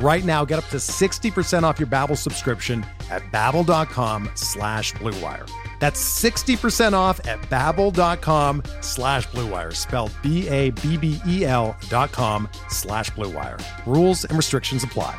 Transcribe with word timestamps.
Right 0.00 0.24
now, 0.24 0.44
get 0.44 0.58
up 0.58 0.66
to 0.66 0.76
60% 0.76 1.64
off 1.64 1.80
your 1.80 1.88
Babbel 1.88 2.16
subscription 2.16 2.86
at 3.10 3.22
babbel.com 3.32 4.30
slash 4.34 4.92
bluewire. 4.94 5.50
That's 5.80 6.00
60% 6.22 6.92
off 6.92 7.24
at 7.26 7.40
babbel.com 7.42 8.62
slash 8.80 9.26
bluewire, 9.28 9.74
spelled 9.74 10.12
B-A-B-B-E-L 10.22 11.76
dot 11.88 12.12
com 12.12 12.48
slash 12.68 13.10
bluewire. 13.10 13.60
Rules 13.86 14.24
and 14.24 14.36
restrictions 14.36 14.84
apply. 14.84 15.18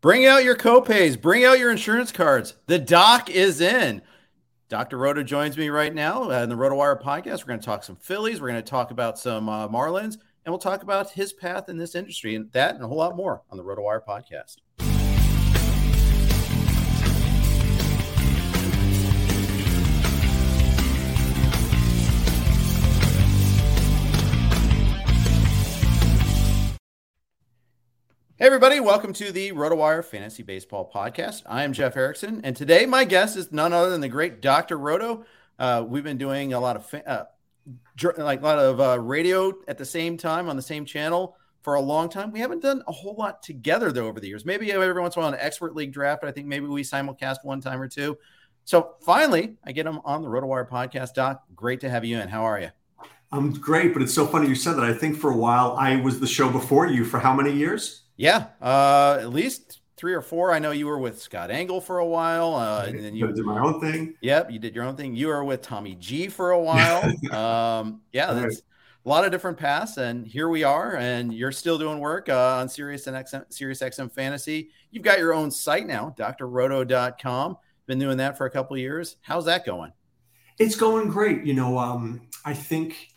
Bring 0.00 0.24
out 0.24 0.44
your 0.44 0.56
copays. 0.56 1.20
Bring 1.20 1.44
out 1.44 1.58
your 1.58 1.70
insurance 1.70 2.10
cards. 2.10 2.54
The 2.66 2.78
doc 2.78 3.28
is 3.28 3.60
in. 3.60 4.00
Dr. 4.70 4.96
Roto 4.96 5.22
joins 5.22 5.58
me 5.58 5.68
right 5.68 5.92
now 5.94 6.30
uh, 6.30 6.42
in 6.42 6.48
the 6.48 6.54
RotoWire 6.54 7.02
podcast. 7.02 7.40
We're 7.40 7.48
going 7.48 7.60
to 7.60 7.66
talk 7.66 7.82
some 7.82 7.96
Phillies. 7.96 8.40
We're 8.40 8.48
going 8.48 8.62
to 8.62 8.70
talk 8.70 8.92
about 8.92 9.18
some 9.18 9.48
uh, 9.48 9.68
Marlins, 9.68 10.16
and 10.44 10.52
we'll 10.52 10.58
talk 10.58 10.82
about 10.82 11.12
his 11.12 11.32
path 11.32 11.68
in 11.68 11.76
this 11.76 11.94
industry 11.94 12.34
and 12.34 12.50
that 12.52 12.74
and 12.74 12.84
a 12.84 12.88
whole 12.88 12.98
lot 12.98 13.16
more 13.16 13.42
on 13.50 13.58
the 13.58 13.64
RotoWire 13.64 14.04
podcast. 14.04 14.56
Hey, 28.36 28.46
everybody, 28.46 28.80
welcome 28.80 29.12
to 29.12 29.32
the 29.32 29.52
RotoWire 29.52 30.02
Fantasy 30.02 30.42
Baseball 30.42 30.90
Podcast. 30.90 31.42
I 31.44 31.62
am 31.62 31.74
Jeff 31.74 31.94
Erickson, 31.94 32.40
and 32.42 32.56
today 32.56 32.86
my 32.86 33.04
guest 33.04 33.36
is 33.36 33.52
none 33.52 33.74
other 33.74 33.90
than 33.90 34.00
the 34.00 34.08
great 34.08 34.40
Dr. 34.40 34.78
Roto. 34.78 35.26
Uh, 35.58 35.84
we've 35.86 36.02
been 36.04 36.16
doing 36.16 36.54
a 36.54 36.60
lot 36.60 36.76
of 36.76 36.86
fa- 36.86 37.06
uh, 37.06 37.24
like 38.18 38.40
a 38.40 38.44
lot 38.44 38.58
of 38.58 38.80
uh, 38.80 38.98
radio 38.98 39.52
at 39.68 39.78
the 39.78 39.84
same 39.84 40.16
time 40.16 40.48
on 40.48 40.56
the 40.56 40.62
same 40.62 40.84
channel 40.84 41.36
for 41.62 41.74
a 41.74 41.80
long 41.80 42.08
time. 42.08 42.32
We 42.32 42.40
haven't 42.40 42.62
done 42.62 42.82
a 42.86 42.92
whole 42.92 43.14
lot 43.14 43.42
together 43.42 43.92
though 43.92 44.06
over 44.06 44.20
the 44.20 44.28
years. 44.28 44.44
Maybe 44.44 44.72
every 44.72 45.00
once 45.00 45.16
in 45.16 45.20
a 45.20 45.24
while 45.24 45.32
an 45.32 45.40
expert 45.40 45.74
league 45.74 45.92
draft. 45.92 46.22
But 46.22 46.28
I 46.28 46.32
think 46.32 46.46
maybe 46.46 46.66
we 46.66 46.82
simulcast 46.82 47.44
one 47.44 47.60
time 47.60 47.80
or 47.80 47.88
two. 47.88 48.16
So 48.64 48.94
finally, 49.00 49.56
I 49.64 49.72
get 49.72 49.86
him 49.86 50.00
on 50.04 50.22
the 50.22 50.28
RotoWire 50.28 50.68
podcast. 50.68 51.14
Doc, 51.14 51.42
great 51.54 51.80
to 51.80 51.90
have 51.90 52.04
you 52.04 52.18
in. 52.18 52.28
How 52.28 52.44
are 52.44 52.60
you? 52.60 52.70
I'm 53.32 53.52
great, 53.52 53.92
but 53.92 54.02
it's 54.02 54.14
so 54.14 54.26
funny 54.26 54.48
you 54.48 54.54
said 54.54 54.74
that. 54.74 54.84
I 54.84 54.92
think 54.92 55.16
for 55.16 55.30
a 55.30 55.36
while 55.36 55.76
I 55.78 55.96
was 55.96 56.18
the 56.18 56.26
show 56.26 56.50
before 56.50 56.86
you 56.86 57.04
for 57.04 57.20
how 57.20 57.34
many 57.34 57.52
years? 57.52 58.02
Yeah, 58.16 58.48
uh, 58.60 59.18
at 59.20 59.30
least 59.30 59.79
three 60.00 60.14
or 60.14 60.22
four. 60.22 60.50
I 60.50 60.58
know 60.58 60.70
you 60.70 60.86
were 60.86 60.98
with 60.98 61.20
Scott 61.20 61.50
Engel 61.50 61.78
for 61.78 61.98
a 61.98 62.06
while, 62.06 62.54
uh, 62.54 62.86
and 62.86 63.04
then 63.04 63.14
you 63.14 63.30
did 63.30 63.44
my 63.44 63.60
own 63.60 63.82
thing. 63.82 64.14
Yep, 64.22 64.50
you 64.50 64.58
did 64.58 64.74
your 64.74 64.84
own 64.84 64.96
thing. 64.96 65.14
You 65.14 65.26
were 65.26 65.44
with 65.44 65.60
Tommy 65.60 65.94
G 65.94 66.28
for 66.28 66.52
a 66.52 66.58
while. 66.58 67.02
um, 67.32 68.00
yeah, 68.10 68.32
that's 68.32 68.56
right. 68.56 68.62
a 69.04 69.08
lot 69.08 69.26
of 69.26 69.30
different 69.30 69.58
paths, 69.58 69.98
and 69.98 70.26
here 70.26 70.48
we 70.48 70.64
are. 70.64 70.96
And 70.96 71.34
you're 71.34 71.52
still 71.52 71.76
doing 71.76 71.98
work 71.98 72.30
uh, 72.30 72.56
on 72.56 72.68
Sirius 72.70 73.08
and 73.08 73.16
XM, 73.16 73.44
Sirius 73.52 73.80
XM 73.80 74.10
Fantasy. 74.10 74.70
You've 74.90 75.04
got 75.04 75.18
your 75.18 75.34
own 75.34 75.50
site 75.50 75.86
now, 75.86 76.14
drroto.com. 76.18 77.58
Been 77.86 77.98
doing 77.98 78.16
that 78.16 78.38
for 78.38 78.46
a 78.46 78.50
couple 78.50 78.78
years. 78.78 79.16
How's 79.20 79.44
that 79.44 79.66
going? 79.66 79.92
It's 80.58 80.76
going 80.76 81.08
great. 81.08 81.44
You 81.44 81.52
know, 81.52 81.76
um, 81.76 82.22
I 82.46 82.54
think, 82.54 83.08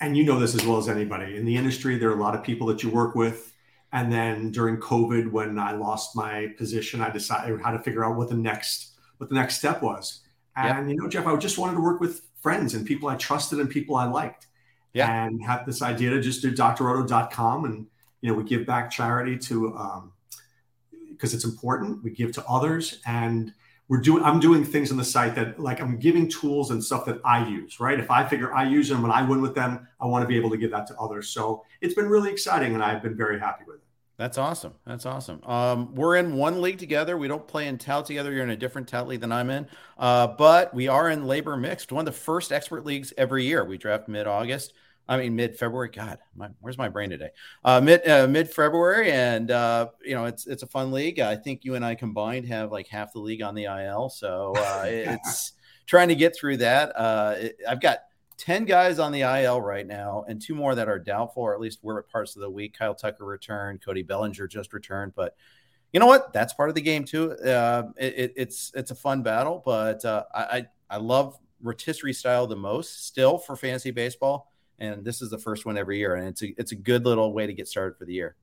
and 0.00 0.16
you 0.16 0.22
know 0.22 0.38
this 0.38 0.54
as 0.54 0.64
well 0.64 0.78
as 0.78 0.88
anybody 0.88 1.36
in 1.36 1.44
the 1.44 1.56
industry. 1.56 1.98
There 1.98 2.10
are 2.10 2.16
a 2.16 2.22
lot 2.22 2.36
of 2.36 2.44
people 2.44 2.68
that 2.68 2.84
you 2.84 2.90
work 2.90 3.16
with 3.16 3.51
and 3.92 4.10
then 4.10 4.50
during 4.50 4.78
COVID, 4.78 5.30
when 5.30 5.58
I 5.58 5.72
lost 5.72 6.16
my 6.16 6.48
position, 6.56 7.02
I 7.02 7.10
decided 7.10 7.60
how 7.60 7.70
to 7.70 7.78
figure 7.78 8.04
out 8.04 8.16
what 8.16 8.28
the 8.28 8.36
next 8.36 8.92
what 9.18 9.28
the 9.28 9.34
next 9.34 9.58
step 9.58 9.82
was. 9.82 10.20
And 10.56 10.88
yep. 10.88 10.96
you 10.96 11.02
know, 11.02 11.08
Jeff, 11.08 11.26
I 11.26 11.36
just 11.36 11.58
wanted 11.58 11.74
to 11.74 11.80
work 11.80 12.00
with 12.00 12.22
friends 12.40 12.74
and 12.74 12.86
people 12.86 13.08
I 13.08 13.16
trusted 13.16 13.60
and 13.60 13.70
people 13.70 13.94
I 13.94 14.06
liked. 14.06 14.46
Yeah. 14.94 15.24
And 15.24 15.42
have 15.44 15.64
this 15.64 15.80
idea 15.80 16.10
to 16.10 16.20
just 16.20 16.42
do 16.42 16.52
drroto.com 16.52 17.64
and 17.64 17.86
you 18.20 18.30
know, 18.30 18.34
we 18.36 18.44
give 18.44 18.66
back 18.66 18.90
charity 18.90 19.36
to 19.38 19.76
um 19.76 20.12
because 21.10 21.34
it's 21.34 21.44
important. 21.44 22.02
We 22.02 22.10
give 22.10 22.32
to 22.32 22.46
others 22.46 23.00
and 23.06 23.52
we're 23.88 24.00
doing 24.00 24.22
i'm 24.24 24.40
doing 24.40 24.64
things 24.64 24.90
on 24.90 24.96
the 24.96 25.04
site 25.04 25.34
that 25.34 25.58
like 25.58 25.80
i'm 25.80 25.98
giving 25.98 26.28
tools 26.28 26.70
and 26.70 26.82
stuff 26.82 27.04
that 27.04 27.20
i 27.24 27.46
use 27.48 27.80
right 27.80 28.00
if 28.00 28.10
i 28.10 28.26
figure 28.26 28.52
i 28.54 28.66
use 28.66 28.88
them 28.88 29.04
and 29.04 29.12
i 29.12 29.22
win 29.22 29.40
with 29.40 29.54
them 29.54 29.86
i 30.00 30.06
want 30.06 30.22
to 30.22 30.26
be 30.28 30.36
able 30.36 30.50
to 30.50 30.56
give 30.56 30.70
that 30.70 30.86
to 30.86 30.96
others 30.98 31.28
so 31.28 31.64
it's 31.80 31.94
been 31.94 32.08
really 32.08 32.30
exciting 32.30 32.74
and 32.74 32.82
i've 32.82 33.02
been 33.02 33.16
very 33.16 33.38
happy 33.38 33.64
with 33.66 33.76
it 33.76 33.82
that's 34.18 34.38
awesome. 34.38 34.74
That's 34.86 35.04
awesome. 35.04 35.42
Um, 35.44 35.96
we're 35.96 36.14
in 36.16 36.36
one 36.36 36.60
league 36.60 36.78
together. 36.78 37.16
We 37.16 37.26
don't 37.26 37.44
play 37.48 37.66
in 37.66 37.76
tout 37.76 38.06
together. 38.06 38.32
You're 38.32 38.44
in 38.44 38.50
a 38.50 38.56
different 38.56 38.86
tout 38.86 39.08
league 39.08 39.20
than 39.20 39.32
I'm 39.32 39.50
in, 39.50 39.66
uh, 39.98 40.28
but 40.28 40.72
we 40.72 40.86
are 40.86 41.10
in 41.10 41.24
LABR 41.24 41.58
mixed, 41.58 41.90
one 41.90 42.06
of 42.06 42.14
the 42.14 42.20
first 42.20 42.52
expert 42.52 42.84
leagues 42.84 43.12
every 43.18 43.44
year. 43.44 43.64
We 43.64 43.78
draft 43.78 44.06
mid 44.06 44.28
August. 44.28 44.74
I 45.08 45.16
mean, 45.16 45.34
mid 45.34 45.58
February. 45.58 45.90
God, 45.90 46.18
my, 46.34 46.48
where's 46.60 46.78
my 46.78 46.88
brain 46.88 47.10
today? 47.10 47.30
Uh, 47.64 47.80
mid 47.80 48.06
uh, 48.08 48.26
mid 48.26 48.48
February, 48.48 49.10
and 49.10 49.50
uh, 49.50 49.88
you 50.04 50.14
know, 50.14 50.26
it's 50.26 50.46
it's 50.46 50.62
a 50.62 50.66
fun 50.66 50.92
league. 50.92 51.20
I 51.20 51.36
think 51.36 51.64
you 51.64 51.74
and 51.74 51.84
I 51.84 51.94
combined 51.94 52.46
have 52.46 52.72
like 52.72 52.86
half 52.88 53.12
the 53.12 53.18
league 53.18 53.42
on 53.42 53.54
the 53.54 53.64
IL, 53.64 54.08
so 54.08 54.54
uh, 54.56 54.84
it's 54.86 55.52
trying 55.86 56.08
to 56.08 56.14
get 56.14 56.36
through 56.36 56.58
that. 56.58 56.92
Uh, 56.96 57.34
it, 57.38 57.56
I've 57.68 57.80
got 57.80 57.98
10 58.38 58.64
guys 58.64 58.98
on 58.98 59.12
the 59.12 59.20
IL 59.20 59.60
right 59.60 59.86
now, 59.86 60.24
and 60.28 60.40
two 60.40 60.54
more 60.54 60.74
that 60.74 60.88
are 60.88 60.98
doubtful, 60.98 61.42
or 61.42 61.54
at 61.54 61.60
least 61.60 61.80
were 61.82 61.98
at 61.98 62.08
parts 62.08 62.34
of 62.34 62.42
the 62.42 62.50
week. 62.50 62.76
Kyle 62.76 62.94
Tucker 62.94 63.24
returned, 63.24 63.84
Cody 63.84 64.02
Bellinger 64.02 64.46
just 64.46 64.72
returned, 64.72 65.14
but 65.14 65.36
you 65.92 66.00
know 66.00 66.06
what? 66.06 66.32
That's 66.32 66.54
part 66.54 66.68
of 66.68 66.74
the 66.74 66.80
game 66.80 67.04
too. 67.04 67.32
Uh, 67.32 67.84
it, 67.98 68.14
it, 68.16 68.32
it's 68.36 68.72
it's 68.74 68.90
a 68.90 68.94
fun 68.94 69.22
battle, 69.22 69.62
but 69.64 70.04
uh, 70.04 70.24
I 70.34 70.66
I 70.88 70.96
love 70.96 71.38
rotisserie 71.62 72.12
style 72.12 72.46
the 72.46 72.56
most 72.56 73.06
still 73.06 73.38
for 73.38 73.56
fantasy 73.56 73.90
baseball, 73.90 74.51
and 74.82 75.04
this 75.04 75.22
is 75.22 75.30
the 75.30 75.38
first 75.38 75.64
one 75.64 75.78
every 75.78 75.98
year, 75.98 76.16
and 76.16 76.28
it's 76.28 76.42
a 76.42 76.54
it's 76.58 76.72
a 76.72 76.76
good 76.76 77.04
little 77.04 77.32
way 77.32 77.46
to 77.46 77.52
get 77.52 77.68
started 77.68 77.96
for 77.96 78.04
the 78.04 78.12
year. 78.12 78.36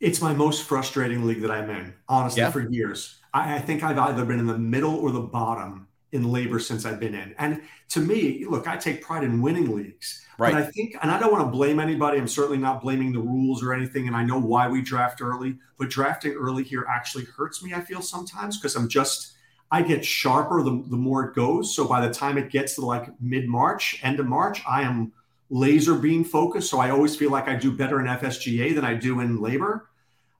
It's 0.00 0.20
my 0.20 0.34
most 0.34 0.64
frustrating 0.64 1.24
league 1.24 1.40
that 1.40 1.50
I'm 1.50 1.70
in, 1.70 1.94
honestly, 2.08 2.42
yeah. 2.42 2.50
for 2.50 2.68
years. 2.68 3.18
I, 3.32 3.54
I 3.54 3.58
think 3.60 3.82
I've 3.82 3.96
either 3.96 4.26
been 4.26 4.38
in 4.38 4.46
the 4.46 4.58
middle 4.58 4.96
or 4.96 5.10
the 5.10 5.20
bottom 5.20 5.88
in 6.12 6.24
LABR 6.24 6.60
since 6.60 6.84
I've 6.84 7.00
been 7.00 7.14
in. 7.14 7.34
And 7.38 7.62
to 7.90 8.00
me, 8.00 8.44
look, 8.48 8.68
I 8.68 8.76
take 8.76 9.02
pride 9.02 9.24
in 9.24 9.40
winning 9.40 9.74
leagues. 9.74 10.24
Right. 10.38 10.52
But 10.52 10.62
I 10.62 10.66
think, 10.66 10.96
and 11.00 11.10
I 11.10 11.18
don't 11.18 11.32
want 11.32 11.44
to 11.44 11.50
blame 11.50 11.80
anybody. 11.80 12.18
I'm 12.18 12.28
certainly 12.28 12.58
not 12.58 12.82
blaming 12.82 13.12
the 13.12 13.20
rules 13.20 13.62
or 13.62 13.72
anything. 13.72 14.06
And 14.06 14.14
I 14.14 14.22
know 14.22 14.38
why 14.38 14.68
we 14.68 14.82
draft 14.82 15.22
early, 15.22 15.58
but 15.78 15.88
drafting 15.88 16.32
early 16.32 16.62
here 16.62 16.86
actually 16.88 17.24
hurts 17.24 17.62
me, 17.62 17.72
I 17.72 17.80
feel 17.80 18.02
sometimes, 18.02 18.58
because 18.58 18.76
I'm 18.76 18.88
just, 18.88 19.32
I 19.70 19.82
get 19.82 20.04
sharper 20.04 20.62
the, 20.62 20.84
the 20.90 20.96
more 20.96 21.24
it 21.24 21.34
goes. 21.34 21.74
So 21.74 21.88
by 21.88 22.06
the 22.06 22.12
time 22.12 22.38
it 22.38 22.50
gets 22.50 22.74
to 22.74 22.82
like 22.82 23.08
mid 23.20 23.48
March, 23.48 23.98
end 24.02 24.20
of 24.20 24.26
March, 24.26 24.62
I 24.68 24.82
am 24.82 25.12
laser 25.50 25.94
beam 25.94 26.24
focused. 26.24 26.70
So 26.70 26.78
I 26.78 26.90
always 26.90 27.16
feel 27.16 27.30
like 27.30 27.48
I 27.48 27.56
do 27.56 27.72
better 27.72 28.00
in 28.00 28.06
FSGA 28.06 28.74
than 28.74 28.84
I 28.84 28.94
do 28.94 29.20
in 29.20 29.38
LABR, 29.38 29.82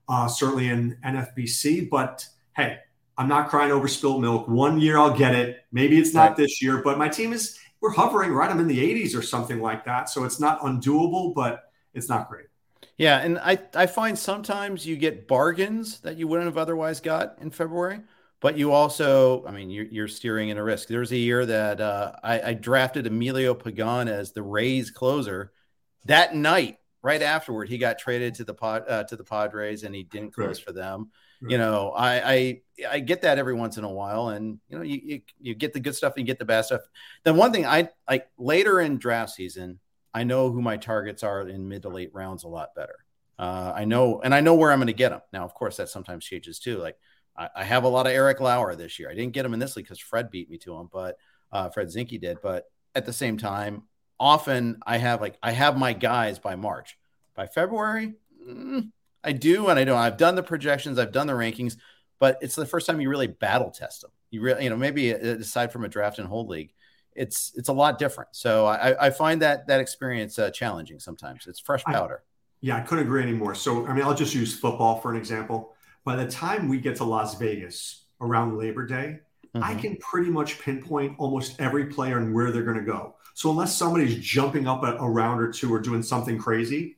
uh, 0.09 0.29
certainly 0.29 0.69
in 0.69 0.99
NFBC. 1.05 1.89
But 1.89 2.27
hey, 2.57 2.79
I'm 3.19 3.29
not 3.29 3.49
crying 3.49 3.73
over 3.73 3.89
spilled 3.89 4.21
milk. 4.21 4.49
One 4.49 4.81
year 4.81 4.99
I'll 4.99 5.17
get 5.17 5.35
it. 5.35 5.65
Maybe 5.73 5.99
it's 5.99 6.15
not 6.15 6.31
right. 6.31 6.37
this 6.37 6.63
year, 6.63 6.83
but 6.83 6.99
my 6.99 7.09
team 7.09 7.33
is 7.33 7.59
we're 7.81 7.93
hovering 7.93 8.33
right. 8.33 8.51
I'm 8.51 8.61
in 8.61 8.69
the 8.69 8.79
80s 8.79 9.17
or 9.17 9.23
something 9.23 9.61
like 9.61 9.85
that. 9.85 10.09
So 10.09 10.25
it's 10.25 10.41
not 10.41 10.61
undoable, 10.61 11.35
but 11.35 11.71
it's 11.95 12.09
not 12.09 12.29
great. 12.29 12.47
Yeah, 12.99 13.19
and 13.19 13.39
I 13.39 13.59
I 13.75 13.87
find 13.87 14.19
sometimes 14.19 14.87
you 14.87 14.97
get 14.97 15.29
bargains 15.29 16.01
that 16.01 16.17
you 16.17 16.27
wouldn't 16.27 16.47
have 16.47 16.57
otherwise 16.57 17.01
got 17.01 17.37
in 17.41 17.51
February, 17.51 18.01
but 18.47 18.57
you 18.57 18.71
also, 18.71 19.45
I 19.45 19.51
mean, 19.51 19.71
you're, 19.71 19.87
you're 19.87 20.07
steering 20.07 20.51
in 20.51 20.57
a 20.57 20.63
risk. 20.63 20.87
There 20.87 21.01
was 21.01 21.11
a 21.11 21.17
year 21.17 21.45
that 21.47 21.81
uh, 21.81 22.13
I, 22.23 22.41
I 22.41 22.55
drafted 22.55 23.05
Emilio 23.05 23.55
Pagan 23.55 24.07
as 24.07 24.31
the 24.31 24.43
Rays 24.45 24.89
closer. 24.93 25.51
That 26.05 26.33
night, 26.33 26.79
right 27.03 27.23
afterward, 27.23 27.69
he 27.69 27.77
got 27.77 27.99
traded 27.99 28.37
to 28.37 28.45
the 28.45 28.55
pod 28.55 28.85
uh, 28.89 29.03
to 29.03 29.17
the 29.17 29.25
Padres, 29.25 29.83
and 29.83 29.93
he 29.93 30.05
didn't 30.05 30.33
close 30.33 30.61
right. 30.61 30.65
for 30.65 30.73
them. 30.73 31.11
You 31.41 31.59
know, 31.59 31.91
I, 31.91 32.35
I 32.35 32.61
I 32.89 33.01
get 33.01 33.23
that 33.23 33.39
every 33.39 33.55
once 33.55 33.79
in 33.79 33.85
a 33.85 33.91
while, 33.91 34.29
and 34.29 34.61
you 34.69 34.77
know, 34.77 34.85
you, 34.85 35.01
you 35.03 35.21
you 35.41 35.55
get 35.57 35.73
the 35.73 35.81
good 35.81 35.97
stuff 35.97 36.13
and 36.17 36.21
you 36.21 36.27
get 36.27 36.39
the 36.39 36.45
bad 36.45 36.67
stuff. 36.67 36.83
Then 37.25 37.35
one 37.37 37.51
thing 37.51 37.67
I 37.67 37.89
like 38.09 38.29
later 38.39 38.81
in 38.81 38.99
draft 38.99 39.33
season, 39.33 39.81
I 40.15 40.23
know 40.23 40.53
who 40.53 40.63
my 40.63 40.77
targets 40.77 41.25
are 41.25 41.49
in 41.49 41.67
mid 41.67 41.83
to 41.83 41.89
late 41.89 42.15
rounds 42.15 42.45
a 42.45 42.49
lot 42.49 42.77
better. 42.77 43.05
Uh, 43.41 43.73
I 43.75 43.87
know, 43.87 44.21
and 44.21 44.33
I 44.33 44.41
know 44.41 44.55
where 44.55 44.71
I'm 44.71 44.79
going 44.79 44.87
to 44.87 44.93
get 44.93 45.09
them. 45.09 45.23
Now, 45.33 45.45
of 45.45 45.53
course, 45.53 45.79
that 45.79 45.89
sometimes 45.89 46.25
changes 46.25 46.61
too. 46.61 46.79
Like 46.79 46.97
I, 47.37 47.49
I, 47.57 47.65
have 47.65 47.85
a 47.85 47.89
lot 47.89 48.07
of 48.07 48.13
Eric 48.13 48.41
Lauer 48.41 48.75
this 48.75 48.99
year. 48.99 49.11
I 49.11 49.15
didn't 49.15 49.33
get 49.33 49.45
him 49.45 49.55
in 49.55 49.61
this 49.61 49.77
league 49.77 49.87
because 49.87 49.99
Fred 49.99 50.31
beat 50.31 50.51
me 50.51 50.59
to 50.59 50.77
him, 50.77 50.89
but 50.93 51.17
uh, 51.53 51.69
Fred 51.71 51.89
Zinkie 51.89 52.21
did. 52.21 52.39
But 52.43 52.65
at 52.95 53.07
the 53.07 53.13
same 53.13 53.39
time, 53.39 53.83
often 54.19 54.79
I 54.87 54.99
have 54.99 55.21
like 55.21 55.39
I 55.43 55.53
have 55.53 55.79
my 55.79 55.93
guys 55.93 56.39
by 56.39 56.57
March. 56.57 56.99
By 57.35 57.47
February, 57.47 58.15
mm, 58.49 58.91
I 59.23 59.33
do 59.33 59.69
and 59.69 59.79
I 59.79 59.85
don't. 59.85 59.99
I've 59.99 60.17
done 60.17 60.37
the 60.37 60.43
projections, 60.43 60.99
I've 60.99 61.13
done 61.13 61.27
the 61.27 61.35
rankings, 61.35 61.77
but 62.19 62.39
it's 62.41 62.55
the 62.55 62.65
first 62.65 62.87
time 62.87 63.01
you 63.01 63.11
really 63.11 63.27
battle 63.27 63.71
test 63.71 64.01
them. 64.01 64.11
You 64.31 64.41
really, 64.41 64.65
you 64.65 64.71
know, 64.71 64.77
maybe 64.77 65.13
uh, 65.13 65.19
aside 65.19 65.71
from 65.71 65.85
a 65.85 65.89
draft 65.89 66.19
and 66.19 66.27
hold 66.27 66.49
league, 66.49 66.73
it's 67.15 67.53
it's 67.55 67.69
a 67.69 67.73
lot 67.73 67.99
different. 67.99 68.31
So 68.33 68.67
I, 68.67 69.07
I 69.07 69.11
find 69.11 69.43
that 69.43 69.67
that 69.67 69.81
experience 69.81 70.39
uh, 70.39 70.51
challenging 70.51 70.99
sometimes. 70.99 71.47
It's 71.47 71.61
fresh 71.61 71.85
powder. 71.85 72.23
I, 72.23 72.27
yeah, 72.63 72.77
I 72.77 72.81
couldn't 72.81 73.05
agree 73.05 73.23
anymore. 73.23 73.55
So 73.55 73.87
I 73.87 73.93
mean, 73.93 74.05
I'll 74.05 74.15
just 74.15 74.35
use 74.35 74.59
football 74.59 75.01
for 75.01 75.11
an 75.11 75.17
example. 75.19 75.75
By 76.07 76.15
the 76.15 76.31
time 76.31 76.69
we 76.69 76.79
get 76.79 76.95
to 76.99 77.05
Las 77.05 77.37
Vegas 77.37 78.05
around 78.21 78.57
Labor 78.57 78.87
Day, 78.87 79.19
mm-hmm. 79.53 79.61
I 79.61 79.75
can 79.75 79.97
pretty 79.97 80.31
much 80.31 80.61
pinpoint 80.61 81.17
almost 81.19 81.61
every 81.61 81.87
player 81.87 82.19
and 82.19 82.33
where 82.33 82.53
they're 82.53 82.63
going 82.63 82.79
to 82.79 82.85
go. 82.85 83.17
So 83.35 83.51
unless 83.51 83.77
somebody's 83.77 84.17
jumping 84.25 84.69
up 84.69 84.85
a, 84.85 84.95
a 84.99 85.11
round 85.11 85.41
or 85.41 85.51
two 85.51 85.75
or 85.75 85.81
doing 85.81 86.05
something 86.05 86.39
crazy, 86.39 86.97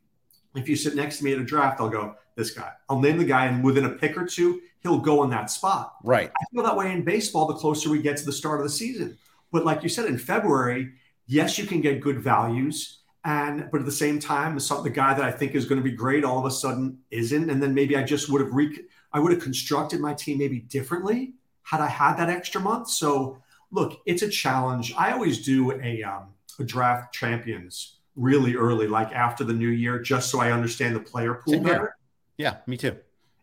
if 0.55 0.69
you 0.69 0.77
sit 0.77 0.95
next 0.95 1.19
to 1.19 1.25
me 1.25 1.33
at 1.33 1.39
a 1.39 1.45
draft, 1.45 1.81
I'll 1.81 1.89
go, 1.89 2.17
this 2.37 2.51
guy. 2.51 2.71
I'll 2.91 3.01
name 3.01 3.17
the 3.17 3.25
guy, 3.25 3.47
and 3.47 3.65
within 3.65 3.87
a 3.87 3.91
pick 3.91 4.15
or 4.15 4.27
two, 4.27 4.61
he'll 4.83 4.99
go 4.99 5.25
in 5.25 5.31
that 5.31 5.51
spot. 5.51 5.95
Right. 6.05 6.29
I 6.29 6.45
feel 6.53 6.63
that 6.65 6.77
way 6.77 6.93
in 6.93 7.03
baseball 7.03 7.47
the 7.47 7.55
closer 7.55 7.89
we 7.89 8.03
get 8.03 8.19
to 8.19 8.27
the 8.27 8.33
start 8.33 8.61
of 8.61 8.65
the 8.65 8.71
season. 8.71 9.17
But 9.51 9.65
like 9.65 9.83
you 9.83 9.89
said, 9.89 10.05
in 10.05 10.19
February, 10.19 10.93
yes, 11.27 11.57
you 11.57 11.65
can 11.65 11.81
get 11.81 12.03
good 12.03 12.21
values. 12.21 12.99
And 13.25 13.69
but 13.73 13.81
at 13.81 13.87
the 13.87 13.93
same 13.93 14.21
time, 14.21 14.55
the, 14.55 14.81
the 14.83 14.91
guy 14.91 15.15
that 15.15 15.25
I 15.25 15.31
think 15.31 15.55
is 15.55 15.65
going 15.65 15.81
to 15.81 15.85
be 15.85 15.97
great 15.97 16.25
all 16.25 16.39
of 16.39 16.45
a 16.45 16.51
sudden 16.51 16.99
isn't. 17.11 17.51
And 17.51 17.63
then 17.63 17.75
maybe 17.75 17.97
I 17.97 18.03
just 18.03 18.31
would 18.31 18.41
have 18.41 18.53
re- 18.53 18.85
I 19.13 19.21
would 19.21 19.33
have 19.33 19.43
constructed 19.43 20.01
my 20.01 20.15
team 20.15 20.39
maybe 20.39 20.61
differently 20.61 21.35
had 21.63 21.81
I 21.81 21.87
had 21.87 22.17
that 22.17 22.31
extra 22.31 22.61
month. 22.61 22.89
So 22.89 23.39
look, 23.71 24.01
it's 24.07 24.23
a 24.23 24.29
challenge. 24.29 24.95
I 24.97 25.13
always 25.13 25.45
do 25.45 25.73
a, 25.73 26.03
um, 26.03 26.29
a 26.59 26.65
draft 26.65 27.15
champions 27.15 27.97
really 28.17 28.57
early, 28.57 28.87
like 28.87 29.13
after 29.13 29.45
the 29.45 29.53
new 29.53 29.69
year, 29.69 29.99
just 30.01 30.31
so 30.31 30.41
I 30.41 30.51
understand 30.51 30.97
the 30.97 31.01
player 31.01 31.35
pool 31.35 31.61
better. 31.61 31.97
Yeah, 32.37 32.57
me 32.67 32.77
too. 32.77 32.97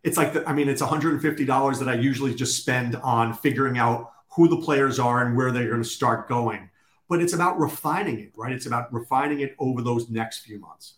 It's 0.04 0.18
like, 0.18 0.34
the, 0.34 0.48
I 0.48 0.54
mean, 0.54 0.70
it's 0.70 0.82
$150 0.82 1.80
that 1.80 1.90
I 1.90 1.96
usually 1.96 2.36
just 2.36 2.58
spend 2.58 2.96
on 2.98 3.34
figuring 3.34 3.78
out 3.78 4.12
who 4.36 4.48
the 4.48 4.58
players 4.58 5.00
are 5.00 5.26
and 5.26 5.36
where 5.36 5.52
they're 5.52 5.70
going 5.70 5.82
to 5.82 5.88
start 5.88 6.28
going. 6.28 6.70
But 7.08 7.22
it's 7.22 7.34
about 7.34 7.60
refining 7.60 8.20
it, 8.20 8.32
right? 8.36 8.52
It's 8.52 8.66
about 8.66 8.92
refining 8.94 9.40
it 9.40 9.56
over 9.60 9.82
those 9.82 10.10
next 10.10 10.40
few 10.40 10.60
months. 10.60 10.96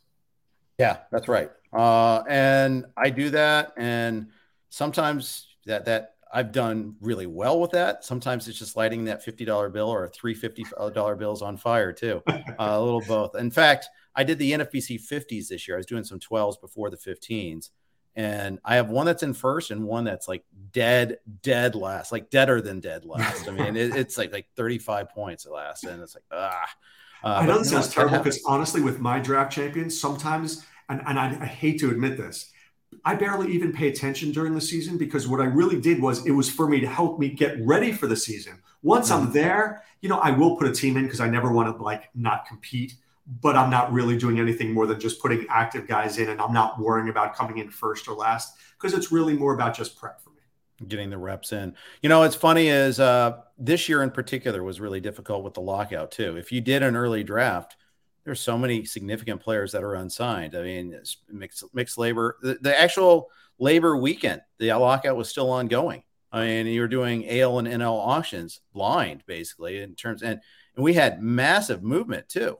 Yeah, 0.78 0.98
that's 1.12 1.28
right. 1.28 1.52
Uh, 1.74 2.24
and 2.28 2.86
I 2.96 3.10
do 3.10 3.30
that, 3.32 3.74
and 3.78 4.28
sometimes 4.78 5.48
that 5.66 5.86
that 5.86 6.14
I've 6.32 6.52
done 6.52 6.96
really 7.02 7.26
well 7.26 7.60
with 7.60 7.72
that. 7.72 8.04
Sometimes 8.04 8.48
it's 8.48 8.60
just 8.60 8.76
lighting 8.76 9.06
that 9.06 9.26
$50 9.26 9.72
bill 9.72 9.90
or 9.90 10.08
three 10.10 10.36
$50 10.36 11.18
bills 11.18 11.42
on 11.42 11.58
fire 11.58 11.92
too. 11.92 12.22
Uh, 12.60 12.70
a 12.72 12.82
little 12.82 13.02
both. 13.02 13.36
In 13.36 13.52
fact, 13.52 13.88
I 14.16 14.24
did 14.24 14.40
the 14.40 14.52
NFBC 14.54 15.00
50s 15.00 15.48
this 15.48 15.68
year. 15.68 15.78
I 15.78 15.80
was 15.80 15.86
doing 15.86 16.04
some 16.04 16.20
12s 16.20 16.60
before 16.60 16.90
the 16.90 16.98
15s. 16.98 17.70
And 18.16 18.58
I 18.66 18.78
have 18.78 18.90
one 18.90 19.06
that's 19.06 19.22
in 19.22 19.36
first 19.36 19.70
and 19.70 19.84
one 19.84 20.06
that's 20.06 20.28
like 20.28 20.44
dead, 20.72 21.20
dead 21.44 21.76
last, 21.76 22.12
like 22.12 22.32
deader 22.32 22.60
than 22.62 22.80
dead 22.80 23.06
last. 23.06 23.48
I 23.48 23.52
mean, 23.52 23.76
it, 23.76 23.96
it's 23.96 24.18
like 24.18 24.34
like 24.34 24.48
35 24.56 25.10
points 25.12 25.46
at 25.46 25.52
last. 25.52 25.84
And 25.84 26.02
it's 26.02 26.16
like, 26.16 26.24
ah. 26.32 26.68
Uh, 27.24 27.28
I 27.42 27.46
know 27.46 27.60
this 27.60 27.70
sounds 27.70 27.94
terrible 27.94 28.18
because 28.18 28.42
honestly, 28.48 28.82
with 28.82 29.00
my 29.00 29.20
draft 29.20 29.52
champions, 29.52 30.00
sometimes, 30.00 30.66
and, 30.90 31.02
and 31.06 31.20
I, 31.20 31.38
I 31.40 31.46
hate 31.46 31.80
to 31.82 31.92
admit 31.92 32.18
this, 32.18 32.52
I 33.08 33.16
barely 33.16 33.54
even 33.54 33.72
pay 33.72 33.88
attention 33.88 34.34
during 34.34 34.54
the 34.54 34.60
season 34.60 34.98
because 34.98 35.30
what 35.30 35.40
I 35.40 35.46
really 35.46 35.80
did 35.80 36.02
was 36.02 36.26
it 36.26 36.32
was 36.32 36.50
for 36.50 36.68
me 36.68 36.82
to 36.82 36.88
help 36.88 37.20
me 37.20 37.30
get 37.30 37.58
ready 37.66 37.94
for 37.94 38.06
the 38.06 38.18
season. 38.18 38.62
Once 38.84 39.10
I'm 39.12 39.28
mm-hmm. 39.28 39.32
there, 39.32 39.84
you 40.02 40.10
know, 40.10 40.18
I 40.18 40.32
will 40.32 40.58
put 40.58 40.68
a 40.68 40.74
team 40.74 40.98
in 40.98 41.06
because 41.06 41.22
I 41.22 41.30
never 41.30 41.50
want 41.50 41.74
to 41.74 41.82
like 41.82 42.10
not 42.16 42.46
compete, 42.46 42.96
but 43.42 43.56
I'm 43.56 43.70
not 43.70 43.94
really 43.94 44.18
doing 44.18 44.42
anything 44.42 44.74
more 44.74 44.86
than 44.88 45.00
just 45.00 45.22
putting 45.22 45.46
active 45.50 45.88
guys 45.88 46.18
in 46.18 46.28
and 46.28 46.42
I'm 46.42 46.52
not 46.52 46.82
worrying 46.82 47.08
about 47.08 47.34
coming 47.34 47.60
in 47.60 47.70
first 47.70 48.10
or 48.10 48.14
last 48.14 48.58
because 48.78 48.94
it's 48.94 49.10
really 49.10 49.36
more 49.36 49.54
about 49.54 49.74
just 49.74 49.98
prep 49.98 50.20
for 50.20 50.32
me. 50.32 50.42
Getting 50.90 51.10
the 51.10 51.18
reps 51.18 51.54
in. 51.54 51.76
You 52.02 52.10
know, 52.10 52.20
what's 52.20 52.36
funny 52.36 52.68
is 52.68 53.00
uh, 53.00 53.38
this 53.58 53.88
year 53.88 54.04
in 54.04 54.12
particular 54.12 54.64
was 54.64 54.82
really 54.82 55.00
difficult 55.00 55.46
with 55.46 55.54
the 55.54 55.62
lockout 55.62 56.12
too. 56.12 56.36
If 56.36 56.52
you 56.52 56.60
did 56.60 56.84
an 56.84 56.98
early 56.98 57.24
draft, 57.24 57.78
there's 58.28 58.42
so 58.42 58.58
many 58.58 58.84
significant 58.84 59.40
players 59.40 59.72
that 59.72 59.84
are 59.84 59.96
unsigned. 59.96 60.54
I 60.54 60.62
mean, 60.62 61.00
mixed 61.32 61.64
mixed 61.74 61.98
LABR. 61.98 62.34
The, 62.42 62.58
the, 62.60 62.78
actual 62.78 63.30
LABR 63.60 64.02
weekend, 64.02 64.42
the 64.58 64.74
lockout 64.74 65.16
was 65.16 65.30
still 65.30 65.50
ongoing. 65.50 66.04
I 66.30 66.46
mean, 66.46 66.68
you 66.68 66.82
were 66.82 66.90
doing 66.90 67.26
AL 67.30 67.60
and 67.60 67.70
NL 67.70 67.98
auctions 67.98 68.60
blind, 68.74 69.24
basically, 69.28 69.82
in 69.82 69.96
terms 69.96 70.24
and 70.24 70.42
and 70.76 70.84
we 70.84 70.94
had 70.94 71.22
massive 71.22 71.84
movement 71.84 72.28
too. 72.28 72.58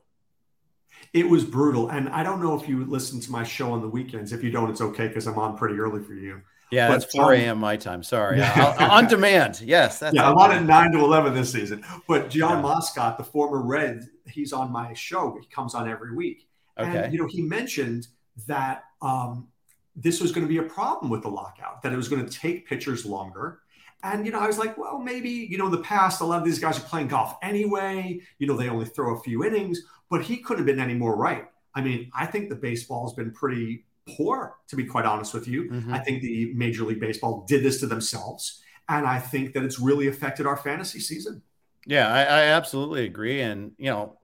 It 1.12 1.30
was 1.30 1.44
brutal, 1.44 1.90
and 1.90 2.08
I 2.10 2.24
don't 2.24 2.42
know 2.42 2.58
if 2.58 2.70
you 2.70 2.86
listen 2.86 3.20
to 3.20 3.30
my 3.30 3.44
show 3.44 3.74
on 3.74 3.82
the 3.82 3.90
weekends. 3.90 4.32
If 4.32 4.46
you 4.46 4.52
don't, 4.52 4.70
it's 4.70 4.82
okay 4.82 5.10
because 5.10 5.28
I'm 5.28 5.38
on 5.38 5.58
pretty 5.58 5.78
early 5.78 6.02
for 6.02 6.14
you. 6.14 6.42
Yeah, 6.72 6.88
but, 6.88 7.04
it's 7.04 7.14
4 7.14 7.34
a.m. 7.34 7.60
My 7.60 7.76
time. 7.76 8.04
Sorry. 8.04 8.42
on 8.42 9.08
demand. 9.08 9.62
Yes. 9.62 10.02
yeah, 10.14 10.30
I'm 10.30 10.38
on 10.38 10.52
at 10.52 10.64
9 10.64 10.92
to 10.94 11.00
11 11.00 11.34
this 11.34 11.52
season. 11.52 11.84
But 12.08 12.30
Jon 12.30 12.64
yeah. 12.64 12.70
Moscot, 12.70 13.18
the 13.18 13.24
former 13.24 13.62
Red, 13.62 14.08
he's 14.38 14.54
on 14.54 14.72
my 14.72 14.94
show. 14.94 15.38
He 15.42 15.48
comes 15.48 15.76
on 15.76 15.90
every 15.90 16.16
week. 16.16 16.48
Okay. 16.78 16.98
And, 16.98 17.12
you 17.12 17.20
know, 17.20 17.28
he 17.28 17.42
mentioned 17.42 18.08
that 18.48 18.84
um, 19.02 19.48
this 19.96 20.22
was 20.22 20.32
going 20.32 20.46
to 20.46 20.50
be 20.50 20.60
a 20.60 20.70
problem 20.70 21.10
with 21.10 21.24
the 21.24 21.30
lockout, 21.30 21.82
that 21.82 21.92
it 21.92 21.98
was 21.98 22.08
going 22.08 22.24
to 22.24 22.32
take 22.32 22.68
pitchers 22.68 23.06
longer. 23.06 23.60
And, 24.04 24.26
you 24.28 24.32
know, 24.32 24.40
I 24.40 24.46
was 24.46 24.60
like, 24.60 24.78
well, 24.78 25.00
maybe, 25.00 25.30
you 25.30 25.58
know, 25.58 25.66
in 25.66 25.72
the 25.72 25.80
past, 25.80 26.22
a 26.22 26.26
lot 26.26 26.38
of 26.38 26.46
these 26.46 26.60
guys 26.60 26.78
are 26.78 26.84
playing 26.84 27.08
golf 27.08 27.36
anyway. 27.42 28.22
You 28.38 28.46
know, 28.46 28.56
they 28.56 28.70
only 28.70 28.86
throw 28.86 29.16
a 29.18 29.20
few 29.22 29.44
innings, 29.44 29.82
but 30.12 30.22
he 30.22 30.38
couldn't 30.38 30.60
have 30.60 30.68
been 30.68 30.80
any 30.80 30.94
more 30.94 31.16
right. 31.18 31.46
I 31.74 31.82
mean, 31.82 32.12
I 32.16 32.28
think 32.28 32.50
the 32.50 32.56
baseball 32.56 33.08
has 33.08 33.14
been 33.14 33.32
pretty 33.32 33.86
poor, 34.16 34.58
to 34.68 34.76
be 34.76 34.86
quite 34.86 35.06
honest 35.06 35.34
with 35.34 35.48
you. 35.48 35.64
Mm-hmm. 35.64 35.94
I 35.94 36.00
think 36.00 36.22
the 36.22 36.54
Major 36.54 36.84
League 36.84 37.00
Baseball 37.00 37.44
did 37.48 37.64
this 37.64 37.80
to 37.80 37.88
themselves. 37.88 38.62
And 38.88 39.06
I 39.06 39.20
think 39.20 39.54
that 39.54 39.64
it's 39.64 39.80
really 39.80 40.08
affected 40.08 40.46
our 40.46 40.58
fantasy 40.58 41.00
season. 41.00 41.42
Yeah, 41.86 42.08
I, 42.08 42.22
I 42.22 42.44
absolutely 42.44 43.06
agree. 43.06 43.42
And, 43.42 43.72
you 43.78 43.90
know, 43.90 44.17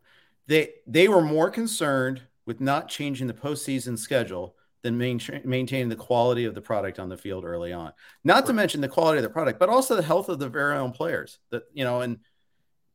they 0.47 0.69
they 0.87 1.07
were 1.07 1.21
more 1.21 1.49
concerned 1.49 2.21
with 2.45 2.59
not 2.59 2.89
changing 2.89 3.27
the 3.27 3.33
postseason 3.33 3.97
schedule 3.97 4.55
than 4.81 4.97
maintaining 4.97 5.87
the 5.87 5.95
quality 5.95 6.43
of 6.43 6.53
the 6.53 6.61
product 6.61 6.99
on 6.99 7.07
the 7.07 7.15
field 7.15 7.45
early 7.45 7.71
on. 7.71 7.93
Not 8.25 8.35
right. 8.35 8.45
to 8.47 8.53
mention 8.53 8.81
the 8.81 8.89
quality 8.89 9.19
of 9.19 9.23
the 9.23 9.29
product, 9.29 9.57
but 9.57 9.69
also 9.69 9.95
the 9.95 10.01
health 10.01 10.27
of 10.27 10.39
the 10.39 10.49
very 10.49 10.77
own 10.77 10.91
players. 10.91 11.39
That 11.51 11.63
you 11.73 11.85
know, 11.85 12.01
and 12.01 12.19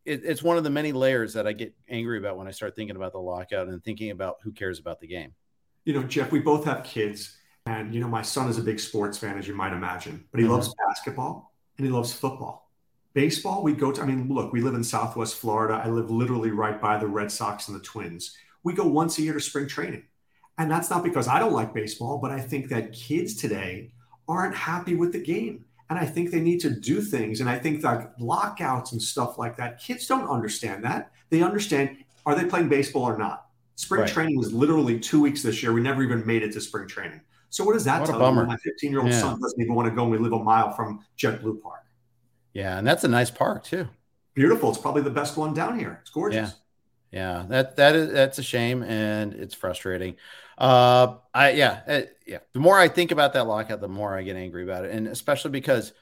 it, 0.05 0.23
it's 0.25 0.43
one 0.43 0.59
of 0.59 0.65
the 0.65 0.71
many 0.71 0.93
layers 0.93 1.35
that 1.35 1.47
I 1.47 1.53
get 1.53 1.75
angry 1.89 2.19
about 2.19 2.37
when 2.37 2.47
I 2.47 2.51
start 2.51 2.77
thinking 2.77 2.97
about 2.97 3.13
the 3.13 3.21
lockout 3.21 3.69
and 3.69 3.83
thinking 3.83 4.11
about 4.11 4.37
who 4.43 4.53
cares 4.53 4.79
about 4.79 5.01
the 5.01 5.07
game 5.07 5.35
you 5.89 5.95
know, 5.95 6.03
Jeff, 6.03 6.31
we 6.31 6.39
both 6.39 6.67
have 6.67 6.85
kids. 6.85 7.39
And, 7.65 7.95
you 7.95 8.01
know, 8.03 8.09
my 8.09 8.21
son 8.21 8.51
is 8.51 8.59
a 8.59 8.63
big 8.63 8.79
sports 8.79 9.17
fan, 9.17 9.39
as 9.39 9.49
you 9.49 9.55
might 9.55 9.73
imagine, 9.73 10.23
but 10.31 10.39
he 10.39 10.45
mm-hmm. 10.45 10.53
loves 10.53 10.75
basketball 10.87 11.55
and 11.79 11.87
he 11.87 11.91
loves 11.91 12.13
football. 12.13 12.68
Baseball, 13.19 13.65
we 13.65 13.73
go 13.73 13.91
to, 13.91 14.01
I 14.01 14.07
mean, 14.07 14.33
look, 14.33 14.53
we 14.53 14.61
live 14.61 14.75
in 14.75 14.85
Southwest 14.85 15.35
Florida. 15.35 15.83
I 15.85 15.89
live 15.89 16.09
literally 16.09 16.53
right 16.53 16.81
by 16.81 16.99
the 16.99 17.09
Red 17.09 17.33
Sox 17.33 17.67
and 17.67 17.77
the 17.77 17.83
Twins. 17.83 18.37
We 18.63 18.75
go 18.75 18.87
once 18.87 19.19
a 19.19 19.23
year 19.23 19.33
to 19.33 19.41
spring 19.41 19.67
training. 19.67 20.05
And 20.57 20.71
that's 20.71 20.89
not 20.89 21.03
because 21.03 21.27
I 21.27 21.41
don't 21.41 21.53
like 21.53 21.75
baseball, 21.75 22.19
but 22.19 22.31
I 22.31 22.39
think 22.39 22.69
that 22.69 22.93
kids 22.93 23.35
today 23.35 23.91
aren't 24.29 24.55
happy 24.55 24.95
with 24.95 25.11
the 25.11 25.19
game. 25.19 25.65
And 25.91 25.99
I 25.99 26.07
think 26.07 26.31
they 26.31 26.39
need 26.39 26.61
to 26.61 26.71
do 26.71 27.01
things. 27.01 27.41
And 27.41 27.51
I 27.51 27.59
think 27.59 27.83
that 27.83 28.15
lockouts 28.21 28.93
and 28.93 29.03
stuff 29.03 29.37
like 29.37 29.57
that, 29.57 29.81
kids 29.81 30.07
don't 30.07 30.31
understand 30.31 30.85
that. 30.85 31.11
They 31.31 31.43
understand 31.43 31.97
are 32.25 32.37
they 32.37 32.45
playing 32.45 32.69
baseball 32.69 33.03
or 33.03 33.19
not? 33.19 33.47
Spring 33.75 34.03
right. 34.03 34.11
training 34.11 34.39
was 34.39 34.53
literally 34.53 35.01
two 35.01 35.21
weeks 35.21 35.43
this 35.43 35.61
year. 35.61 35.73
We 35.73 35.81
never 35.81 36.05
even 36.05 36.25
made 36.25 36.45
it 36.45 36.53
to 36.53 36.61
spring 36.61 36.87
training. 36.87 37.23
So 37.51 37.65
what 37.65 37.73
does 37.73 37.83
that 37.83 38.03
what 38.03 38.11
tell 38.11 38.33
you? 38.33 38.45
My 38.45 38.57
15 38.59 38.93
year 38.93 39.01
old 39.01 39.11
yeah. 39.11 39.21
son 39.21 39.41
doesn't 39.41 39.61
even 39.61 39.75
want 39.75 39.89
to 39.89 39.95
go 39.97 40.03
and 40.03 40.13
we 40.13 40.19
live 40.19 40.35
a 40.35 40.39
mile 40.39 40.71
from 40.71 41.05
JetBlue 41.19 41.61
Park. 41.61 41.83
Yeah, 42.53 42.79
and 42.79 42.87
that's 42.87 43.05
a 43.05 43.09
nice 43.09 43.31
park 43.31 43.65
too. 43.65 43.89
Beautiful. 44.35 44.71
It's 44.71 44.79
probably 44.79 45.03
the 45.03 45.11
best 45.11 45.37
one 45.37 45.55
down 45.55 45.79
here. 45.79 45.99
It's 46.03 46.11
gorgeous. 46.11 46.55
Yeah, 47.11 47.41
yeah. 47.41 47.47
That 47.49 47.77
that 47.77 47.95
is 47.95 48.13
that's 48.13 48.39
a 48.39 48.43
shame 48.43 48.83
and 48.83 49.35
it's 49.35 49.55
frustrating. 49.55 50.17
Uh, 50.57 51.17
I 51.35 51.53
yeah, 51.53 51.81
it, 51.87 52.17
yeah. 52.27 52.39
The 52.53 52.61
more 52.61 52.79
I 52.79 52.89
think 52.89 53.11
about 53.11 53.33
that 53.35 53.47
lockout, 53.47 53.81
the 53.81 53.89
more 53.89 54.17
I 54.17 54.23
get 54.23 54.37
angry 54.37 54.65
about 54.65 54.85
it, 54.85 54.93
and 54.93 55.09
especially 55.09 55.51
because 55.51 55.93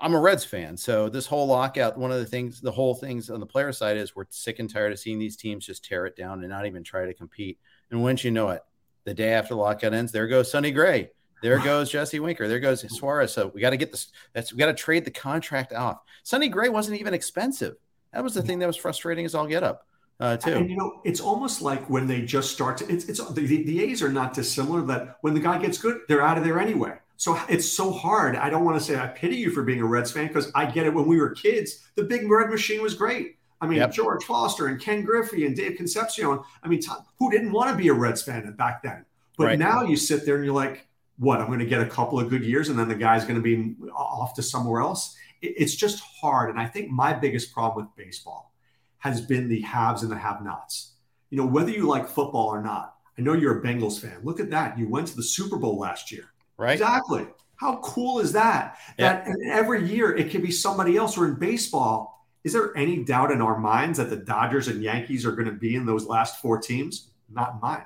I'm 0.00 0.14
a 0.14 0.20
Reds 0.20 0.44
fan. 0.44 0.76
So 0.76 1.08
this 1.08 1.26
whole 1.26 1.46
lockout, 1.46 1.96
one 1.96 2.12
of 2.12 2.18
the 2.18 2.26
things, 2.26 2.60
the 2.60 2.72
whole 2.72 2.94
things 2.94 3.30
on 3.30 3.40
the 3.40 3.46
player 3.46 3.72
side 3.72 3.96
is 3.96 4.14
we're 4.14 4.26
sick 4.28 4.58
and 4.58 4.68
tired 4.68 4.92
of 4.92 4.98
seeing 4.98 5.18
these 5.18 5.36
teams 5.36 5.66
just 5.66 5.84
tear 5.84 6.06
it 6.06 6.16
down 6.16 6.40
and 6.40 6.48
not 6.48 6.66
even 6.66 6.82
try 6.82 7.06
to 7.06 7.14
compete. 7.14 7.58
And 7.90 8.02
once 8.02 8.24
you 8.24 8.30
know 8.30 8.50
it, 8.50 8.62
the 9.04 9.14
day 9.14 9.32
after 9.32 9.54
the 9.54 9.60
lockout 9.60 9.94
ends, 9.94 10.12
there 10.12 10.26
goes 10.26 10.50
Sonny 10.50 10.72
Gray 10.72 11.10
There 11.44 11.58
goes 11.58 11.90
Jesse 11.90 12.20
Winker. 12.20 12.48
There 12.48 12.58
goes 12.58 12.90
Suarez. 12.90 13.30
So 13.30 13.48
we 13.48 13.60
got 13.60 13.70
to 13.70 13.76
get 13.76 13.90
this. 13.90 14.10
That's 14.32 14.50
we 14.50 14.58
got 14.58 14.66
to 14.68 14.72
trade 14.72 15.04
the 15.04 15.10
contract 15.10 15.74
off. 15.74 16.00
Sonny 16.22 16.48
Gray 16.48 16.70
wasn't 16.70 16.98
even 16.98 17.12
expensive. 17.12 17.76
That 18.14 18.24
was 18.24 18.32
the 18.32 18.40
thing 18.40 18.60
that 18.60 18.66
was 18.66 18.78
frustrating 18.78 19.26
as 19.26 19.34
all 19.34 19.46
get 19.46 19.62
up. 19.62 19.86
Uh, 20.18 20.38
too. 20.38 20.52
And 20.52 20.70
you 20.70 20.76
know, 20.78 21.02
it's 21.04 21.20
almost 21.20 21.60
like 21.60 21.90
when 21.90 22.06
they 22.06 22.22
just 22.22 22.50
start 22.50 22.78
to. 22.78 22.90
It's, 22.90 23.04
it's 23.10 23.22
the, 23.32 23.42
the 23.42 23.82
A's 23.82 24.02
are 24.02 24.08
not 24.08 24.32
dissimilar. 24.32 24.80
That 24.86 25.18
when 25.20 25.34
the 25.34 25.40
guy 25.40 25.58
gets 25.58 25.76
good, 25.76 26.00
they're 26.08 26.22
out 26.22 26.38
of 26.38 26.44
there 26.44 26.58
anyway. 26.58 26.94
So 27.18 27.38
it's 27.50 27.70
so 27.70 27.92
hard. 27.92 28.36
I 28.36 28.48
don't 28.48 28.64
want 28.64 28.78
to 28.78 28.84
say 28.84 28.98
I 28.98 29.08
pity 29.08 29.36
you 29.36 29.50
for 29.50 29.64
being 29.64 29.82
a 29.82 29.86
Reds 29.86 30.12
fan 30.12 30.28
because 30.28 30.50
I 30.54 30.64
get 30.64 30.86
it. 30.86 30.94
When 30.94 31.04
we 31.04 31.20
were 31.20 31.34
kids, 31.34 31.90
the 31.94 32.04
big 32.04 32.26
red 32.30 32.48
machine 32.48 32.80
was 32.80 32.94
great. 32.94 33.36
I 33.60 33.66
mean, 33.66 33.80
yep. 33.80 33.92
George 33.92 34.24
Foster 34.24 34.68
and 34.68 34.80
Ken 34.80 35.04
Griffey 35.04 35.44
and 35.44 35.54
Dave 35.54 35.76
Concepcion. 35.76 36.40
I 36.62 36.68
mean, 36.68 36.80
who 37.18 37.30
didn't 37.30 37.52
want 37.52 37.70
to 37.70 37.76
be 37.76 37.88
a 37.88 37.94
Reds 37.94 38.22
fan 38.22 38.50
back 38.56 38.82
then? 38.82 39.04
But 39.36 39.44
right. 39.44 39.58
now 39.58 39.82
you 39.82 39.96
sit 39.98 40.24
there 40.24 40.36
and 40.36 40.44
you're 40.46 40.54
like, 40.54 40.86
what? 41.18 41.40
I'm 41.40 41.46
going 41.46 41.58
to 41.60 41.66
get 41.66 41.80
a 41.80 41.86
couple 41.86 42.18
of 42.18 42.28
good 42.28 42.44
years 42.44 42.68
and 42.68 42.78
then 42.78 42.88
the 42.88 42.94
guy's 42.94 43.24
going 43.24 43.36
to 43.36 43.42
be 43.42 43.74
off 43.94 44.34
to 44.34 44.42
somewhere 44.42 44.82
else. 44.82 45.16
It's 45.42 45.74
just 45.74 46.02
hard. 46.02 46.50
And 46.50 46.58
I 46.58 46.66
think 46.66 46.90
my 46.90 47.12
biggest 47.12 47.52
problem 47.52 47.86
with 47.86 47.96
baseball 48.06 48.52
has 48.98 49.20
been 49.20 49.48
the 49.48 49.60
haves 49.60 50.02
and 50.02 50.10
the 50.10 50.16
have 50.16 50.42
nots. 50.42 50.92
You 51.30 51.38
know, 51.38 51.46
whether 51.46 51.70
you 51.70 51.86
like 51.86 52.08
football 52.08 52.46
or 52.46 52.62
not, 52.62 52.94
I 53.18 53.22
know 53.22 53.34
you're 53.34 53.58
a 53.58 53.62
Bengals 53.62 54.00
fan. 54.00 54.20
Look 54.22 54.40
at 54.40 54.50
that. 54.50 54.78
You 54.78 54.88
went 54.88 55.08
to 55.08 55.16
the 55.16 55.22
Super 55.22 55.56
Bowl 55.56 55.78
last 55.78 56.10
year. 56.10 56.30
Right. 56.56 56.72
Exactly. 56.72 57.26
How 57.56 57.76
cool 57.76 58.18
is 58.18 58.32
that? 58.32 58.78
Yeah. 58.98 59.24
That 59.24 59.36
every 59.50 59.86
year 59.88 60.16
it 60.16 60.30
can 60.30 60.42
be 60.42 60.50
somebody 60.50 60.96
else. 60.96 61.16
Or 61.16 61.26
in 61.26 61.34
baseball, 61.34 62.26
is 62.42 62.52
there 62.52 62.76
any 62.76 63.04
doubt 63.04 63.30
in 63.30 63.40
our 63.40 63.58
minds 63.58 63.98
that 63.98 64.10
the 64.10 64.16
Dodgers 64.16 64.68
and 64.68 64.82
Yankees 64.82 65.24
are 65.24 65.32
going 65.32 65.46
to 65.46 65.52
be 65.52 65.76
in 65.76 65.86
those 65.86 66.06
last 66.06 66.40
four 66.40 66.58
teams? 66.58 67.10
Not 67.30 67.60
mine. 67.62 67.84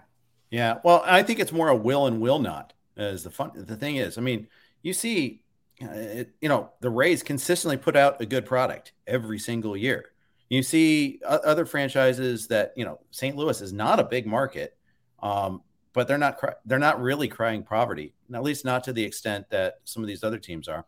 Yeah. 0.50 0.78
Well, 0.82 1.02
I 1.04 1.22
think 1.22 1.40
it's 1.40 1.52
more 1.52 1.68
a 1.68 1.76
will 1.76 2.06
and 2.06 2.20
will 2.20 2.38
not. 2.38 2.72
As 2.98 3.22
the 3.22 3.30
fun, 3.30 3.52
the 3.54 3.76
thing 3.76 3.96
is, 3.96 4.18
I 4.18 4.20
mean, 4.20 4.48
you 4.82 4.92
see, 4.92 5.42
uh, 5.80 5.90
it, 5.90 6.34
you 6.40 6.48
know, 6.48 6.70
the 6.80 6.90
Rays 6.90 7.22
consistently 7.22 7.76
put 7.76 7.96
out 7.96 8.20
a 8.20 8.26
good 8.26 8.44
product 8.44 8.92
every 9.06 9.38
single 9.38 9.76
year. 9.76 10.06
You 10.48 10.62
see 10.62 11.20
other 11.24 11.64
franchises 11.64 12.48
that 12.48 12.72
you 12.76 12.84
know, 12.84 13.00
St. 13.10 13.36
Louis 13.36 13.60
is 13.60 13.72
not 13.72 14.00
a 14.00 14.04
big 14.04 14.26
market, 14.26 14.76
um, 15.22 15.62
but 15.92 16.08
they're 16.08 16.18
not 16.18 16.40
they're 16.64 16.78
not 16.78 17.00
really 17.00 17.28
crying 17.28 17.62
poverty, 17.62 18.14
at 18.34 18.42
least 18.42 18.64
not 18.64 18.82
to 18.84 18.92
the 18.92 19.04
extent 19.04 19.48
that 19.50 19.80
some 19.84 20.02
of 20.02 20.06
these 20.06 20.24
other 20.24 20.38
teams 20.38 20.66
are. 20.66 20.84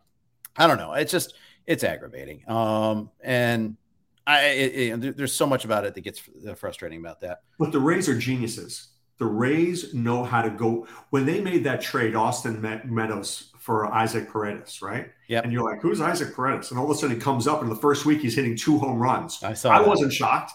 I 0.57 0.67
don't 0.67 0.77
know. 0.77 0.93
It's 0.93 1.11
just 1.11 1.35
it's 1.65 1.83
aggravating, 1.83 2.43
um, 2.49 3.11
and 3.21 3.77
I 4.25 4.45
it, 4.45 5.03
it, 5.03 5.17
there's 5.17 5.33
so 5.33 5.45
much 5.45 5.63
about 5.63 5.85
it 5.85 5.93
that 5.93 6.01
gets 6.01 6.19
frustrating 6.55 6.99
about 6.99 7.21
that. 7.21 7.43
But 7.59 7.71
the 7.71 7.79
Rays 7.79 8.09
are 8.09 8.17
geniuses 8.17 8.90
the 9.21 9.27
Rays 9.27 9.93
know 9.93 10.23
how 10.23 10.41
to 10.41 10.49
go. 10.49 10.87
When 11.11 11.27
they 11.27 11.39
made 11.39 11.63
that 11.65 11.79
trade, 11.79 12.15
Austin 12.15 12.59
Meadows 12.85 13.51
for 13.59 13.85
Isaac 13.85 14.27
Paredes, 14.27 14.81
right? 14.81 15.11
Yeah. 15.27 15.41
And 15.43 15.53
you're 15.53 15.63
like, 15.63 15.79
who's 15.79 16.01
Isaac 16.01 16.33
Paredes? 16.33 16.71
And 16.71 16.79
all 16.79 16.85
of 16.85 16.91
a 16.91 16.95
sudden 16.95 17.17
he 17.17 17.21
comes 17.21 17.47
up, 17.47 17.61
and 17.61 17.69
the 17.69 17.75
first 17.75 18.03
week 18.03 18.19
he's 18.19 18.33
hitting 18.33 18.57
two 18.57 18.79
home 18.79 18.97
runs. 18.97 19.43
I 19.43 19.53
saw. 19.53 19.69
I 19.69 19.77
that. 19.77 19.87
wasn't 19.87 20.11
shocked. 20.11 20.53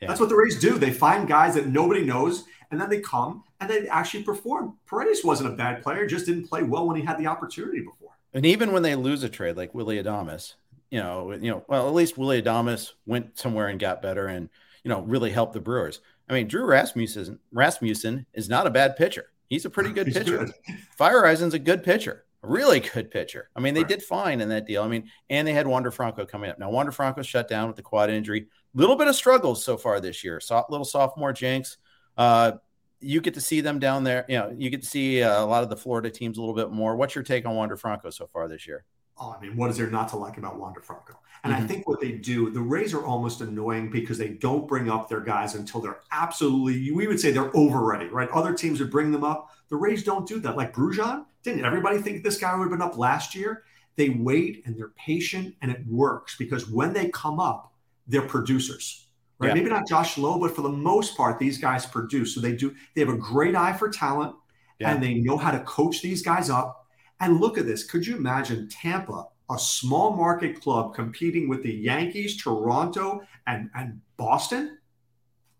Yeah. 0.00 0.08
That's 0.08 0.18
what 0.18 0.30
the 0.30 0.34
Rays 0.34 0.58
do. 0.58 0.78
They 0.78 0.92
find 0.92 1.28
guys 1.28 1.56
that 1.56 1.66
nobody 1.66 2.06
knows, 2.06 2.44
and 2.70 2.80
then 2.80 2.88
they 2.88 3.00
come 3.00 3.44
and 3.60 3.68
they 3.68 3.86
actually 3.88 4.22
perform. 4.22 4.78
Paredes 4.86 5.22
wasn't 5.22 5.52
a 5.52 5.56
bad 5.56 5.82
player; 5.82 6.06
just 6.06 6.24
didn't 6.24 6.48
play 6.48 6.62
well 6.62 6.86
when 6.86 6.96
he 6.96 7.04
had 7.04 7.18
the 7.18 7.26
opportunity 7.26 7.80
before. 7.80 8.12
And 8.32 8.46
even 8.46 8.72
when 8.72 8.82
they 8.82 8.94
lose 8.94 9.22
a 9.24 9.28
trade 9.28 9.58
like 9.58 9.74
Willy 9.74 10.02
Adames, 10.02 10.54
you 10.90 11.00
know, 11.00 11.32
you 11.32 11.50
know, 11.50 11.62
well, 11.68 11.86
at 11.86 11.92
least 11.92 12.16
Willy 12.16 12.40
Adames 12.40 12.92
went 13.04 13.38
somewhere 13.38 13.68
and 13.68 13.78
got 13.78 14.00
better, 14.00 14.26
and 14.26 14.48
you 14.84 14.88
know, 14.88 15.02
really 15.02 15.32
helped 15.32 15.52
the 15.52 15.60
Brewers. 15.60 16.00
I 16.28 16.34
mean, 16.34 16.48
Drew 16.48 16.64
Rasmussen 16.64 17.38
Rasmussen 17.52 18.26
is 18.34 18.48
not 18.48 18.66
a 18.66 18.70
bad 18.70 18.96
pitcher. 18.96 19.26
He's 19.48 19.64
a 19.64 19.70
pretty 19.70 19.90
good 19.94 20.06
He's 20.06 20.18
pitcher. 20.18 20.38
Good. 20.38 20.52
Feyereisen's 20.98 21.54
a 21.54 21.58
good 21.58 21.82
pitcher, 21.82 22.24
a 22.42 22.48
really 22.48 22.80
good 22.80 23.10
pitcher. 23.10 23.50
I 23.54 23.60
mean, 23.60 23.74
they 23.74 23.80
right. 23.80 23.88
did 23.88 24.02
fine 24.02 24.40
in 24.40 24.48
that 24.48 24.66
deal. 24.66 24.82
I 24.82 24.88
mean, 24.88 25.10
and 25.30 25.46
they 25.46 25.52
had 25.52 25.66
Wander 25.66 25.90
Franco 25.90 26.24
coming 26.24 26.50
up. 26.50 26.58
Now, 26.58 26.70
Wander 26.70 26.92
Franco 26.92 27.22
shut 27.22 27.48
down 27.48 27.66
with 27.68 27.76
the 27.76 27.82
quad 27.82 28.10
injury. 28.10 28.46
Little 28.74 28.96
bit 28.96 29.08
of 29.08 29.14
struggles 29.14 29.64
so 29.64 29.76
far 29.76 30.00
this 30.00 30.24
year. 30.24 30.40
So, 30.40 30.64
little 30.68 30.84
sophomore 30.84 31.32
jinx. 31.32 31.76
Uh, 32.16 32.52
you 33.00 33.20
get 33.20 33.34
to 33.34 33.40
see 33.40 33.60
them 33.60 33.78
down 33.78 34.02
there. 34.02 34.24
You 34.28 34.38
know, 34.38 34.54
you 34.56 34.70
get 34.70 34.82
to 34.82 34.88
see 34.88 35.22
uh, 35.22 35.44
a 35.44 35.46
lot 35.46 35.62
of 35.62 35.68
the 35.68 35.76
Florida 35.76 36.10
teams 36.10 36.38
a 36.38 36.40
little 36.40 36.54
bit 36.54 36.70
more. 36.70 36.96
What's 36.96 37.14
your 37.14 37.24
take 37.24 37.44
on 37.44 37.54
Wander 37.54 37.76
Franco 37.76 38.10
so 38.10 38.26
far 38.26 38.48
this 38.48 38.66
year? 38.66 38.84
I 39.20 39.40
mean, 39.40 39.56
what 39.56 39.70
is 39.70 39.76
there 39.76 39.90
not 39.90 40.08
to 40.08 40.16
like 40.16 40.38
about 40.38 40.58
Wander 40.58 40.80
Franco? 40.80 41.18
And 41.44 41.52
mm-hmm. 41.52 41.62
I 41.62 41.66
think 41.66 41.86
what 41.86 42.00
they 42.00 42.12
do, 42.12 42.50
the 42.50 42.60
Rays 42.60 42.94
are 42.94 43.04
almost 43.04 43.40
annoying 43.40 43.90
because 43.90 44.18
they 44.18 44.28
don't 44.28 44.66
bring 44.66 44.90
up 44.90 45.08
their 45.08 45.20
guys 45.20 45.54
until 45.54 45.80
they're 45.80 46.00
absolutely, 46.10 46.90
we 46.90 47.06
would 47.06 47.20
say 47.20 47.30
they're 47.30 47.54
over 47.56 47.84
ready, 47.84 48.06
right? 48.06 48.28
Other 48.30 48.54
teams 48.54 48.80
would 48.80 48.90
bring 48.90 49.12
them 49.12 49.22
up. 49.22 49.50
The 49.68 49.76
Rays 49.76 50.02
don't 50.02 50.26
do 50.26 50.40
that. 50.40 50.56
Like 50.56 50.72
Bruján, 50.72 51.26
didn't 51.42 51.64
everybody 51.64 51.98
think 51.98 52.24
this 52.24 52.38
guy 52.38 52.54
would 52.54 52.64
have 52.64 52.70
been 52.70 52.82
up 52.82 52.96
last 52.96 53.34
year? 53.34 53.64
They 53.96 54.08
wait 54.08 54.62
and 54.66 54.76
they're 54.76 54.92
patient 54.96 55.54
and 55.62 55.70
it 55.70 55.86
works 55.86 56.36
because 56.36 56.68
when 56.68 56.92
they 56.92 57.08
come 57.10 57.38
up, 57.38 57.72
they're 58.06 58.22
producers, 58.22 59.06
right? 59.38 59.48
Yeah. 59.48 59.54
Maybe 59.54 59.70
not 59.70 59.86
Josh 59.86 60.18
Lowe, 60.18 60.38
but 60.38 60.56
for 60.56 60.62
the 60.62 60.68
most 60.68 61.16
part, 61.16 61.38
these 61.38 61.58
guys 61.58 61.86
produce. 61.86 62.34
So 62.34 62.40
they 62.40 62.52
do, 62.52 62.74
they 62.94 63.00
have 63.00 63.10
a 63.10 63.16
great 63.16 63.54
eye 63.54 63.72
for 63.72 63.88
talent 63.88 64.34
yeah. 64.78 64.92
and 64.92 65.02
they 65.02 65.14
know 65.14 65.36
how 65.36 65.50
to 65.50 65.60
coach 65.60 66.02
these 66.02 66.22
guys 66.22 66.50
up. 66.50 66.83
And 67.20 67.40
look 67.40 67.58
at 67.58 67.66
this. 67.66 67.84
Could 67.84 68.06
you 68.06 68.16
imagine 68.16 68.68
Tampa 68.68 69.26
a 69.50 69.58
small 69.58 70.12
market 70.12 70.60
club 70.60 70.94
competing 70.94 71.48
with 71.48 71.62
the 71.62 71.72
Yankees, 71.72 72.42
Toronto, 72.42 73.22
and, 73.46 73.70
and 73.74 74.00
Boston. 74.16 74.78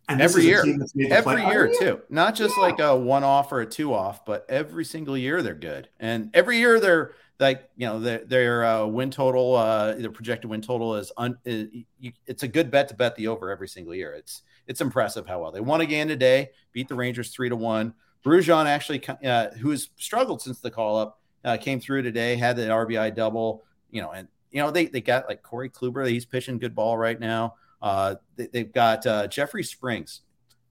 And 0.09 0.21
every 0.21 0.45
year, 0.45 0.63
every 1.11 1.41
year 1.47 1.73
oh, 1.73 1.79
too, 1.79 2.03
not 2.11 2.35
just 2.35 2.55
yeah. 2.57 2.63
like 2.63 2.79
a 2.79 2.95
one 2.95 3.25
off 3.25 3.51
or 3.53 3.63
a 3.63 3.67
two 3.67 3.95
off, 3.95 4.27
but 4.27 4.45
every 4.51 4.85
single 4.85 5.17
year 5.17 5.41
they're 5.41 5.55
good, 5.55 5.89
and 5.99 6.29
every 6.35 6.59
year 6.59 6.79
they're 6.79 7.13
like 7.41 7.71
you 7.75 7.87
know 7.87 7.99
their 7.99 8.19
their 8.19 8.65
uh, 8.67 8.85
win 8.85 9.11
total, 9.11 9.57
uh, 9.57 9.95
their 9.95 10.11
projected 10.11 10.51
win 10.51 10.61
total 10.61 10.97
is 10.97 11.11
un, 11.17 11.39
is, 11.47 11.69
you, 11.99 12.13
it's 12.27 12.43
a 12.43 12.49
good 12.49 12.71
bet 12.71 12.89
to 12.89 12.95
bet 12.95 13.17
the 13.17 13.29
over 13.29 13.51
every 13.51 13.67
single 13.67 13.95
year. 13.95 14.13
It's 14.13 14.43
it's 14.67 14.83
impressive 14.83 15.27
how 15.27 15.41
well 15.41 15.53
they 15.53 15.61
won 15.61 15.81
again 15.81 16.09
today, 16.09 16.51
beat 16.73 16.89
the 16.89 16.95
Rangers 16.95 17.31
three 17.31 17.49
to 17.49 17.57
one. 17.57 17.95
Bruján 18.23 18.67
actually, 18.67 19.03
uh, 19.27 19.53
who 19.53 19.71
has 19.71 19.89
struggled 19.97 20.43
since 20.43 20.61
the 20.61 20.71
call 20.71 20.99
up, 20.99 21.19
uh, 21.45 21.57
came 21.57 21.81
through 21.81 22.03
today, 22.03 22.37
had 22.37 22.57
the 22.57 22.63
RBI 22.63 23.15
double 23.15 23.65
you 23.95 24.03
know, 24.03 24.11
and 24.11 24.29
you 24.51 24.61
know 24.61 24.71
they 24.71 24.87
they 24.87 25.01
got 25.01 25.29
like 25.29 25.43
Corey 25.43 25.71
Kluber, 25.71 26.07
he's 26.07 26.27
pitching 26.27 26.59
good 26.59 26.75
ball 26.75 26.99
right 26.99 27.19
now. 27.19 27.55
Uh, 27.81 28.17
they, 28.37 28.49
have 28.55 28.73
got 28.73 29.07
uh, 29.07 29.27
Jeffrey 29.29 29.63
Springs. 29.63 30.23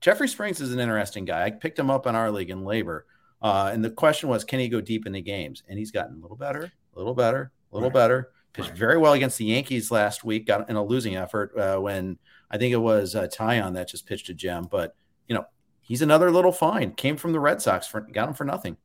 Jeffrey 0.01 0.27
Springs 0.27 0.59
is 0.59 0.73
an 0.73 0.79
interesting 0.79 1.25
guy. 1.25 1.45
I 1.45 1.51
picked 1.51 1.79
him 1.79 1.89
up 1.89 2.05
in 2.05 2.15
our 2.15 2.29
league 2.29 2.49
in 2.49 2.63
LABR, 2.63 3.01
uh, 3.41 3.71
and 3.73 3.83
the 3.83 3.89
question 3.89 4.27
was, 4.27 4.43
can 4.43 4.59
he 4.59 4.67
go 4.67 4.81
deep 4.81 5.05
in 5.05 5.13
the 5.13 5.21
games? 5.21 5.63
And 5.69 5.79
he's 5.79 5.91
gotten 5.91 6.17
a 6.17 6.21
little 6.21 6.35
better, 6.35 6.71
a 6.93 6.97
little 6.97 7.13
better, 7.13 7.51
a 7.71 7.75
little 7.75 7.89
right. 7.89 7.93
better. 7.95 8.31
Pitched 8.51 8.69
right. 8.69 8.77
very 8.77 8.97
well 8.97 9.13
against 9.13 9.37
the 9.37 9.45
Yankees 9.45 9.89
last 9.89 10.23
week. 10.25 10.45
Got 10.45 10.69
in 10.69 10.75
a 10.75 10.83
losing 10.83 11.15
effort 11.15 11.57
uh, 11.57 11.77
when 11.79 12.19
I 12.51 12.57
think 12.57 12.73
it 12.73 12.77
was 12.77 13.15
uh, 13.15 13.27
Taillon 13.27 13.73
that 13.75 13.87
just 13.87 14.05
pitched 14.05 14.29
a 14.29 14.33
gem. 14.33 14.67
But 14.69 14.95
you 15.27 15.35
know, 15.35 15.45
he's 15.81 16.01
another 16.01 16.29
little 16.29 16.51
find. 16.51 16.97
Came 16.97 17.15
from 17.15 17.31
the 17.31 17.39
Red 17.39 17.61
Sox 17.61 17.87
for 17.87 18.01
got 18.01 18.27
him 18.27 18.35
for 18.35 18.43
nothing. 18.43 18.75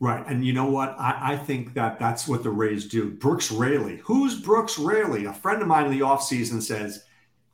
Right. 0.00 0.24
And 0.26 0.44
you 0.44 0.52
know 0.52 0.70
what? 0.70 0.94
I, 0.98 1.32
I, 1.32 1.36
think 1.36 1.74
that 1.74 1.98
that's 1.98 2.28
what 2.28 2.44
the 2.44 2.50
Rays 2.50 2.86
do. 2.86 3.10
Brooks 3.10 3.50
Raley. 3.50 3.96
Who's 4.04 4.40
Brooks 4.40 4.78
Raley? 4.78 5.24
A 5.24 5.32
friend 5.32 5.60
of 5.60 5.66
mine 5.66 5.86
in 5.86 5.90
the 5.90 6.04
offseason 6.04 6.62
says, 6.62 7.04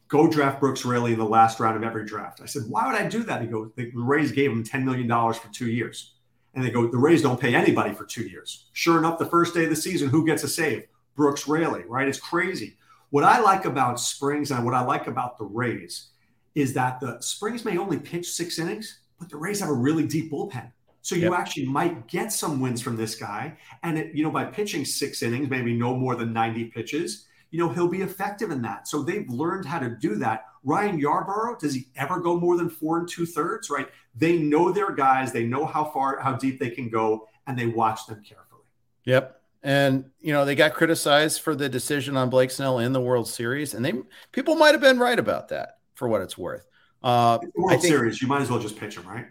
go 0.09 0.29
draft 0.29 0.61
Brooks 0.61 0.85
Raley 0.85 1.15
in 1.15 1.19
the 1.19 1.25
last 1.25 1.59
round 1.59 1.77
of 1.77 1.83
every 1.83 2.05
draft. 2.05 2.43
I 2.43 2.47
said, 2.47 2.65
why 2.69 2.87
would 2.87 3.01
I 3.01 3.09
do 3.09 3.23
that? 3.23 3.41
He 3.41 3.47
goes, 3.47 3.71
the 3.77 3.91
Rays 3.95 4.31
gave 4.31 4.51
him 4.51 4.63
$10 4.63 4.85
million 4.85 5.09
for 5.09 5.49
two 5.53 5.69
years. 5.69 6.17
And 6.53 6.63
they 6.63 6.71
go, 6.71 6.87
the 6.87 6.99
Rays 6.99 7.23
don't 7.23 7.41
pay 7.41 7.55
anybody 7.55 7.95
for 7.95 8.05
two 8.05 8.25
years. 8.25 8.67
Sure 8.75 8.99
enough, 8.99 9.19
the 9.19 9.27
first 9.27 9.55
day 9.55 9.65
of 9.65 9.71
the 9.71 9.77
season, 9.77 10.11
who 10.11 10.27
gets 10.27 10.45
a 10.45 10.49
save? 10.49 10.85
Brooks 11.17 11.49
Raley, 11.49 11.85
right? 11.89 12.07
It's 12.07 12.21
crazy. 12.21 12.77
What 13.11 13.25
I 13.25 13.41
like 13.41 13.65
about 13.65 13.99
Springs 13.99 14.51
and 14.51 14.65
what 14.65 14.75
I 14.75 14.83
like 14.83 15.07
about 15.07 15.39
the 15.39 15.45
Rays 15.45 16.09
is 16.55 16.75
that 16.75 17.01
the 17.01 17.21
Springs 17.21 17.65
may 17.65 17.79
only 17.79 17.99
pitch 17.99 18.31
six 18.31 18.59
innings, 18.59 19.01
but 19.19 19.31
the 19.31 19.37
Rays 19.37 19.61
have 19.61 19.71
a 19.71 19.75
really 19.75 20.07
deep 20.07 20.31
bullpen. 20.31 20.71
So 21.05 21.15
you 21.15 21.31
yep. 21.31 21.39
actually 21.39 21.67
might 21.67 22.09
get 22.09 22.33
some 22.33 22.61
wins 22.61 22.81
from 22.81 22.97
this 22.97 23.15
guy. 23.15 23.59
And 23.83 23.99
it, 23.99 24.15
you 24.15 24.25
know, 24.25 24.31
by 24.31 24.47
pitching 24.47 24.87
six 24.87 25.23
innings, 25.23 25.51
maybe 25.51 25.77
no 25.77 25.95
more 25.95 26.17
than 26.17 26.33
90 26.33 26.65
pitches, 26.71 27.27
you 27.51 27.59
know, 27.59 27.69
he'll 27.69 27.89
be 27.89 28.01
effective 28.01 28.51
in 28.51 28.63
that. 28.63 28.89
So 28.89 29.03
they've 29.03 29.29
learned 29.29 29.67
how 29.67 29.81
to 29.81 29.91
do 29.91 30.15
that. 30.17 30.47
Ryan 30.63 30.99
Yarbrough, 30.99 31.59
does 31.59 31.75
he 31.75 31.89
ever 31.95 32.21
go 32.21 32.41
more 32.41 32.57
than 32.57 32.71
four 32.71 33.01
and 33.01 33.07
two 33.07 33.27
thirds? 33.27 33.69
Right. 33.69 33.87
They 34.17 34.39
know 34.39 34.73
their 34.73 34.93
guys, 34.93 35.31
they 35.31 35.45
know 35.45 35.67
how 35.67 35.85
far, 35.85 36.21
how 36.21 36.37
deep 36.37 36.59
they 36.59 36.71
can 36.71 36.89
go, 36.89 37.29
and 37.47 37.59
they 37.59 37.67
watch 37.67 38.07
them 38.07 38.23
carefully. 38.27 38.63
Yep. 39.05 39.43
And 39.63 40.07
you 40.23 40.33
know, 40.33 40.47
they 40.47 40.55
got 40.55 40.73
criticized 40.73 41.43
for 41.43 41.55
the 41.55 41.69
decision 41.69 42.17
on 42.17 42.31
Blake 42.31 42.51
Snell 42.51 42.79
in 42.79 42.95
the 42.95 43.01
World 43.01 43.29
Series, 43.29 43.75
and 43.75 43.85
they 43.85 43.93
people 44.33 44.57
might 44.57 44.73
have 44.73 44.81
been 44.81 44.99
right 44.99 45.19
about 45.19 45.49
that 45.49 45.81
for 45.95 46.09
what 46.09 46.23
it's 46.23 46.39
worth. 46.39 46.67
Uh, 47.03 47.39
World 47.55 47.83
think, 47.83 47.85
Series, 47.85 48.23
you 48.23 48.29
might 48.29 48.41
as 48.41 48.51
well 48.51 48.59
just 48.59 48.79
pitch 48.79 48.97
him, 48.97 49.07
right? 49.07 49.27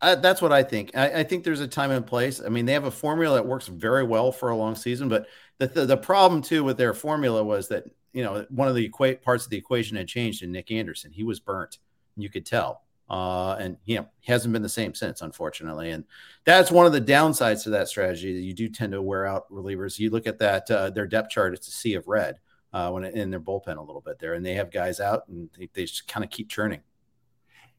That's 0.00 0.42
what 0.42 0.52
I 0.52 0.62
think. 0.62 0.90
I, 0.94 1.20
I, 1.20 1.22
think 1.22 1.42
there's 1.42 1.60
a 1.60 1.68
time 1.68 1.90
and 1.90 2.06
place. 2.06 2.42
I 2.44 2.48
mean, 2.50 2.66
they 2.66 2.74
have 2.74 2.84
a 2.84 2.90
formula 2.90 3.36
that 3.36 3.46
works 3.46 3.66
very 3.66 4.04
well 4.04 4.30
for 4.30 4.50
a 4.50 4.56
long 4.56 4.74
season, 4.74 5.08
but 5.08 5.26
the, 5.58 5.68
the, 5.68 5.86
the 5.86 5.96
problem 5.96 6.42
too 6.42 6.64
with 6.64 6.76
their 6.76 6.92
formula 6.92 7.42
was 7.42 7.68
that 7.68 7.84
you 8.12 8.22
know 8.22 8.44
one 8.50 8.68
of 8.68 8.74
the 8.74 8.88
equa- 8.88 9.20
parts 9.22 9.44
of 9.44 9.50
the 9.50 9.56
equation 9.56 9.96
had 9.96 10.08
changed 10.08 10.42
in 10.42 10.52
Nick 10.52 10.70
Anderson. 10.70 11.12
He 11.12 11.24
was 11.24 11.40
burnt. 11.40 11.78
You 12.16 12.28
could 12.28 12.46
tell. 12.46 12.82
Uh, 13.08 13.56
and 13.60 13.76
you 13.84 13.96
know 13.96 14.06
he 14.20 14.32
hasn't 14.32 14.52
been 14.52 14.62
the 14.62 14.68
same 14.68 14.94
since, 14.94 15.22
unfortunately. 15.22 15.90
And 15.90 16.04
that's 16.44 16.70
one 16.70 16.86
of 16.86 16.92
the 16.92 17.00
downsides 17.00 17.62
to 17.62 17.70
that 17.70 17.88
strategy. 17.88 18.32
You 18.32 18.52
do 18.52 18.68
tend 18.68 18.92
to 18.92 19.02
wear 19.02 19.26
out 19.26 19.50
relievers. 19.50 19.98
You 19.98 20.10
look 20.10 20.26
at 20.26 20.38
that 20.40 20.70
uh, 20.70 20.90
their 20.90 21.06
depth 21.06 21.30
chart; 21.30 21.54
it's 21.54 21.68
a 21.68 21.72
sea 21.72 21.94
of 21.94 22.08
red 22.08 22.38
uh, 22.72 22.90
when 22.90 23.04
it, 23.04 23.14
in 23.14 23.30
their 23.30 23.40
bullpen 23.40 23.76
a 23.76 23.82
little 23.82 24.00
bit 24.00 24.18
there, 24.18 24.34
and 24.34 24.44
they 24.44 24.54
have 24.54 24.72
guys 24.72 24.98
out, 24.98 25.28
and 25.28 25.48
they, 25.56 25.70
they 25.72 25.82
just 25.82 26.08
kind 26.08 26.24
of 26.24 26.30
keep 26.30 26.48
churning. 26.48 26.80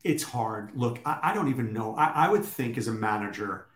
It's 0.03 0.23
hard. 0.23 0.71
Look, 0.75 0.99
I, 1.05 1.19
I 1.23 1.33
don't 1.33 1.49
even 1.49 1.73
know. 1.73 1.95
I, 1.95 2.27
I 2.27 2.29
would 2.29 2.45
think 2.45 2.77
as 2.77 2.87
a 2.87 2.93
manager, 2.93 3.67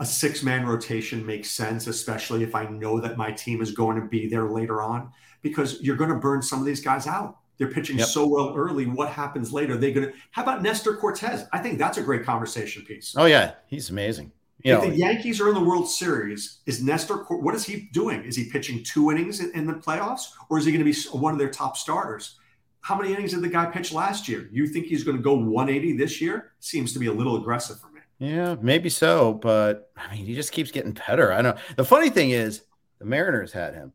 a 0.00 0.06
six 0.06 0.42
man 0.42 0.66
rotation 0.66 1.24
makes 1.24 1.50
sense, 1.50 1.86
especially 1.86 2.42
if 2.42 2.54
I 2.54 2.66
know 2.66 3.00
that 3.00 3.16
my 3.16 3.30
team 3.30 3.62
is 3.62 3.72
going 3.72 4.00
to 4.00 4.06
be 4.06 4.28
there 4.28 4.48
later 4.48 4.82
on, 4.82 5.12
because 5.42 5.80
you're 5.80 5.96
going 5.96 6.10
to 6.10 6.16
burn 6.16 6.42
some 6.42 6.58
of 6.58 6.66
these 6.66 6.80
guys 6.80 7.06
out. 7.06 7.38
They're 7.58 7.70
pitching 7.70 7.98
yep. 7.98 8.08
so 8.08 8.26
well 8.26 8.54
early. 8.56 8.86
What 8.86 9.10
happens 9.10 9.52
later? 9.52 9.76
They're 9.76 9.92
going 9.92 10.08
to. 10.08 10.12
How 10.32 10.42
about 10.42 10.62
Nestor 10.62 10.96
Cortes? 10.96 11.44
I 11.52 11.58
think 11.58 11.78
that's 11.78 11.98
a 11.98 12.02
great 12.02 12.24
conversation 12.24 12.84
piece. 12.84 13.14
Oh 13.16 13.26
yeah, 13.26 13.52
he's 13.68 13.90
amazing. 13.90 14.32
You 14.64 14.74
if 14.74 14.82
know, 14.82 14.90
the 14.90 14.96
Yankees 14.96 15.40
are 15.40 15.48
in 15.48 15.54
the 15.54 15.62
World 15.62 15.88
Series, 15.88 16.58
is 16.66 16.82
Nestor? 16.82 17.16
What 17.28 17.54
is 17.54 17.64
he 17.64 17.88
doing? 17.92 18.24
Is 18.24 18.36
he 18.36 18.48
pitching 18.48 18.82
two 18.82 19.10
innings 19.10 19.40
in, 19.40 19.52
in 19.52 19.66
the 19.66 19.74
playoffs, 19.74 20.30
or 20.48 20.58
is 20.58 20.64
he 20.64 20.72
going 20.72 20.84
to 20.84 20.90
be 20.90 21.18
one 21.18 21.32
of 21.32 21.38
their 21.38 21.50
top 21.50 21.76
starters? 21.76 22.38
How 22.82 22.96
many 22.96 23.12
innings 23.12 23.32
did 23.32 23.42
the 23.42 23.48
guy 23.48 23.66
pitch 23.66 23.92
last 23.92 24.28
year? 24.28 24.48
You 24.52 24.66
think 24.66 24.86
he's 24.86 25.02
going 25.04 25.16
to 25.16 25.22
go 25.22 25.34
180 25.34 25.96
this 25.96 26.20
year? 26.20 26.52
Seems 26.60 26.92
to 26.92 26.98
be 26.98 27.06
a 27.06 27.12
little 27.12 27.36
aggressive 27.36 27.80
for 27.80 27.88
me. 27.88 28.00
Yeah, 28.18 28.56
maybe 28.60 28.88
so, 28.88 29.34
but 29.34 29.90
I 29.96 30.14
mean, 30.14 30.26
he 30.26 30.34
just 30.34 30.52
keeps 30.52 30.70
getting 30.70 30.92
better. 30.92 31.32
I 31.32 31.40
know. 31.40 31.56
The 31.76 31.84
funny 31.84 32.10
thing 32.10 32.30
is, 32.30 32.62
the 32.98 33.04
Mariners 33.04 33.52
had 33.52 33.74
him 33.74 33.92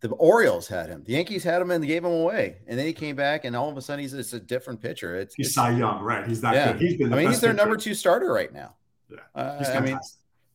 the 0.00 0.08
Orioles 0.14 0.66
had 0.66 0.88
him. 0.88 1.02
The 1.04 1.12
Yankees 1.12 1.44
had 1.44 1.60
him 1.60 1.70
and 1.70 1.82
they 1.82 1.88
gave 1.88 2.04
him 2.04 2.12
away. 2.12 2.56
And 2.66 2.78
then 2.78 2.86
he 2.86 2.92
came 2.92 3.16
back, 3.16 3.44
and 3.44 3.54
all 3.54 3.68
of 3.68 3.76
a 3.76 3.82
sudden 3.82 4.00
he's 4.00 4.14
it's 4.14 4.32
a 4.32 4.40
different 4.40 4.80
pitcher. 4.80 5.16
It's 5.16 5.34
he's 5.34 5.54
Cy 5.54 5.70
Young, 5.70 6.00
right? 6.00 6.26
He's 6.26 6.40
that 6.40 6.54
yeah. 6.54 6.72
good. 6.72 6.80
He's 6.80 6.96
been. 6.96 7.12
I 7.12 7.16
mean, 7.16 7.28
he's 7.28 7.40
their 7.40 7.52
number 7.52 7.76
two 7.76 7.94
starter 7.94 8.32
right 8.32 8.52
now. 8.52 8.74
Yeah, 9.10 9.18
uh, 9.34 9.64
I 9.74 9.80
mean, 9.80 9.98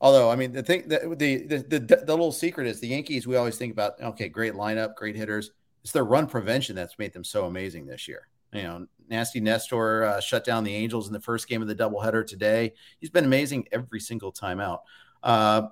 although 0.02 0.32
I 0.32 0.36
mean 0.36 0.52
the 0.52 0.64
thing 0.64 0.88
the, 0.88 1.16
the 1.18 1.46
the 1.46 1.58
the 1.80 1.80
the 1.80 2.14
little 2.14 2.32
secret 2.32 2.68
is 2.68 2.80
the 2.80 2.88
Yankees. 2.88 3.28
We 3.28 3.36
always 3.36 3.58
think 3.58 3.72
about 3.72 4.02
okay, 4.02 4.30
great 4.30 4.54
lineup, 4.54 4.96
great 4.96 5.16
hitters. 5.16 5.52
It's 5.86 5.92
their 5.92 6.04
run 6.04 6.26
prevention 6.26 6.76
that's 6.76 6.98
made 6.98 7.14
them 7.14 7.24
so 7.24 7.46
amazing 7.46 7.86
this 7.86 8.08
year. 8.08 8.28
You 8.52 8.64
know, 8.64 8.88
nasty 9.08 9.40
Nestor 9.40 10.04
uh, 10.04 10.20
shut 10.20 10.44
down 10.44 10.64
the 10.64 10.74
Angels 10.74 11.06
in 11.06 11.14
the 11.14 11.20
first 11.20 11.48
game 11.48 11.62
of 11.62 11.68
the 11.68 11.76
doubleheader 11.76 12.26
today. 12.26 12.74
He's 13.00 13.12
been 13.12 13.24
amazing 13.24 13.68
every 13.72 14.00
single 14.00 14.32
time 14.32 14.60
out. 14.60 14.82
Uh, 15.22 15.68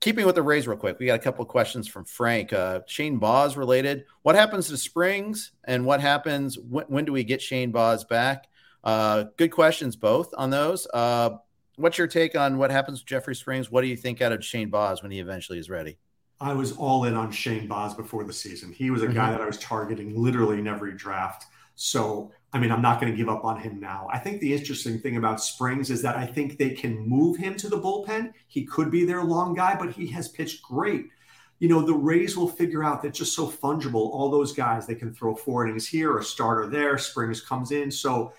keeping 0.00 0.26
with 0.26 0.34
the 0.34 0.42
Rays 0.42 0.66
real 0.66 0.76
quick, 0.76 0.98
we 0.98 1.06
got 1.06 1.20
a 1.20 1.22
couple 1.22 1.42
of 1.44 1.48
questions 1.48 1.86
from 1.86 2.04
Frank. 2.04 2.52
Uh, 2.52 2.80
Shane 2.88 3.20
Baz 3.20 3.56
related. 3.56 4.06
What 4.22 4.34
happens 4.34 4.66
to 4.70 4.76
Springs 4.76 5.52
and 5.62 5.86
what 5.86 6.00
happens? 6.00 6.58
When, 6.58 6.86
when 6.86 7.04
do 7.04 7.12
we 7.12 7.22
get 7.22 7.40
Shane 7.40 7.70
Baz 7.70 8.02
back? 8.02 8.48
Uh, 8.82 9.26
good 9.36 9.52
questions, 9.52 9.94
both 9.94 10.34
on 10.36 10.50
those. 10.50 10.88
Uh, 10.92 11.30
what's 11.76 11.96
your 11.96 12.08
take 12.08 12.34
on 12.34 12.58
what 12.58 12.72
happens 12.72 13.02
with 13.02 13.06
Jeffrey 13.06 13.36
Springs? 13.36 13.70
What 13.70 13.82
do 13.82 13.86
you 13.86 13.96
think 13.96 14.20
out 14.20 14.32
of 14.32 14.44
Shane 14.44 14.70
Baz 14.70 15.00
when 15.00 15.12
he 15.12 15.20
eventually 15.20 15.60
is 15.60 15.70
ready? 15.70 15.96
I 16.44 16.52
was 16.52 16.72
all 16.72 17.04
in 17.04 17.14
on 17.14 17.32
Shane 17.32 17.66
Baz 17.66 17.94
before 17.94 18.22
the 18.22 18.32
season. 18.32 18.70
He 18.70 18.90
was 18.90 19.02
a 19.02 19.06
mm-hmm. 19.06 19.14
guy 19.14 19.30
that 19.30 19.40
I 19.40 19.46
was 19.46 19.58
targeting 19.58 20.14
literally 20.14 20.58
in 20.58 20.66
every 20.66 20.92
draft. 20.92 21.46
So, 21.74 22.32
I 22.52 22.58
mean, 22.58 22.70
I'm 22.70 22.82
not 22.82 23.00
going 23.00 23.10
to 23.10 23.16
give 23.16 23.30
up 23.30 23.46
on 23.46 23.58
him 23.58 23.80
now. 23.80 24.08
I 24.12 24.18
think 24.18 24.40
the 24.40 24.52
interesting 24.52 25.00
thing 25.00 25.16
about 25.16 25.42
Springs 25.42 25.90
is 25.90 26.02
that 26.02 26.16
I 26.16 26.26
think 26.26 26.58
they 26.58 26.70
can 26.70 26.98
move 27.08 27.38
him 27.38 27.56
to 27.56 27.68
the 27.70 27.80
bullpen. 27.80 28.34
He 28.46 28.66
could 28.66 28.90
be 28.90 29.06
their 29.06 29.24
long 29.24 29.54
guy, 29.54 29.74
but 29.74 29.92
he 29.92 30.06
has 30.08 30.28
pitched 30.28 30.62
great. 30.62 31.06
You 31.60 31.68
know, 31.70 31.80
the 31.80 31.94
Rays 31.94 32.36
will 32.36 32.48
figure 32.48 32.84
out 32.84 33.02
that 33.02 33.14
just 33.14 33.34
so 33.34 33.46
fungible. 33.46 33.94
All 33.94 34.30
those 34.30 34.52
guys, 34.52 34.86
they 34.86 34.96
can 34.96 35.14
throw 35.14 35.34
four 35.34 35.66
innings 35.66 35.88
here, 35.88 36.18
a 36.18 36.22
starter 36.22 36.68
there. 36.68 36.98
Springs 36.98 37.40
comes 37.40 37.70
in. 37.70 37.90
So, 37.90 38.34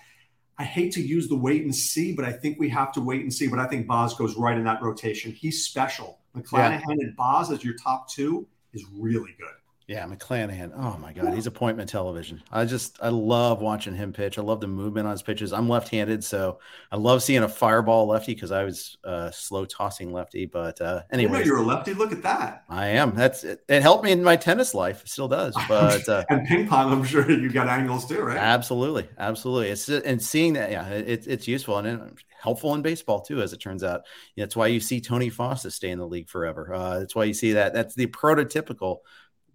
I 0.58 0.64
hate 0.64 0.92
to 0.92 1.02
use 1.02 1.28
the 1.28 1.36
wait 1.36 1.64
and 1.64 1.74
see, 1.74 2.14
but 2.14 2.24
I 2.24 2.32
think 2.32 2.58
we 2.58 2.68
have 2.70 2.92
to 2.92 3.00
wait 3.00 3.22
and 3.22 3.34
see. 3.34 3.48
But 3.48 3.58
I 3.58 3.66
think 3.66 3.88
Baz 3.88 4.14
goes 4.14 4.36
right 4.36 4.56
in 4.56 4.64
that 4.64 4.80
rotation. 4.80 5.32
He's 5.32 5.64
special. 5.64 6.20
McClanahan 6.36 6.82
yeah. 6.88 7.06
and 7.06 7.16
Baz 7.16 7.50
as 7.50 7.64
your 7.64 7.74
top 7.74 8.08
two 8.08 8.46
is 8.72 8.84
really 8.92 9.34
good. 9.38 9.48
Yeah, 9.88 10.04
McClanahan. 10.06 10.72
Oh 10.76 10.98
my 10.98 11.12
God, 11.12 11.32
he's 11.32 11.46
appointment 11.46 11.88
television. 11.88 12.42
I 12.50 12.64
just 12.64 12.98
I 13.00 13.08
love 13.10 13.60
watching 13.60 13.94
him 13.94 14.12
pitch. 14.12 14.36
I 14.36 14.42
love 14.42 14.60
the 14.60 14.66
movement 14.66 15.06
on 15.06 15.12
his 15.12 15.22
pitches. 15.22 15.52
I'm 15.52 15.68
left-handed, 15.68 16.24
so 16.24 16.58
I 16.90 16.96
love 16.96 17.22
seeing 17.22 17.44
a 17.44 17.48
fireball 17.48 18.08
lefty 18.08 18.34
because 18.34 18.50
I 18.50 18.64
was 18.64 18.96
uh, 19.04 19.30
slow 19.30 19.64
tossing 19.64 20.12
lefty. 20.12 20.44
But 20.44 20.80
uh, 20.80 21.02
anyway, 21.12 21.44
you're 21.44 21.58
a 21.58 21.62
lefty. 21.62 21.94
Look 21.94 22.10
at 22.10 22.22
that. 22.22 22.64
I 22.68 22.88
am. 22.88 23.14
That's 23.14 23.44
it. 23.44 23.60
it 23.68 23.80
helped 23.80 24.02
me 24.02 24.10
in 24.10 24.24
my 24.24 24.34
tennis 24.34 24.74
life. 24.74 25.02
It 25.02 25.08
still 25.08 25.28
does. 25.28 25.56
But 25.68 26.08
uh, 26.08 26.24
and 26.30 26.46
ping 26.46 26.66
pong, 26.68 26.92
I'm 26.92 27.04
sure 27.04 27.28
you 27.30 27.50
got 27.50 27.68
angles 27.68 28.06
too, 28.06 28.20
right? 28.20 28.36
Absolutely, 28.36 29.08
absolutely. 29.18 29.68
It's 29.68 29.88
and 29.88 30.22
seeing 30.22 30.54
that, 30.54 30.70
yeah, 30.70 30.88
it, 30.88 31.26
it's 31.26 31.46
useful 31.46 31.78
and 31.78 32.18
helpful 32.40 32.74
in 32.74 32.82
baseball 32.82 33.20
too, 33.20 33.42
as 33.42 33.52
it 33.52 33.58
turns 33.58 33.82
out. 33.82 34.02
That's 34.36 34.54
why 34.54 34.68
you 34.68 34.80
see 34.80 35.00
Tony 35.00 35.30
Fossas 35.30 35.72
stay 35.72 35.90
in 35.90 35.98
the 35.98 36.06
league 36.06 36.28
forever. 36.28 36.72
Uh, 36.72 37.00
that's 37.00 37.14
why 37.14 37.24
you 37.24 37.34
see 37.34 37.52
that. 37.54 37.74
That's 37.74 37.94
the 37.94 38.06
prototypical 38.06 38.98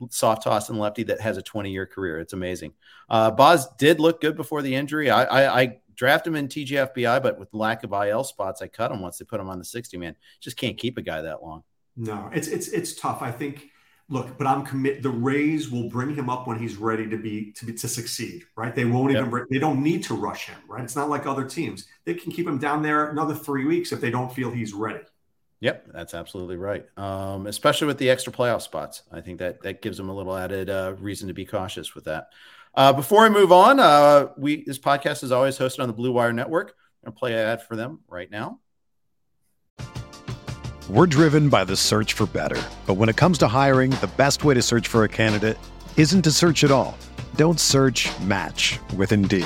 soft 0.09 0.43
toss 0.43 0.69
and 0.69 0.79
lefty 0.79 1.03
that 1.03 1.21
has 1.21 1.37
a 1.37 1.41
20 1.41 1.71
year 1.71 1.85
career. 1.85 2.19
It's 2.19 2.33
amazing. 2.33 2.73
Uh, 3.09 3.31
Baz 3.31 3.67
did 3.77 3.99
look 3.99 4.21
good 4.21 4.35
before 4.35 4.61
the 4.61 4.75
injury. 4.75 5.09
I, 5.09 5.23
I, 5.23 5.61
I 5.61 5.77
draft 5.95 6.25
him 6.25 6.35
in 6.35 6.47
TGFBI, 6.47 7.21
but 7.21 7.39
with 7.39 7.53
lack 7.53 7.83
of 7.83 7.93
IL 7.93 8.23
spots, 8.23 8.61
I 8.61 8.67
cut 8.67 8.91
him 8.91 9.01
once 9.01 9.17
they 9.17 9.25
put 9.25 9.39
him 9.39 9.49
on 9.49 9.59
the 9.59 9.65
60 9.65 9.97
man. 9.97 10.15
Just 10.39 10.57
can't 10.57 10.77
keep 10.77 10.97
a 10.97 11.01
guy 11.01 11.21
that 11.21 11.43
long. 11.43 11.63
No, 11.95 12.29
it's 12.33 12.47
it's 12.47 12.69
it's 12.69 12.95
tough. 12.95 13.21
I 13.21 13.31
think. 13.31 13.67
Look, 14.09 14.37
but 14.37 14.45
I'm 14.45 14.65
commit. 14.65 15.03
The 15.03 15.09
Rays 15.09 15.69
will 15.69 15.87
bring 15.87 16.13
him 16.13 16.29
up 16.29 16.45
when 16.45 16.59
he's 16.59 16.75
ready 16.75 17.07
to 17.07 17.17
be 17.17 17.51
to 17.53 17.65
be 17.65 17.73
to 17.73 17.87
succeed. 17.87 18.43
Right? 18.57 18.75
They 18.75 18.85
won't 18.85 19.13
yep. 19.13 19.27
even. 19.27 19.45
They 19.49 19.59
don't 19.59 19.83
need 19.83 20.03
to 20.03 20.15
rush 20.15 20.47
him. 20.47 20.57
Right? 20.67 20.83
It's 20.83 20.95
not 20.95 21.09
like 21.09 21.25
other 21.25 21.45
teams. 21.45 21.87
They 22.05 22.13
can 22.13 22.31
keep 22.31 22.47
him 22.47 22.57
down 22.57 22.81
there 22.81 23.09
another 23.09 23.35
three 23.35 23.65
weeks 23.65 23.91
if 23.91 24.01
they 24.01 24.09
don't 24.09 24.33
feel 24.33 24.51
he's 24.51 24.73
ready. 24.73 25.03
Yep, 25.61 25.89
that's 25.93 26.15
absolutely 26.15 26.57
right. 26.57 26.85
Um, 26.97 27.45
especially 27.45 27.85
with 27.85 27.99
the 27.99 28.09
extra 28.09 28.33
playoff 28.33 28.63
spots, 28.63 29.03
I 29.11 29.21
think 29.21 29.37
that 29.39 29.61
that 29.61 29.83
gives 29.83 29.95
them 29.95 30.09
a 30.09 30.13
little 30.13 30.35
added 30.35 30.71
uh, 30.71 30.95
reason 30.99 31.27
to 31.27 31.35
be 31.35 31.45
cautious 31.45 31.93
with 31.93 32.05
that. 32.05 32.29
Uh, 32.73 32.91
before 32.91 33.25
I 33.25 33.29
move 33.29 33.51
on, 33.51 33.79
uh, 33.79 34.29
we 34.37 34.63
this 34.63 34.79
podcast 34.79 35.23
is 35.23 35.31
always 35.31 35.59
hosted 35.59 35.81
on 35.81 35.87
the 35.87 35.93
Blue 35.93 36.11
Wire 36.11 36.33
Network. 36.33 36.69
I'm 37.03 37.11
gonna 37.11 37.15
play 37.15 37.33
an 37.33 37.39
ad 37.39 37.61
for 37.61 37.75
them 37.75 37.99
right 38.07 38.29
now. 38.31 38.59
We're 40.89 41.05
driven 41.05 41.47
by 41.47 41.63
the 41.63 41.75
search 41.75 42.13
for 42.13 42.25
better, 42.25 42.61
but 42.87 42.95
when 42.95 43.07
it 43.07 43.15
comes 43.15 43.37
to 43.39 43.47
hiring, 43.47 43.91
the 43.91 44.11
best 44.17 44.43
way 44.43 44.55
to 44.55 44.61
search 44.63 44.87
for 44.87 45.03
a 45.03 45.09
candidate 45.09 45.57
isn't 45.95 46.23
to 46.23 46.31
search 46.31 46.63
at 46.63 46.71
all. 46.71 46.97
Don't 47.35 47.59
search. 47.59 48.09
Match 48.21 48.79
with 48.95 49.11
Indeed. 49.11 49.45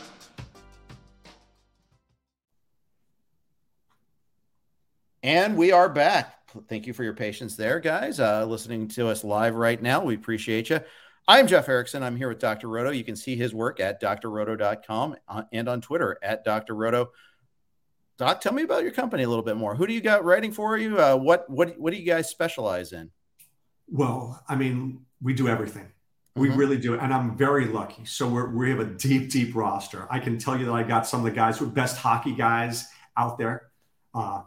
And 5.23 5.55
we 5.55 5.71
are 5.71 5.87
back. 5.87 6.35
Thank 6.67 6.87
you 6.87 6.93
for 6.93 7.03
your 7.03 7.13
patience 7.13 7.55
there, 7.55 7.79
guys. 7.79 8.19
Uh, 8.19 8.43
listening 8.45 8.87
to 8.89 9.07
us 9.07 9.23
live 9.23 9.53
right 9.53 9.79
now. 9.79 10.03
We 10.03 10.15
appreciate 10.15 10.71
you. 10.71 10.79
I'm 11.27 11.45
Jeff 11.45 11.69
Erickson. 11.69 12.01
I'm 12.01 12.15
here 12.15 12.27
with 12.27 12.39
Dr. 12.39 12.67
Roto. 12.67 12.89
You 12.89 13.03
can 13.03 13.15
see 13.15 13.35
his 13.35 13.53
work 13.53 13.79
at 13.79 14.01
drroto.com 14.01 15.15
uh, 15.27 15.43
and 15.53 15.69
on 15.69 15.79
Twitter 15.79 16.17
at 16.23 16.43
drroto. 16.43 16.69
Roto. 16.71 17.11
Doc, 18.17 18.41
tell 18.41 18.53
me 18.53 18.63
about 18.63 18.81
your 18.81 18.91
company 18.91 19.21
a 19.21 19.29
little 19.29 19.43
bit 19.43 19.57
more. 19.57 19.75
Who 19.75 19.85
do 19.85 19.93
you 19.93 20.01
got 20.01 20.25
writing 20.25 20.51
for 20.51 20.75
you? 20.77 20.99
Uh, 20.99 21.15
what 21.15 21.47
what 21.49 21.79
what 21.79 21.93
do 21.93 21.99
you 21.99 22.05
guys 22.05 22.29
specialize 22.29 22.91
in? 22.91 23.11
Well, 23.87 24.43
I 24.49 24.55
mean, 24.55 25.05
we 25.21 25.33
do 25.33 25.47
everything. 25.47 25.91
We 26.35 26.49
mm-hmm. 26.49 26.57
really 26.57 26.77
do, 26.77 26.97
and 26.97 27.13
I'm 27.13 27.37
very 27.37 27.65
lucky. 27.65 28.05
So 28.05 28.27
we 28.27 28.43
we 28.47 28.69
have 28.71 28.79
a 28.79 28.85
deep, 28.85 29.29
deep 29.29 29.55
roster. 29.55 30.07
I 30.09 30.19
can 30.19 30.39
tell 30.39 30.57
you 30.57 30.65
that 30.65 30.71
I 30.71 30.81
got 30.81 31.05
some 31.05 31.19
of 31.19 31.25
the 31.25 31.31
guys 31.31 31.59
who 31.59 31.65
are 31.65 31.69
best 31.69 31.97
hockey 31.97 32.33
guys 32.33 32.87
out 33.15 33.37
there 33.37 33.69
Uh, 34.13 34.41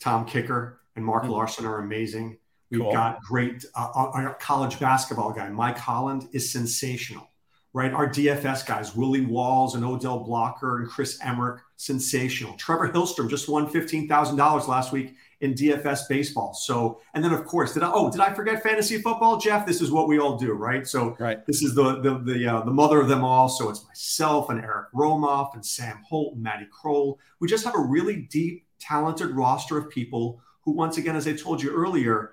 Tom 0.00 0.26
Kicker 0.26 0.80
and 0.94 1.04
Mark 1.04 1.24
mm-hmm. 1.24 1.32
Larson 1.32 1.66
are 1.66 1.78
amazing. 1.78 2.38
We've 2.70 2.80
cool. 2.80 2.92
got 2.92 3.22
great 3.22 3.64
uh, 3.74 3.90
our 3.94 4.34
college 4.40 4.80
basketball 4.80 5.32
guy, 5.32 5.48
Mike 5.50 5.78
Holland, 5.78 6.28
is 6.32 6.50
sensational 6.50 7.28
right? 7.76 7.92
Our 7.92 8.08
DFS 8.08 8.64
guys, 8.64 8.96
Willie 8.96 9.26
Walls 9.26 9.74
and 9.74 9.84
Odell 9.84 10.20
Blocker 10.20 10.78
and 10.78 10.88
Chris 10.88 11.20
Emmerich, 11.22 11.60
sensational. 11.76 12.54
Trevor 12.54 12.88
Hillstrom 12.88 13.28
just 13.28 13.50
won 13.50 13.70
$15,000 13.70 14.66
last 14.66 14.92
week 14.92 15.14
in 15.42 15.52
DFS 15.52 16.08
baseball. 16.08 16.54
So, 16.54 17.02
and 17.12 17.22
then 17.22 17.34
of 17.34 17.44
course, 17.44 17.74
did 17.74 17.82
I, 17.82 17.90
oh, 17.92 18.10
did 18.10 18.22
I 18.22 18.32
forget 18.32 18.62
fantasy 18.62 19.02
football, 19.02 19.36
Jeff? 19.36 19.66
This 19.66 19.82
is 19.82 19.90
what 19.90 20.08
we 20.08 20.18
all 20.18 20.38
do, 20.38 20.54
right? 20.54 20.86
So 20.86 21.16
right. 21.18 21.44
this 21.44 21.60
is 21.62 21.74
the, 21.74 22.00
the, 22.00 22.18
the, 22.20 22.46
uh, 22.46 22.64
the 22.64 22.70
mother 22.70 22.98
of 22.98 23.08
them 23.08 23.22
all. 23.22 23.50
So 23.50 23.68
it's 23.68 23.84
myself 23.86 24.48
and 24.48 24.58
Eric 24.58 24.86
Romoff 24.94 25.52
and 25.52 25.64
Sam 25.64 26.02
Holt 26.08 26.32
and 26.32 26.42
Maddie 26.42 26.68
Kroll. 26.70 27.18
We 27.40 27.46
just 27.46 27.66
have 27.66 27.74
a 27.74 27.80
really 27.80 28.22
deep, 28.22 28.65
talented 28.80 29.30
roster 29.30 29.78
of 29.78 29.90
people 29.90 30.40
who, 30.62 30.72
once 30.72 30.98
again, 30.98 31.16
as 31.16 31.26
I 31.26 31.34
told 31.34 31.62
you 31.62 31.70
earlier, 31.70 32.32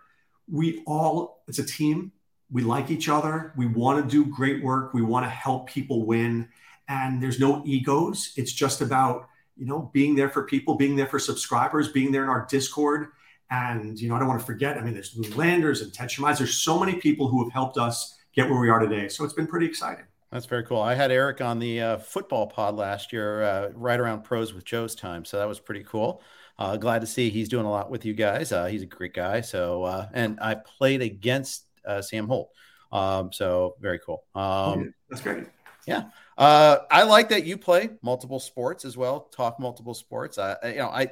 we 0.52 0.84
all, 0.86 1.44
it's 1.48 1.60
a 1.60 1.66
team 1.66 2.12
we 2.52 2.62
like 2.62 2.92
each 2.92 3.10
other. 3.10 3.54
We 3.58 3.66
want 3.66 4.04
to 4.04 4.10
do 4.10 4.30
great 4.30 4.64
work. 4.64 4.94
We 4.94 5.02
want 5.02 5.26
to 5.26 5.30
help 5.30 5.68
people 5.68 6.06
win. 6.06 6.48
And 6.88 7.22
there's 7.22 7.40
no 7.40 7.64
egos. 7.66 8.34
It's 8.38 8.52
just 8.52 8.82
about, 8.82 9.28
you 9.58 9.66
know, 9.66 9.90
being 9.94 10.16
there 10.16 10.30
for 10.30 10.44
people, 10.44 10.76
being 10.76 10.96
there 10.96 11.08
for 11.08 11.20
subscribers, 11.20 11.92
being 11.92 12.12
there 12.12 12.24
in 12.24 12.30
our 12.30 12.46
Discord. 12.50 13.08
And, 13.50 14.00
you 14.00 14.10
know, 14.10 14.16
I 14.16 14.20
don't 14.20 14.28
want 14.28 14.40
to 14.40 14.46
forget, 14.46 14.78
I 14.78 14.82
mean, 14.82 14.94
there's 14.94 15.16
Lou 15.16 15.30
Landers 15.36 15.82
and 15.82 15.94
Ted 15.94 16.10
Shemize. 16.10 16.38
There's 16.38 16.58
so 16.58 16.80
many 16.80 16.96
people 16.96 17.28
who 17.28 17.44
have 17.44 17.54
helped 17.54 17.78
us 17.78 18.18
get 18.34 18.50
where 18.50 18.60
we 18.60 18.70
are 18.70 18.80
today. 18.80 19.08
So 19.08 19.24
it's 19.24 19.34
been 19.34 19.48
pretty 19.48 19.66
exciting. 19.66 20.06
That's 20.34 20.48
very 20.48 20.64
cool. 20.64 20.82
I 20.82 20.96
had 20.96 21.12
Eric 21.12 21.42
on 21.42 21.60
the 21.60 21.80
uh, 21.80 21.98
football 22.00 22.48
pod 22.48 22.76
last 22.76 23.14
year, 23.14 23.44
uh, 23.44 23.70
right 23.76 24.00
around 24.00 24.24
pros 24.24 24.52
with 24.52 24.66
Joe's 24.66 24.96
time. 24.96 25.26
So 25.26 25.38
that 25.38 25.48
was 25.48 25.60
pretty 25.60 25.84
cool. 25.84 26.24
Uh, 26.58 26.76
glad 26.76 27.02
to 27.02 27.08
see 27.08 27.30
he's 27.30 27.50
doing 27.50 27.68
a 27.68 27.70
lot 27.70 27.92
with 27.92 28.04
you 28.04 28.16
guys. 28.16 28.52
Uh, 28.52 28.66
he's 28.66 28.82
a 28.82 28.88
great 28.88 29.14
guy. 29.14 29.42
So, 29.42 29.84
uh, 29.84 30.08
and 30.12 30.40
I 30.42 30.56
played 30.56 31.04
against 31.04 31.66
uh, 31.86 32.02
Sam 32.02 32.28
Holt. 32.28 32.50
Um, 32.92 33.32
so 33.32 33.76
very 33.80 34.00
cool. 34.00 34.24
Um, 34.34 34.96
That's 35.08 35.22
great. 35.22 35.46
Yeah. 35.86 36.06
Uh, 36.36 36.78
I 36.90 37.04
like 37.04 37.30
that 37.30 37.46
you 37.46 37.56
play 37.56 37.92
multiple 38.02 38.40
sports 38.40 38.86
as 38.86 38.98
well. 38.98 39.30
Talk 39.36 39.60
multiple 39.60 39.94
sports. 39.94 40.40
I, 40.40 40.56
you 40.64 40.78
know, 40.78 40.90
I, 40.90 41.12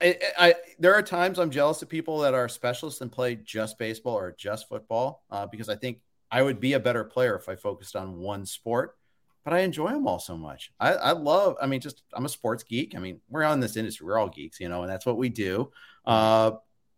I, 0.00 0.18
I, 0.36 0.54
there 0.80 0.94
are 0.94 1.02
times 1.02 1.38
I'm 1.38 1.50
jealous 1.50 1.82
of 1.82 1.88
people 1.88 2.18
that 2.20 2.34
are 2.34 2.48
specialists 2.48 3.00
and 3.00 3.12
play 3.12 3.36
just 3.36 3.78
baseball 3.78 4.18
or 4.18 4.34
just 4.36 4.68
football 4.68 5.22
uh, 5.30 5.46
because 5.46 5.68
I 5.68 5.76
think 5.76 5.98
I 6.34 6.42
would 6.42 6.58
be 6.58 6.72
a 6.72 6.80
better 6.80 7.04
player 7.04 7.36
if 7.36 7.48
I 7.48 7.54
focused 7.54 7.94
on 7.94 8.18
one 8.18 8.44
sport. 8.44 8.96
But 9.44 9.52
I 9.52 9.60
enjoy 9.60 9.90
them 9.90 10.08
all 10.08 10.18
so 10.18 10.36
much. 10.36 10.72
I, 10.80 10.94
I 10.94 11.12
love. 11.12 11.56
I 11.62 11.66
mean, 11.66 11.80
just 11.80 12.02
I'm 12.14 12.24
a 12.24 12.30
sports 12.30 12.64
geek. 12.64 12.96
I 12.96 12.98
mean, 12.98 13.20
we're 13.28 13.44
on 13.44 13.60
this 13.60 13.76
industry. 13.76 14.06
We're 14.06 14.18
all 14.18 14.30
geeks, 14.30 14.58
you 14.58 14.68
know, 14.70 14.82
and 14.82 14.90
that's 14.90 15.06
what 15.06 15.18
we 15.18 15.28
do. 15.28 15.70
Uh, 16.04 16.52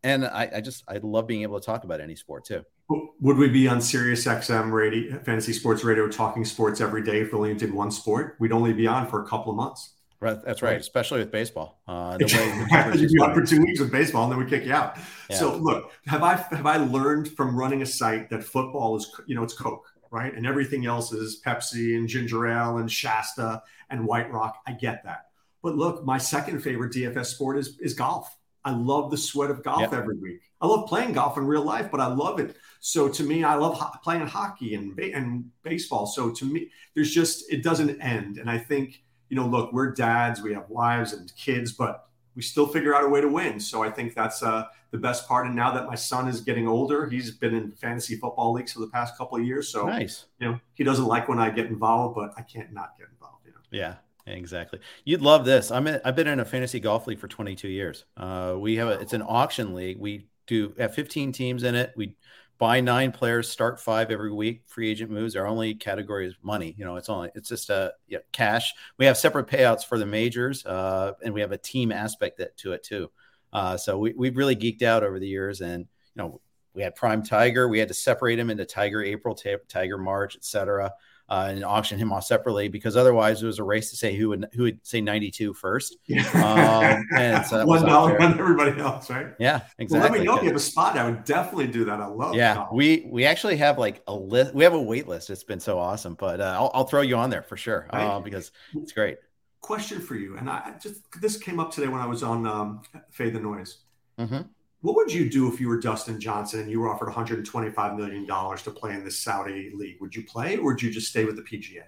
and 0.04 0.24
I, 0.24 0.48
I 0.54 0.60
just 0.60 0.84
I 0.88 0.98
love 0.98 1.26
being 1.26 1.42
able 1.42 1.58
to 1.60 1.66
talk 1.66 1.82
about 1.84 2.00
any 2.00 2.14
sport 2.14 2.44
too. 2.44 2.64
Would 2.88 3.36
we 3.36 3.48
be 3.48 3.66
on 3.66 3.80
Sirius 3.80 4.24
XM 4.24 4.70
radio, 4.70 5.18
fantasy 5.18 5.52
sports 5.52 5.82
radio, 5.82 6.08
talking 6.08 6.44
sports 6.44 6.80
every 6.80 7.02
day 7.02 7.20
if 7.20 7.32
we 7.32 7.38
only 7.38 7.54
did 7.54 7.74
one 7.74 7.90
sport? 7.90 8.36
We'd 8.38 8.52
only 8.52 8.72
be 8.72 8.86
on 8.86 9.08
for 9.08 9.22
a 9.22 9.26
couple 9.26 9.50
of 9.50 9.56
months. 9.56 9.95
Right, 10.18 10.42
that's 10.42 10.62
right, 10.62 10.80
especially 10.80 11.18
with 11.18 11.30
baseball. 11.30 11.78
Uh, 11.86 12.16
the 12.18 12.24
way 12.24 12.98
you'd 12.98 13.12
be 13.12 13.18
for 13.18 13.44
two 13.44 13.60
weeks 13.60 13.80
with 13.80 13.92
baseball, 13.92 14.24
and 14.24 14.32
then 14.32 14.38
we 14.38 14.48
kick 14.48 14.64
you 14.64 14.72
out. 14.72 14.96
Yeah. 15.28 15.36
So, 15.36 15.56
look, 15.56 15.92
have 16.06 16.22
I 16.22 16.36
have 16.36 16.64
I 16.64 16.78
learned 16.78 17.28
from 17.28 17.56
running 17.56 17.82
a 17.82 17.86
site 17.86 18.30
that 18.30 18.42
football 18.42 18.96
is, 18.96 19.10
you 19.26 19.34
know, 19.34 19.42
it's 19.42 19.52
Coke, 19.52 19.84
right, 20.10 20.34
and 20.34 20.46
everything 20.46 20.86
else 20.86 21.12
is 21.12 21.42
Pepsi 21.44 21.96
and 21.96 22.08
ginger 22.08 22.46
ale 22.46 22.78
and 22.78 22.90
Shasta 22.90 23.62
and 23.90 24.06
White 24.06 24.32
Rock. 24.32 24.56
I 24.66 24.72
get 24.72 25.04
that, 25.04 25.26
but 25.62 25.76
look, 25.76 26.02
my 26.04 26.16
second 26.16 26.60
favorite 26.60 26.92
DFS 26.92 27.26
sport 27.26 27.58
is 27.58 27.78
is 27.80 27.92
golf. 27.92 28.34
I 28.64 28.70
love 28.70 29.10
the 29.10 29.18
sweat 29.18 29.50
of 29.50 29.62
golf 29.62 29.80
yeah. 29.92 29.98
every 29.98 30.16
week. 30.16 30.40
I 30.60 30.66
love 30.66 30.88
playing 30.88 31.12
golf 31.12 31.36
in 31.36 31.46
real 31.46 31.62
life, 31.62 31.88
but 31.90 32.00
I 32.00 32.06
love 32.06 32.40
it. 32.40 32.56
So 32.80 33.08
to 33.08 33.22
me, 33.22 33.44
I 33.44 33.54
love 33.54 33.78
ho- 33.78 33.92
playing 34.02 34.26
hockey 34.26 34.74
and 34.74 34.98
and 34.98 35.50
baseball. 35.62 36.06
So 36.06 36.30
to 36.30 36.44
me, 36.44 36.70
there's 36.94 37.12
just 37.12 37.52
it 37.52 37.62
doesn't 37.62 38.00
end. 38.00 38.38
And 38.38 38.50
I 38.50 38.58
think 38.58 39.04
you 39.28 39.36
know, 39.36 39.46
look, 39.46 39.72
we're 39.72 39.92
dads, 39.92 40.42
we 40.42 40.54
have 40.54 40.68
wives 40.68 41.12
and 41.12 41.32
kids, 41.36 41.72
but 41.72 42.08
we 42.34 42.42
still 42.42 42.66
figure 42.66 42.94
out 42.94 43.04
a 43.04 43.08
way 43.08 43.20
to 43.20 43.28
win. 43.28 43.58
So 43.58 43.82
I 43.82 43.90
think 43.90 44.14
that's 44.14 44.42
uh, 44.42 44.66
the 44.90 44.98
best 44.98 45.26
part. 45.26 45.46
And 45.46 45.56
now 45.56 45.72
that 45.72 45.86
my 45.86 45.94
son 45.94 46.28
is 46.28 46.40
getting 46.42 46.68
older, 46.68 47.08
he's 47.08 47.30
been 47.30 47.54
in 47.54 47.72
fantasy 47.72 48.16
football 48.16 48.52
leagues 48.52 48.72
for 48.72 48.80
the 48.80 48.88
past 48.88 49.16
couple 49.16 49.38
of 49.38 49.44
years. 49.44 49.68
So 49.68 49.86
nice. 49.86 50.26
You 50.38 50.50
know, 50.50 50.60
he 50.74 50.84
doesn't 50.84 51.06
like 51.06 51.28
when 51.28 51.38
I 51.38 51.50
get 51.50 51.66
involved, 51.66 52.14
but 52.14 52.32
I 52.36 52.42
can't 52.42 52.72
not 52.72 52.92
get 52.98 53.08
involved. 53.10 53.46
You 53.46 53.52
know? 53.52 53.58
Yeah. 53.70 53.94
Exactly. 54.28 54.80
You'd 55.04 55.22
love 55.22 55.44
this. 55.44 55.70
I'm 55.70 55.86
in, 55.86 56.00
I've 56.04 56.16
been 56.16 56.26
in 56.26 56.40
a 56.40 56.44
fantasy 56.44 56.80
golf 56.80 57.06
league 57.06 57.20
for 57.20 57.28
22 57.28 57.68
years. 57.68 58.06
Uh, 58.16 58.56
we 58.58 58.74
have 58.74 58.88
a, 58.88 58.92
it's 58.98 59.12
an 59.12 59.22
auction 59.22 59.72
league. 59.72 60.00
We 60.00 60.26
do 60.48 60.74
have 60.78 60.94
15 60.94 61.30
teams 61.32 61.62
in 61.62 61.76
it. 61.76 61.92
We 61.96 62.16
buy 62.58 62.80
nine 62.80 63.12
players, 63.12 63.48
start 63.48 63.80
five 63.80 64.10
every 64.10 64.32
week. 64.32 64.62
Free 64.66 64.90
agent 64.90 65.10
moves. 65.10 65.36
Our 65.36 65.46
only 65.46 65.74
category 65.74 66.26
is 66.26 66.34
money. 66.42 66.74
You 66.76 66.84
know, 66.84 66.96
it's 66.96 67.08
only 67.08 67.30
it's 67.34 67.48
just 67.48 67.70
a 67.70 67.92
yeah, 68.08 68.18
cash. 68.32 68.72
We 68.98 69.06
have 69.06 69.16
separate 69.16 69.46
payouts 69.46 69.84
for 69.84 69.98
the 69.98 70.06
majors, 70.06 70.64
uh, 70.66 71.12
and 71.24 71.34
we 71.34 71.40
have 71.40 71.52
a 71.52 71.58
team 71.58 71.92
aspect 71.92 72.38
that 72.38 72.56
to 72.58 72.72
it 72.72 72.82
too. 72.82 73.10
Uh, 73.52 73.76
so 73.76 73.98
we 73.98 74.12
we've 74.14 74.36
really 74.36 74.56
geeked 74.56 74.82
out 74.82 75.02
over 75.02 75.18
the 75.18 75.28
years, 75.28 75.60
and 75.60 75.80
you 75.80 76.22
know, 76.22 76.40
we 76.74 76.82
had 76.82 76.94
Prime 76.94 77.22
Tiger. 77.22 77.68
We 77.68 77.78
had 77.78 77.88
to 77.88 77.94
separate 77.94 78.38
him 78.38 78.50
into 78.50 78.64
Tiger 78.64 79.02
April, 79.02 79.36
Tiger 79.68 79.98
March, 79.98 80.36
etc 80.36 80.92
uh, 81.28 81.48
and 81.50 81.64
auction 81.64 81.98
him 81.98 82.12
off 82.12 82.24
separately 82.24 82.68
because 82.68 82.96
otherwise 82.96 83.42
it 83.42 83.46
was 83.46 83.58
a 83.58 83.64
race 83.64 83.90
to 83.90 83.96
say 83.96 84.14
who 84.14 84.28
would 84.28 84.46
who 84.54 84.62
would 84.62 84.86
say 84.86 85.00
92 85.00 85.54
first. 85.54 85.96
Um, 86.36 87.06
and 87.16 87.44
so 87.46 87.64
one 87.64 87.84
dollar 87.84 88.20
on 88.20 88.38
everybody 88.38 88.78
else, 88.80 89.10
right? 89.10 89.28
Yeah, 89.38 89.62
exactly. 89.78 89.98
Well, 89.98 90.02
let 90.02 90.18
me 90.18 90.24
know 90.24 90.36
if 90.36 90.42
you 90.42 90.48
have 90.48 90.56
a 90.56 90.60
spot. 90.60 90.96
I 90.96 91.04
would 91.04 91.24
definitely 91.24 91.66
do 91.68 91.84
that. 91.86 92.00
I 92.00 92.06
love. 92.06 92.34
Yeah, 92.34 92.66
we 92.72 93.06
we 93.10 93.24
actually 93.24 93.56
have 93.56 93.78
like 93.78 94.02
a 94.06 94.14
list. 94.14 94.54
We 94.54 94.64
have 94.64 94.74
a 94.74 94.80
wait 94.80 95.08
list. 95.08 95.30
It's 95.30 95.44
been 95.44 95.60
so 95.60 95.78
awesome, 95.78 96.14
but 96.14 96.40
uh, 96.40 96.56
I'll, 96.58 96.70
I'll 96.74 96.84
throw 96.84 97.00
you 97.00 97.16
on 97.16 97.30
there 97.30 97.42
for 97.42 97.56
sure 97.56 97.88
right. 97.92 98.04
uh, 98.04 98.20
because 98.20 98.52
it's 98.74 98.92
great. 98.92 99.18
Question 99.60 100.00
for 100.00 100.14
you, 100.14 100.36
and 100.36 100.48
I 100.48 100.74
just 100.80 101.02
this 101.20 101.36
came 101.36 101.58
up 101.58 101.72
today 101.72 101.88
when 101.88 102.00
I 102.00 102.06
was 102.06 102.22
on 102.22 102.46
um, 102.46 102.82
Fade 103.10 103.34
the 103.34 103.40
Noise. 103.40 103.78
Mm-hmm. 104.18 104.42
What 104.86 104.94
would 104.94 105.12
you 105.12 105.28
do 105.28 105.52
if 105.52 105.60
you 105.60 105.66
were 105.66 105.80
Dustin 105.80 106.20
Johnson 106.20 106.60
and 106.60 106.70
you 106.70 106.78
were 106.78 106.88
offered 106.88 107.06
125 107.08 107.96
million 107.96 108.24
dollars 108.24 108.62
to 108.62 108.70
play 108.70 108.94
in 108.94 109.02
the 109.02 109.10
Saudi 109.10 109.72
league? 109.74 109.96
Would 110.00 110.14
you 110.14 110.22
play, 110.22 110.58
or 110.58 110.66
would 110.66 110.80
you 110.80 110.92
just 110.92 111.08
stay 111.08 111.24
with 111.24 111.34
the 111.34 111.42
PGA? 111.42 111.82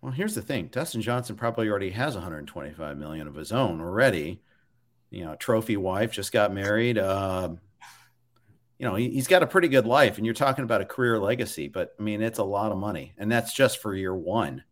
Well, 0.00 0.12
here's 0.12 0.36
the 0.36 0.42
thing: 0.42 0.68
Dustin 0.68 1.02
Johnson 1.02 1.34
probably 1.34 1.68
already 1.68 1.90
has 1.90 2.14
125 2.14 2.98
million 2.98 3.26
of 3.26 3.34
his 3.34 3.50
own 3.50 3.80
already. 3.80 4.40
You 5.10 5.24
know, 5.24 5.34
trophy 5.34 5.76
wife 5.76 6.12
just 6.12 6.30
got 6.30 6.54
married. 6.54 6.98
Uh, 6.98 7.54
you 8.78 8.86
know, 8.86 8.94
he, 8.94 9.16
has 9.16 9.26
got 9.26 9.42
a 9.42 9.46
pretty 9.48 9.66
good 9.66 9.84
life, 9.84 10.16
and 10.16 10.24
you're 10.24 10.32
talking 10.32 10.62
about 10.62 10.80
a 10.80 10.84
career 10.86 11.18
legacy. 11.18 11.66
But 11.66 11.96
I 11.98 12.02
mean, 12.04 12.22
it's 12.22 12.38
a 12.38 12.44
lot 12.44 12.70
of 12.70 12.78
money, 12.78 13.12
and 13.18 13.32
that's 13.32 13.54
just 13.54 13.82
for 13.82 13.92
year 13.92 14.14
one. 14.14 14.62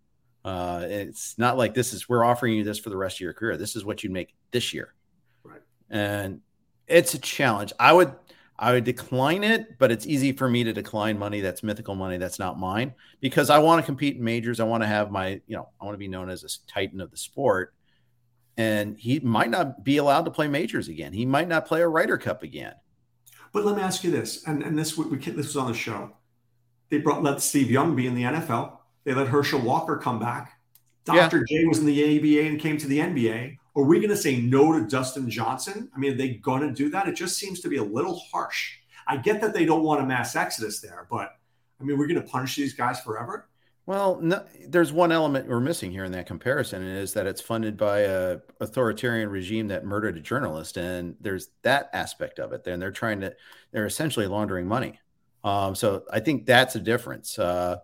Uh, 0.45 0.85
it's 0.85 1.37
not 1.39 1.59
like 1.59 1.75
this 1.75 1.93
is 1.93 2.09
we're 2.09 2.25
offering 2.25 2.55
you 2.55 2.63
this 2.63 2.79
for 2.79 2.91
the 2.91 2.97
rest 2.97 3.17
of 3.17 3.23
your 3.23 3.33
career. 3.33 3.57
This 3.57 3.75
is 3.75 3.85
what 3.85 4.05
you'd 4.05 4.13
make 4.13 4.33
this 4.53 4.73
year, 4.73 4.95
right? 5.43 5.63
And 5.91 6.41
it's 6.87 7.14
a 7.14 7.18
challenge. 7.18 7.73
I 7.79 7.92
would 7.92 8.14
I 8.59 8.73
would 8.73 8.85
decline 8.85 9.42
it, 9.42 9.79
but 9.79 9.90
it's 9.90 10.07
easy 10.07 10.33
for 10.33 10.49
me 10.49 10.62
to 10.64 10.73
decline 10.73 11.18
money 11.18 11.40
that's 11.40 11.62
mythical 11.62 11.94
money 11.94 12.18
that's 12.18 12.38
not 12.38 12.59
mine 12.59 12.94
because 13.20 13.51
I 13.51 13.59
want 13.59 13.83
to 13.83 13.87
compete 13.87 14.16
in 14.16 14.25
majors. 14.25 14.61
I 14.61 14.64
want 14.64 14.83
to 14.83 14.87
have 14.87 15.11
my, 15.11 15.40
you 15.47 15.57
know, 15.57 15.68
I 15.81 15.85
want 15.85 15.94
to 15.94 15.99
be 15.99 16.09
known 16.09 16.31
as 16.31 16.44
a 16.44 16.73
titan 16.73 17.01
of 17.01 17.11
the 17.11 17.16
sport. 17.16 17.75
And 18.57 18.97
he 18.97 19.18
might 19.18 19.51
not 19.51 19.83
be 19.83 19.97
allowed 19.97 20.27
to 20.27 20.31
play 20.31 20.47
majors 20.47 20.87
again. 20.87 21.12
He 21.12 21.27
might 21.27 21.49
not 21.49 21.66
play 21.66 21.83
a 21.83 21.88
Ryder 21.88 22.16
Cup 22.16 22.44
again. 22.44 22.75
But 23.53 23.64
let 23.64 23.77
me 23.77 23.83
ask 23.83 24.05
you 24.05 24.12
this, 24.12 24.47
and, 24.47 24.62
and 24.62 24.79
this 24.79 24.97
we, 24.97 25.16
this 25.16 25.47
was 25.47 25.57
on 25.57 25.66
the 25.66 25.77
show. 25.77 26.12
They 26.90 26.99
brought 26.99 27.25
let 27.25 27.40
Steve 27.40 27.70
Young 27.70 27.97
be 27.97 28.07
in 28.07 28.14
the 28.14 28.23
NFL. 28.23 28.79
They 29.03 29.14
let 29.14 29.27
Herschel 29.27 29.61
Walker 29.61 29.97
come 29.97 30.20
back. 30.20 30.53
Dr. 31.05 31.44
Yeah. 31.49 31.62
J 31.62 31.66
was 31.66 31.81
in 31.81 31.87
the 31.87 32.18
ABA 32.18 32.49
and 32.49 32.61
came 32.61 32.79
to 32.79 32.87
the 32.87 32.99
NBA. 32.99 33.59
Are 33.77 33.83
we 33.83 33.99
going 33.99 34.11
to 34.11 34.17
say 34.17 34.37
no 34.37 34.73
to 34.73 34.87
Dustin 34.87 35.29
Johnson? 35.29 35.91
I 35.95 35.99
mean, 35.99 36.13
are 36.13 36.17
they 36.17 36.35
going 36.35 36.63
to 36.63 36.73
do 36.73 36.89
that? 36.91 37.09
It 37.09 37.17
just 37.17 37.37
seems 37.37 37.61
to 37.61 37.69
be 37.69 37.79
a 37.79 37.83
little 37.83 38.21
harsh. 38.33 38.75
I 39.07 39.17
get 39.17 39.41
that 39.41 39.53
they 39.53 39.65
don't 39.65 39.83
want 39.83 40.01
a 40.01 40.07
mass 40.07 40.37
exodus 40.37 40.81
there, 40.81 41.07
but 41.11 41.31
I 41.81 41.85
mean, 41.85 41.99
we're 41.99 42.07
going 42.07 42.23
to 42.23 42.29
punish 42.29 42.57
these 42.57 42.73
guys 42.73 43.01
forever. 43.01 43.49
Well, 43.87 44.19
no, 44.23 44.43
there's 44.67 44.93
one 44.93 45.13
element 45.13 45.47
we're 45.47 45.61
missing 45.61 45.91
here 45.91 46.05
in 46.05 46.13
that 46.13 46.27
comparison, 46.27 46.83
and 46.83 46.97
is 46.97 47.13
that 47.15 47.27
it's 47.27 47.43
funded 47.43 47.77
by 47.77 48.01
a 48.01 48.39
authoritarian 48.61 49.29
regime 49.29 49.69
that 49.69 49.85
murdered 49.85 50.17
a 50.17 50.21
journalist, 50.21 50.79
and 50.79 51.17
there's 51.21 51.51
that 51.63 51.91
aspect 51.93 52.39
of 52.39 52.53
it. 52.55 52.65
Then 52.65 52.81
they're 52.81 52.91
trying 52.91 53.21
to, 53.21 53.35
they're 53.73 53.85
essentially 53.85 54.27
laundering 54.27 54.67
money. 54.67 55.01
Um, 55.43 55.75
so 55.75 56.05
I 56.11 56.21
think 56.21 56.47
that's 56.47 56.77
a 56.77 56.81
difference. 56.81 57.39
Uh, 57.39 57.81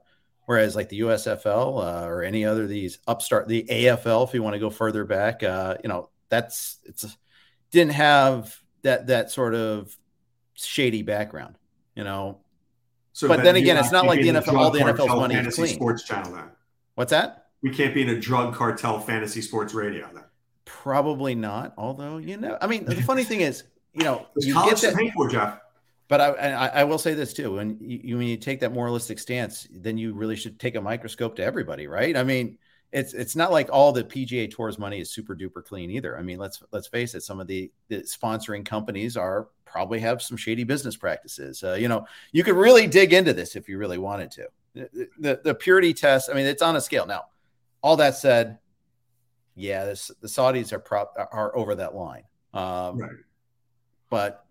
Whereas 0.50 0.74
like 0.74 0.88
the 0.88 1.02
USFL 1.02 1.78
uh, 1.78 2.08
or 2.08 2.24
any 2.24 2.44
other 2.44 2.66
these 2.66 2.98
upstart, 3.06 3.46
the 3.46 3.62
AFL, 3.70 4.26
if 4.26 4.34
you 4.34 4.42
want 4.42 4.54
to 4.54 4.58
go 4.58 4.68
further 4.68 5.04
back, 5.04 5.44
uh, 5.44 5.76
you 5.80 5.88
know, 5.88 6.08
that's 6.28 6.78
it's 6.86 7.16
didn't 7.70 7.92
have 7.92 8.58
that 8.82 9.06
that 9.06 9.30
sort 9.30 9.54
of 9.54 9.96
shady 10.54 11.02
background, 11.02 11.54
you 11.94 12.02
know. 12.02 12.40
So 13.12 13.28
but 13.28 13.44
then 13.44 13.54
again, 13.54 13.76
it's 13.76 13.92
not 13.92 14.06
like 14.06 14.22
the 14.22 14.28
NFL. 14.30 14.54
All 14.54 14.72
the 14.72 14.80
NFL's 14.80 15.14
money 15.14 15.36
is 15.36 15.54
clean. 15.54 15.68
Sports 15.68 16.02
channel 16.02 16.32
then. 16.32 16.50
What's 16.96 17.12
that? 17.12 17.46
We 17.62 17.70
can't 17.70 17.94
be 17.94 18.02
in 18.02 18.08
a 18.08 18.18
drug 18.18 18.52
cartel 18.52 18.98
fantasy 18.98 19.42
sports 19.42 19.72
radio 19.72 20.10
then. 20.12 20.24
Probably 20.64 21.36
not. 21.36 21.74
Although 21.78 22.16
you 22.16 22.38
know, 22.38 22.58
I 22.60 22.66
mean, 22.66 22.86
the 22.86 22.96
funny 22.96 23.22
thing 23.22 23.42
is, 23.42 23.62
you 23.94 24.02
know, 24.02 24.26
you 24.36 24.54
get 24.54 24.78
that. 24.78 24.96
Pay 24.96 25.12
for, 25.12 25.28
Jeff. 25.28 25.60
But 26.10 26.20
I, 26.20 26.26
I, 26.26 26.66
I, 26.66 26.84
will 26.84 26.98
say 26.98 27.14
this 27.14 27.32
too: 27.32 27.54
when 27.54 27.78
you 27.80 28.18
when 28.18 28.26
you 28.26 28.36
take 28.36 28.58
that 28.60 28.72
moralistic 28.72 29.20
stance, 29.20 29.68
then 29.70 29.96
you 29.96 30.12
really 30.12 30.34
should 30.34 30.58
take 30.58 30.74
a 30.74 30.80
microscope 30.80 31.36
to 31.36 31.44
everybody, 31.44 31.86
right? 31.86 32.16
I 32.16 32.24
mean, 32.24 32.58
it's 32.90 33.14
it's 33.14 33.36
not 33.36 33.52
like 33.52 33.68
all 33.72 33.92
the 33.92 34.02
PGA 34.02 34.50
Tour's 34.50 34.76
money 34.76 34.98
is 34.98 35.12
super 35.12 35.36
duper 35.36 35.64
clean 35.64 35.88
either. 35.88 36.18
I 36.18 36.22
mean, 36.22 36.40
let's 36.40 36.64
let's 36.72 36.88
face 36.88 37.14
it, 37.14 37.22
some 37.22 37.38
of 37.38 37.46
the, 37.46 37.70
the 37.86 37.98
sponsoring 37.98 38.64
companies 38.66 39.16
are 39.16 39.50
probably 39.64 40.00
have 40.00 40.20
some 40.20 40.36
shady 40.36 40.64
business 40.64 40.96
practices. 40.96 41.62
Uh, 41.62 41.74
you 41.74 41.86
know, 41.86 42.04
you 42.32 42.42
could 42.42 42.56
really 42.56 42.88
dig 42.88 43.12
into 43.12 43.32
this 43.32 43.54
if 43.54 43.68
you 43.68 43.78
really 43.78 43.98
wanted 43.98 44.32
to. 44.32 44.48
The, 44.74 45.08
the, 45.16 45.40
the 45.44 45.54
purity 45.54 45.94
test, 45.94 46.28
I 46.28 46.34
mean, 46.34 46.46
it's 46.46 46.62
on 46.62 46.74
a 46.74 46.80
scale. 46.80 47.06
Now, 47.06 47.26
all 47.82 47.96
that 47.98 48.16
said, 48.16 48.58
yeah, 49.54 49.84
this, 49.84 50.10
the 50.20 50.26
Saudis 50.28 50.72
are 50.72 50.80
prop 50.80 51.14
are 51.30 51.56
over 51.56 51.76
that 51.76 51.94
line. 51.94 52.24
Um, 52.52 52.98
right. 52.98 53.10
But 54.10 54.44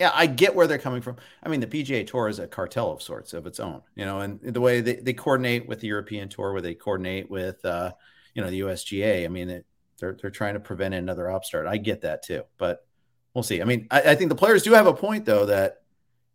yeah, 0.00 0.10
I 0.14 0.26
get 0.26 0.54
where 0.54 0.66
they're 0.66 0.78
coming 0.78 1.00
from. 1.00 1.16
I 1.42 1.48
mean, 1.48 1.60
the 1.60 1.66
PGA 1.66 2.06
Tour 2.06 2.28
is 2.28 2.38
a 2.38 2.46
cartel 2.46 2.92
of 2.92 3.02
sorts 3.02 3.32
of 3.32 3.46
its 3.46 3.60
own, 3.60 3.82
you 3.94 4.04
know, 4.04 4.20
and 4.20 4.40
the 4.40 4.60
way 4.60 4.80
they, 4.80 4.96
they 4.96 5.12
coordinate 5.12 5.66
with 5.66 5.80
the 5.80 5.88
European 5.88 6.28
Tour, 6.28 6.52
where 6.52 6.62
they 6.62 6.74
coordinate 6.74 7.30
with, 7.30 7.64
uh, 7.64 7.92
you 8.34 8.42
know, 8.42 8.50
the 8.50 8.60
USGA. 8.60 9.24
I 9.24 9.28
mean, 9.28 9.50
it, 9.50 9.66
they're 9.98 10.16
they're 10.20 10.30
trying 10.30 10.54
to 10.54 10.60
prevent 10.60 10.94
another 10.94 11.30
upstart. 11.30 11.66
I 11.66 11.76
get 11.76 12.02
that 12.02 12.22
too, 12.22 12.42
but 12.56 12.86
we'll 13.34 13.42
see. 13.42 13.60
I 13.60 13.64
mean, 13.64 13.88
I, 13.90 14.00
I, 14.00 14.14
think 14.14 14.28
the 14.28 14.36
players 14.36 14.62
do 14.62 14.72
have 14.72 14.86
a 14.86 14.94
point 14.94 15.24
though 15.24 15.46
that, 15.46 15.82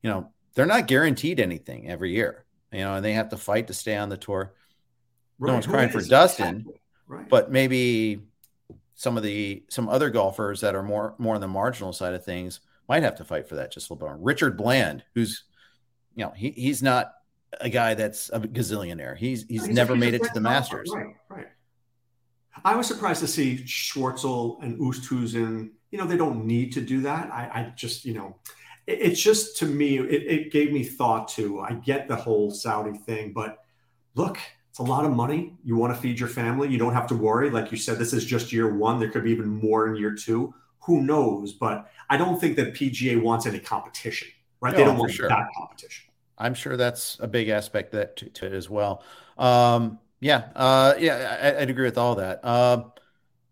you 0.01 0.09
know, 0.09 0.29
they're 0.53 0.65
not 0.65 0.87
guaranteed 0.87 1.39
anything 1.39 1.89
every 1.89 2.11
year, 2.11 2.45
you 2.71 2.79
know, 2.79 2.95
and 2.95 3.05
they 3.05 3.13
have 3.13 3.29
to 3.29 3.37
fight 3.37 3.67
to 3.67 3.73
stay 3.73 3.95
on 3.95 4.09
the 4.09 4.17
tour. 4.17 4.53
Right. 5.39 5.47
No 5.47 5.53
one's 5.53 5.67
crying 5.67 5.89
for 5.89 6.01
Dustin, 6.01 6.47
exactly. 6.47 6.81
right. 7.07 7.29
but 7.29 7.51
maybe 7.51 8.21
some 8.95 9.17
of 9.17 9.23
the 9.23 9.63
some 9.69 9.89
other 9.89 10.09
golfers 10.09 10.61
that 10.61 10.75
are 10.75 10.83
more 10.83 11.15
more 11.17 11.35
on 11.35 11.41
the 11.41 11.47
marginal 11.47 11.93
side 11.93 12.13
of 12.13 12.23
things 12.23 12.59
might 12.89 13.03
have 13.03 13.15
to 13.15 13.23
fight 13.23 13.47
for 13.47 13.55
that 13.55 13.71
just 13.71 13.89
a 13.89 13.93
little 13.93 14.07
bit. 14.07 14.17
Richard 14.19 14.57
Bland, 14.57 15.03
who's 15.15 15.43
you 16.15 16.25
know 16.25 16.31
he 16.31 16.51
he's 16.51 16.83
not 16.83 17.13
a 17.61 17.69
guy 17.69 17.93
that's 17.93 18.29
a 18.29 18.39
gazillionaire. 18.39 19.17
He's 19.17 19.45
he's, 19.47 19.65
he's 19.65 19.75
never 19.75 19.95
made 19.95 20.13
it 20.13 20.23
to 20.23 20.31
the 20.33 20.41
Masters. 20.41 20.91
Right, 20.93 21.15
right. 21.29 21.47
I 22.63 22.75
was 22.75 22.87
surprised 22.87 23.21
to 23.21 23.27
see 23.27 23.57
Schwartzel 23.65 24.61
and 24.63 24.79
Oosthuizen. 24.79 25.71
You 25.91 25.97
know, 25.97 26.05
they 26.05 26.17
don't 26.17 26.45
need 26.45 26.71
to 26.73 26.81
do 26.81 27.01
that. 27.01 27.31
I, 27.31 27.49
I 27.53 27.73
just, 27.75 28.05
you 28.05 28.13
know, 28.13 28.37
it, 28.87 28.99
it's 29.01 29.21
just 29.21 29.57
to 29.57 29.65
me, 29.65 29.97
it, 29.97 30.23
it 30.23 30.51
gave 30.51 30.71
me 30.71 30.83
thought 30.83 31.27
to. 31.29 31.61
I 31.61 31.73
get 31.73 32.07
the 32.07 32.15
whole 32.15 32.51
Saudi 32.51 32.97
thing, 32.97 33.33
but 33.33 33.59
look, 34.15 34.37
it's 34.69 34.79
a 34.79 34.83
lot 34.83 35.05
of 35.05 35.11
money. 35.11 35.55
You 35.63 35.75
want 35.75 35.93
to 35.93 36.01
feed 36.01 36.19
your 36.19 36.29
family. 36.29 36.69
You 36.69 36.77
don't 36.77 36.93
have 36.93 37.07
to 37.07 37.15
worry. 37.15 37.49
Like 37.49 37.71
you 37.71 37.77
said, 37.77 37.97
this 37.97 38.13
is 38.13 38.25
just 38.25 38.51
year 38.51 38.75
one. 38.75 38.99
There 38.99 39.09
could 39.09 39.23
be 39.23 39.31
even 39.31 39.47
more 39.47 39.87
in 39.87 39.95
year 39.95 40.15
two. 40.15 40.53
Who 40.85 41.01
knows? 41.01 41.53
But 41.53 41.89
I 42.09 42.17
don't 42.17 42.39
think 42.39 42.55
that 42.57 42.73
PGA 42.73 43.21
wants 43.21 43.45
any 43.45 43.59
competition, 43.59 44.27
right? 44.61 44.71
No, 44.71 44.77
they 44.77 44.83
don't 44.83 44.97
want 44.97 45.11
sure. 45.11 45.29
that 45.29 45.47
competition. 45.57 46.09
I'm 46.37 46.53
sure 46.53 46.77
that's 46.77 47.17
a 47.19 47.27
big 47.27 47.49
aspect 47.49 47.91
that 47.91 48.17
to, 48.17 48.29
to 48.29 48.45
it 48.47 48.53
as 48.53 48.69
well. 48.69 49.03
Um, 49.37 49.99
yeah, 50.19 50.49
uh, 50.55 50.95
yeah, 50.99 51.53
I, 51.57 51.59
would 51.59 51.69
agree 51.69 51.85
with 51.85 51.97
all 51.97 52.15
that. 52.15 52.39
Uh, 52.43 52.83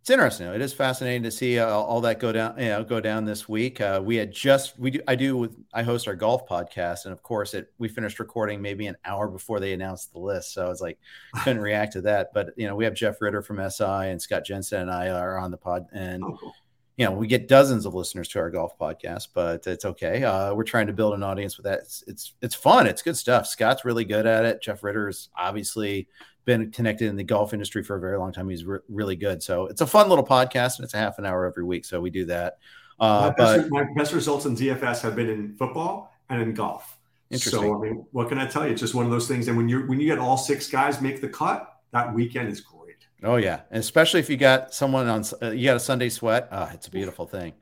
it's 0.01 0.09
interesting. 0.09 0.47
It 0.47 0.61
is 0.61 0.73
fascinating 0.73 1.21
to 1.23 1.31
see 1.31 1.59
uh, 1.59 1.67
all 1.67 2.01
that 2.01 2.19
go 2.19 2.31
down. 2.31 2.57
You 2.57 2.69
know, 2.69 2.83
go 2.83 2.99
down 2.99 3.23
this 3.23 3.47
week. 3.47 3.79
Uh, 3.79 4.01
we 4.03 4.15
had 4.15 4.31
just 4.31 4.79
we 4.79 4.89
do. 4.89 5.01
I 5.07 5.13
do 5.13 5.37
with 5.37 5.55
I 5.73 5.83
host 5.83 6.07
our 6.07 6.15
golf 6.15 6.47
podcast, 6.47 7.05
and 7.05 7.13
of 7.13 7.21
course, 7.21 7.53
it 7.53 7.71
we 7.77 7.87
finished 7.87 8.19
recording 8.19 8.63
maybe 8.63 8.87
an 8.87 8.95
hour 9.05 9.27
before 9.27 9.59
they 9.59 9.73
announced 9.73 10.11
the 10.11 10.19
list. 10.19 10.53
So 10.53 10.65
I 10.65 10.69
was 10.69 10.81
like, 10.81 10.97
couldn't 11.43 11.61
react 11.69 11.93
to 11.93 12.01
that. 12.01 12.33
But 12.33 12.49
you 12.57 12.67
know, 12.67 12.75
we 12.75 12.85
have 12.85 12.95
Jeff 12.95 13.21
Ritter 13.21 13.43
from 13.43 13.57
SI 13.69 13.83
and 13.83 14.19
Scott 14.19 14.43
Jensen 14.43 14.81
and 14.81 14.91
I 14.91 15.09
are 15.09 15.37
on 15.37 15.51
the 15.51 15.57
pod, 15.57 15.85
and 15.93 16.23
oh, 16.23 16.35
cool. 16.39 16.53
You 16.97 17.05
know, 17.05 17.11
we 17.11 17.27
get 17.27 17.47
dozens 17.47 17.85
of 17.85 17.93
listeners 17.93 18.27
to 18.29 18.39
our 18.39 18.49
golf 18.49 18.77
podcast, 18.77 19.29
but 19.33 19.65
it's 19.65 19.85
okay. 19.85 20.23
Uh, 20.23 20.53
we're 20.53 20.63
trying 20.63 20.87
to 20.87 20.93
build 20.93 21.13
an 21.13 21.23
audience 21.23 21.57
with 21.57 21.63
that. 21.65 21.79
It's, 21.79 22.03
it's 22.07 22.33
it's 22.41 22.55
fun. 22.55 22.85
It's 22.85 23.01
good 23.01 23.17
stuff. 23.17 23.47
Scott's 23.47 23.85
really 23.85 24.05
good 24.05 24.25
at 24.25 24.45
it. 24.45 24.61
Jeff 24.61 24.83
Ritter 24.83 25.07
is 25.07 25.29
obviously 25.37 26.07
been 26.45 26.71
connected 26.71 27.07
in 27.07 27.15
the 27.15 27.23
golf 27.23 27.53
industry 27.53 27.83
for 27.83 27.95
a 27.95 27.99
very 27.99 28.17
long 28.17 28.33
time. 28.33 28.49
He's 28.49 28.65
re- 28.65 28.79
really 28.89 29.15
good. 29.15 29.41
So 29.41 29.67
it's 29.67 29.81
a 29.81 29.87
fun 29.87 30.09
little 30.09 30.25
podcast 30.25 30.77
and 30.77 30.83
it's 30.83 30.93
a 30.93 30.97
half 30.97 31.17
an 31.19 31.25
hour 31.25 31.45
every 31.45 31.63
week. 31.63 31.85
So 31.85 32.01
we 32.01 32.09
do 32.09 32.25
that. 32.25 32.57
Uh, 32.99 33.31
my, 33.37 33.45
best, 33.45 33.71
my 33.71 33.85
best 33.95 34.13
results 34.13 34.45
in 34.45 34.55
DFS 34.55 35.01
have 35.01 35.15
been 35.15 35.29
in 35.29 35.55
football 35.55 36.13
and 36.29 36.41
in 36.41 36.53
golf. 36.53 36.97
Interesting. 37.29 37.61
So 37.61 37.77
I 37.77 37.81
mean, 37.81 38.05
what 38.11 38.27
can 38.27 38.37
I 38.37 38.45
tell 38.45 38.65
you? 38.65 38.71
It's 38.71 38.81
just 38.81 38.93
one 38.93 39.05
of 39.05 39.11
those 39.11 39.27
things. 39.27 39.47
And 39.47 39.55
when 39.55 39.69
you 39.69 39.87
when 39.87 39.99
you 39.99 40.05
get 40.05 40.19
all 40.19 40.37
six 40.37 40.69
guys 40.69 41.01
make 41.01 41.21
the 41.21 41.29
cut, 41.29 41.67
that 41.91 42.13
weekend 42.13 42.49
is 42.49 42.59
great. 42.59 42.80
Oh 43.23 43.35
yeah, 43.35 43.61
and 43.69 43.79
especially 43.79 44.19
if 44.19 44.29
you 44.29 44.37
got 44.37 44.73
someone 44.73 45.07
on 45.07 45.23
uh, 45.41 45.51
you 45.51 45.65
got 45.65 45.77
a 45.77 45.79
Sunday 45.79 46.09
sweat. 46.09 46.47
Uh, 46.51 46.69
it's 46.73 46.87
a 46.87 46.91
beautiful 46.91 47.25
thing. 47.25 47.53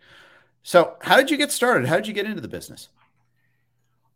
So, 0.63 0.95
how 1.01 1.17
did 1.17 1.29
you 1.29 1.37
get 1.37 1.51
started? 1.51 1.87
How 1.87 1.95
did 1.95 2.07
you 2.07 2.13
get 2.13 2.25
into 2.25 2.41
the 2.41 2.47
business? 2.47 2.89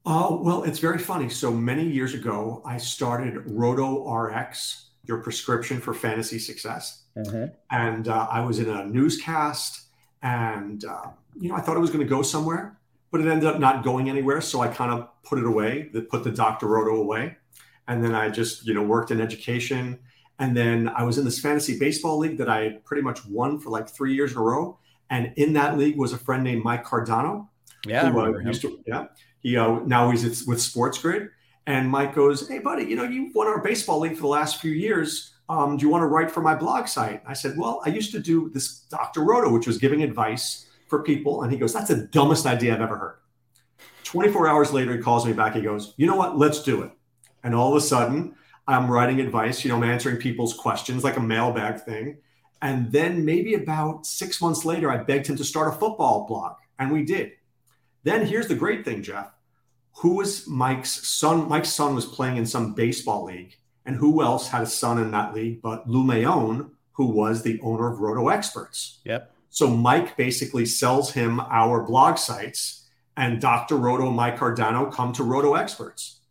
Uh, 0.06 0.30
well, 0.32 0.64
it's 0.64 0.80
very 0.80 1.00
funny. 1.00 1.30
So 1.30 1.52
many 1.52 1.84
years 1.84 2.14
ago, 2.14 2.62
I 2.66 2.78
started 2.78 3.50
Roto 3.50 4.10
RX, 4.10 4.90
your 5.06 5.20
prescription 5.20 5.80
for 5.80 5.94
fantasy 5.94 6.40
success. 6.40 7.04
Mm-hmm. 7.16 7.46
And 7.72 8.08
uh, 8.08 8.28
I 8.30 8.42
was 8.42 8.60
in 8.60 8.70
a 8.70 8.86
newscast, 8.86 9.84
and 10.22 10.84
uh, 10.84 11.08
you 11.40 11.50
know, 11.50 11.56
I 11.56 11.62
thought 11.62 11.78
it 11.78 11.82
was 11.82 11.90
going 11.90 12.06
to 12.06 12.10
go 12.10 12.22
somewhere, 12.22 12.78
but 13.12 13.22
it 13.22 13.28
ended 13.28 13.48
up 13.48 13.60
not 13.60 13.84
going 13.84 14.10
anywhere. 14.10 14.42
So 14.42 14.62
I 14.62 14.68
kind 14.68 14.92
of 14.92 15.10
put 15.24 15.40
it 15.40 15.46
away, 15.46 15.90
put 16.10 16.24
the 16.24 16.32
Dr. 16.32 16.68
Roto 16.68 16.96
away, 16.96 17.38
and 17.88 18.04
then 18.04 18.16
I 18.16 18.30
just 18.30 18.66
you 18.66 18.74
know 18.74 18.84
worked 18.84 19.12
in 19.12 19.22
education. 19.22 20.00
And 20.40 20.58
then 20.58 20.90
I 20.90 21.04
was 21.04 21.18
in 21.18 21.26
this 21.26 21.40
fantasy 21.40 21.78
baseball 21.78 22.18
league 22.18 22.38
that 22.38 22.50
I 22.50 22.80
pretty 22.84 23.04
much 23.04 23.26
won 23.26 23.60
for 23.60 23.70
like 23.70 23.88
three 23.88 24.14
years 24.14 24.32
in 24.32 24.38
a 24.38 24.42
row. 24.42 24.78
And 25.10 25.32
in 25.36 25.54
that 25.54 25.78
league 25.78 25.98
was 25.98 26.12
a 26.14 26.18
friend 26.18 26.44
named 26.44 26.64
Mike 26.64 26.84
Cardano. 26.84 27.48
Yeah, 27.86 28.10
who, 28.10 28.20
uh, 28.20 28.40
used 28.40 28.62
to, 28.62 28.82
yeah. 28.88 29.08
He 29.42 29.58
uh, 29.58 29.80
now 29.86 30.10
he's 30.10 30.46
with 30.48 30.62
Sports 30.62 30.98
Grid, 30.98 31.30
and 31.68 31.90
Mike 31.90 32.16
goes, 32.16 32.48
"Hey, 32.48 32.60
buddy, 32.60 32.86
you 32.86 32.96
know 32.96 33.04
you 33.04 33.30
won 33.36 33.48
our 33.48 33.62
baseball 33.62 34.00
league 34.00 34.16
for 34.16 34.22
the 34.22 34.28
last 34.28 34.62
few 34.62 34.72
years. 34.72 35.34
Um, 35.50 35.76
do 35.76 35.86
you 35.86 35.90
want 35.90 36.02
to 36.02 36.08
write 36.08 36.32
for 36.32 36.42
my 36.42 36.56
blog 36.56 36.88
site?" 36.88 37.22
I 37.28 37.34
said, 37.34 37.58
"Well, 37.58 37.82
I 37.86 37.90
used 37.90 38.12
to 38.14 38.20
do 38.20 38.50
this 38.50 38.80
Dr. 38.90 39.22
Roto, 39.22 39.52
which 39.52 39.68
was 39.68 39.78
giving 39.78 40.02
advice 40.02 40.68
for 40.88 41.04
people." 41.04 41.44
And 41.44 41.52
he 41.52 41.58
goes, 41.58 41.74
"That's 41.74 41.90
the 41.90 42.08
dumbest 42.08 42.46
idea 42.46 42.74
I've 42.74 42.82
ever 42.82 42.98
heard." 42.98 43.16
24 44.06 44.48
hours 44.48 44.72
later, 44.72 44.96
he 44.96 45.00
calls 45.00 45.26
me 45.26 45.34
back. 45.34 45.56
He 45.56 45.62
goes, 45.62 45.94
"You 45.98 46.08
know 46.08 46.16
what? 46.16 46.38
Let's 46.38 46.64
do 46.64 46.82
it." 46.84 46.92
And 47.44 47.54
all 47.54 47.70
of 47.70 47.76
a 47.76 47.86
sudden, 47.86 48.36
I'm 48.68 48.90
writing 48.90 49.20
advice. 49.20 49.64
You 49.64 49.70
know, 49.70 49.78
I'm 49.78 49.84
answering 49.84 50.18
people's 50.18 50.54
questions 50.54 51.04
like 51.04 51.18
a 51.18 51.22
mailbag 51.22 51.82
thing. 51.82 52.18
And 52.62 52.92
then 52.92 53.26
maybe 53.26 53.56
about 53.56 54.06
six 54.06 54.42
months 54.42 54.64
later, 54.64 54.90
I 54.90 54.98
begged 54.98 55.28
him 55.28 55.36
to 55.36 55.44
start 55.44 55.74
a 55.74 55.78
football 55.78 56.26
blog, 56.26 56.56
and 56.80 56.92
we 56.92 57.04
did. 57.04 57.34
Then 58.04 58.26
here's 58.26 58.48
the 58.48 58.56
great 58.56 58.86
thing, 58.86 59.04
Jeff. 59.04 59.32
Who 59.98 60.16
was 60.16 60.48
Mike's 60.48 61.08
son? 61.08 61.50
Mike's 61.50 61.74
son 61.74 61.94
was 61.94 62.06
playing 62.06 62.38
in 62.38 62.46
some 62.46 62.74
baseball 62.74 63.26
league. 63.26 63.58
And 63.86 63.98
who 63.98 64.22
else 64.22 64.48
had 64.48 64.62
a 64.62 64.68
son 64.68 64.98
in 64.98 65.12
that 65.12 65.34
league 65.34 65.62
but 65.62 65.90
Lou 65.90 66.04
Mayone, 66.06 66.70
who 66.94 67.08
was 67.08 67.44
the 67.44 67.60
owner 67.62 67.92
of 67.92 68.00
Roto 68.00 68.30
Experts? 68.30 69.00
Yep. 69.04 69.30
So 69.50 69.68
Mike 69.68 70.16
basically 70.16 70.66
sells 70.66 71.12
him 71.12 71.40
our 71.42 71.84
blog 71.84 72.18
sites, 72.18 72.88
and 73.16 73.42
Dr. 73.42 73.76
Roto 73.76 74.08
and 74.08 74.16
Mike 74.16 74.38
Cardano 74.38 74.92
come 74.92 75.14
to 75.14 75.24
Roto 75.24 75.54
Experts. 75.56 76.22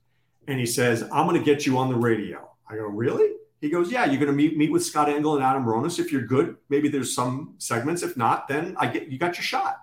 And 0.48 0.58
he 0.58 0.66
says, 0.66 1.02
I'm 1.12 1.26
going 1.26 1.38
to 1.38 1.44
get 1.44 1.66
you 1.66 1.78
on 1.78 1.88
the 1.88 1.96
radio. 1.96 2.50
I 2.68 2.76
go, 2.76 2.86
Really? 2.86 3.36
He 3.60 3.70
goes, 3.70 3.92
Yeah, 3.92 4.04
you're 4.04 4.18
going 4.18 4.26
to 4.26 4.32
meet 4.32 4.56
meet 4.56 4.72
with 4.72 4.84
Scott 4.84 5.08
Engel 5.08 5.36
and 5.36 5.44
Adam 5.44 5.64
Ronis. 5.64 5.98
If 5.98 6.10
you're 6.10 6.26
good, 6.26 6.56
maybe 6.68 6.88
there's 6.88 7.14
some 7.14 7.54
segments. 7.58 8.02
If 8.02 8.16
not, 8.16 8.48
then 8.48 8.74
I 8.78 8.88
get 8.88 9.08
you 9.08 9.18
got 9.18 9.36
your 9.36 9.44
shot. 9.44 9.78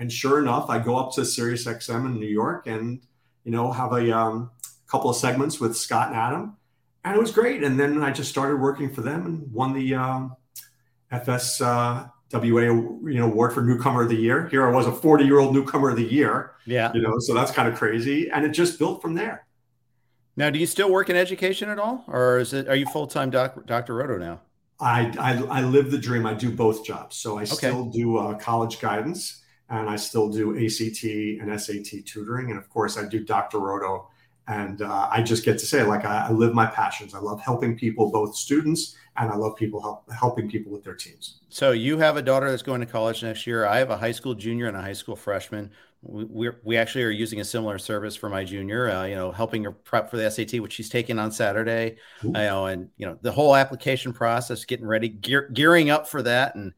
And 0.00 0.10
sure 0.10 0.38
enough, 0.38 0.70
I 0.70 0.78
go 0.78 0.96
up 0.96 1.12
to 1.16 1.24
Sirius 1.26 1.66
XM 1.66 2.06
in 2.06 2.18
New 2.18 2.26
York 2.26 2.66
and, 2.66 3.02
you 3.44 3.52
know, 3.52 3.70
have 3.70 3.92
a 3.92 4.16
um, 4.16 4.50
couple 4.86 5.10
of 5.10 5.16
segments 5.16 5.60
with 5.60 5.76
Scott 5.76 6.08
and 6.08 6.16
Adam. 6.16 6.56
And 7.04 7.14
it 7.14 7.20
was 7.20 7.30
great. 7.30 7.62
And 7.62 7.78
then 7.78 8.02
I 8.02 8.10
just 8.10 8.30
started 8.30 8.56
working 8.56 8.92
for 8.92 9.02
them 9.02 9.26
and 9.26 9.52
won 9.52 9.74
the 9.74 9.94
um, 9.94 10.36
FSWA, 11.12 12.08
uh, 12.32 13.08
you 13.08 13.18
know, 13.18 13.26
award 13.26 13.52
for 13.52 13.62
newcomer 13.62 14.02
of 14.02 14.08
the 14.08 14.16
year. 14.16 14.48
Here 14.48 14.66
I 14.66 14.70
was 14.70 14.86
a 14.86 14.92
40 14.92 15.24
year 15.24 15.38
old 15.38 15.54
newcomer 15.54 15.90
of 15.90 15.96
the 15.96 16.04
year. 16.04 16.52
Yeah. 16.64 16.90
You 16.94 17.02
know, 17.02 17.18
so 17.18 17.34
that's 17.34 17.50
kind 17.50 17.68
of 17.68 17.74
crazy. 17.74 18.30
And 18.30 18.46
it 18.46 18.50
just 18.50 18.78
built 18.78 19.02
from 19.02 19.14
there. 19.14 19.46
Now, 20.40 20.48
do 20.48 20.58
you 20.58 20.64
still 20.64 20.90
work 20.90 21.10
in 21.10 21.16
education 21.16 21.68
at 21.68 21.78
all, 21.78 22.02
or 22.08 22.38
is 22.38 22.54
it 22.54 22.66
are 22.66 22.74
you 22.74 22.86
full 22.86 23.06
time 23.06 23.28
doc, 23.28 23.66
Dr. 23.66 23.94
Roto 23.94 24.16
now? 24.16 24.40
I, 24.80 25.12
I, 25.20 25.58
I 25.58 25.60
live 25.60 25.90
the 25.90 25.98
dream. 25.98 26.24
I 26.24 26.32
do 26.32 26.50
both 26.50 26.82
jobs. 26.82 27.16
So 27.16 27.36
I 27.36 27.42
okay. 27.42 27.54
still 27.54 27.90
do 27.90 28.16
uh, 28.16 28.34
college 28.38 28.80
guidance 28.80 29.42
and 29.68 29.90
I 29.90 29.96
still 29.96 30.30
do 30.30 30.56
ACT 30.56 31.04
and 31.04 31.60
SAT 31.60 32.06
tutoring. 32.06 32.48
And 32.48 32.58
of 32.58 32.70
course, 32.70 32.96
I 32.96 33.06
do 33.06 33.22
Dr. 33.22 33.58
Roto. 33.58 34.08
And 34.48 34.80
uh, 34.80 35.08
I 35.12 35.22
just 35.22 35.44
get 35.44 35.58
to 35.58 35.66
say, 35.66 35.82
like, 35.82 36.06
I, 36.06 36.28
I, 36.28 36.30
live 36.32 36.54
my 36.54 36.66
passions. 36.66 37.14
I 37.14 37.18
love 37.18 37.40
helping 37.40 37.76
people, 37.78 38.10
both 38.10 38.34
students, 38.34 38.96
and 39.16 39.30
I 39.30 39.36
love 39.36 39.54
people 39.54 39.80
help, 39.80 40.10
helping 40.10 40.50
people 40.50 40.72
with 40.72 40.82
their 40.82 40.96
teams. 40.96 41.40
So 41.50 41.70
you 41.70 41.98
have 41.98 42.16
a 42.16 42.22
daughter 42.22 42.50
that's 42.50 42.62
going 42.62 42.80
to 42.80 42.86
college 42.86 43.22
next 43.22 43.46
year. 43.46 43.66
I 43.66 43.78
have 43.78 43.90
a 43.90 43.98
high 43.98 44.10
school 44.10 44.34
junior 44.34 44.66
and 44.66 44.76
a 44.76 44.80
high 44.80 44.94
school 44.94 45.14
freshman. 45.14 45.70
We 46.02 46.50
we 46.64 46.76
actually 46.78 47.04
are 47.04 47.10
using 47.10 47.40
a 47.40 47.44
similar 47.44 47.78
service 47.78 48.16
for 48.16 48.30
my 48.30 48.42
junior. 48.44 48.90
Uh, 48.90 49.04
you 49.04 49.14
know, 49.14 49.32
helping 49.32 49.64
her 49.64 49.72
prep 49.72 50.10
for 50.10 50.16
the 50.16 50.30
SAT, 50.30 50.60
which 50.60 50.72
she's 50.72 50.88
taking 50.88 51.18
on 51.18 51.30
Saturday. 51.30 51.96
You 52.22 52.32
know, 52.32 52.66
and 52.66 52.88
you 52.96 53.06
know 53.06 53.18
the 53.20 53.32
whole 53.32 53.54
application 53.54 54.12
process, 54.12 54.64
getting 54.64 54.86
ready, 54.86 55.08
gear, 55.08 55.50
gearing 55.52 55.90
up 55.90 56.08
for 56.08 56.22
that, 56.22 56.54
and 56.54 56.72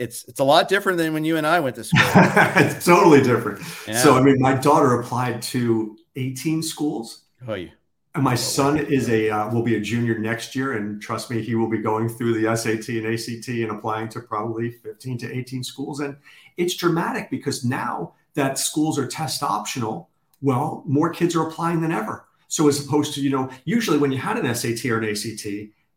it's 0.00 0.24
it's 0.24 0.40
a 0.40 0.44
lot 0.44 0.68
different 0.68 0.98
than 0.98 1.12
when 1.12 1.24
you 1.24 1.36
and 1.36 1.46
I 1.46 1.60
went 1.60 1.76
to 1.76 1.84
school. 1.84 2.02
it's 2.14 2.84
totally 2.84 3.22
different. 3.22 3.62
Yeah. 3.86 4.02
So 4.02 4.16
I 4.16 4.22
mean, 4.22 4.40
my 4.40 4.54
daughter 4.54 4.98
applied 5.00 5.42
to 5.42 5.96
18 6.16 6.62
schools. 6.62 7.24
Oh, 7.46 7.54
yeah. 7.54 7.70
And 8.14 8.24
my 8.24 8.34
son 8.34 8.76
is 8.76 9.08
a 9.08 9.30
uh, 9.30 9.50
will 9.54 9.62
be 9.62 9.76
a 9.76 9.80
junior 9.80 10.18
next 10.18 10.56
year, 10.56 10.72
and 10.72 11.00
trust 11.00 11.30
me, 11.30 11.40
he 11.42 11.54
will 11.54 11.68
be 11.68 11.78
going 11.78 12.08
through 12.08 12.40
the 12.40 12.56
SAT 12.56 12.88
and 12.88 13.06
ACT 13.06 13.48
and 13.48 13.70
applying 13.70 14.08
to 14.08 14.20
probably 14.20 14.70
15 14.70 15.18
to 15.18 15.36
18 15.36 15.62
schools. 15.62 16.00
And 16.00 16.16
it's 16.56 16.74
dramatic 16.74 17.30
because 17.30 17.64
now 17.64 18.14
that 18.34 18.58
schools 18.58 18.98
are 18.98 19.06
test 19.06 19.42
optional, 19.42 20.08
well, 20.42 20.82
more 20.86 21.10
kids 21.10 21.36
are 21.36 21.46
applying 21.46 21.80
than 21.80 21.92
ever. 21.92 22.26
So 22.48 22.68
as 22.68 22.84
opposed 22.84 23.14
to 23.14 23.20
you 23.20 23.30
know, 23.30 23.50
usually 23.64 23.98
when 23.98 24.12
you 24.12 24.18
had 24.18 24.36
an 24.36 24.54
SAT 24.54 24.84
or 24.90 24.98
an 24.98 25.08
ACT, 25.08 25.46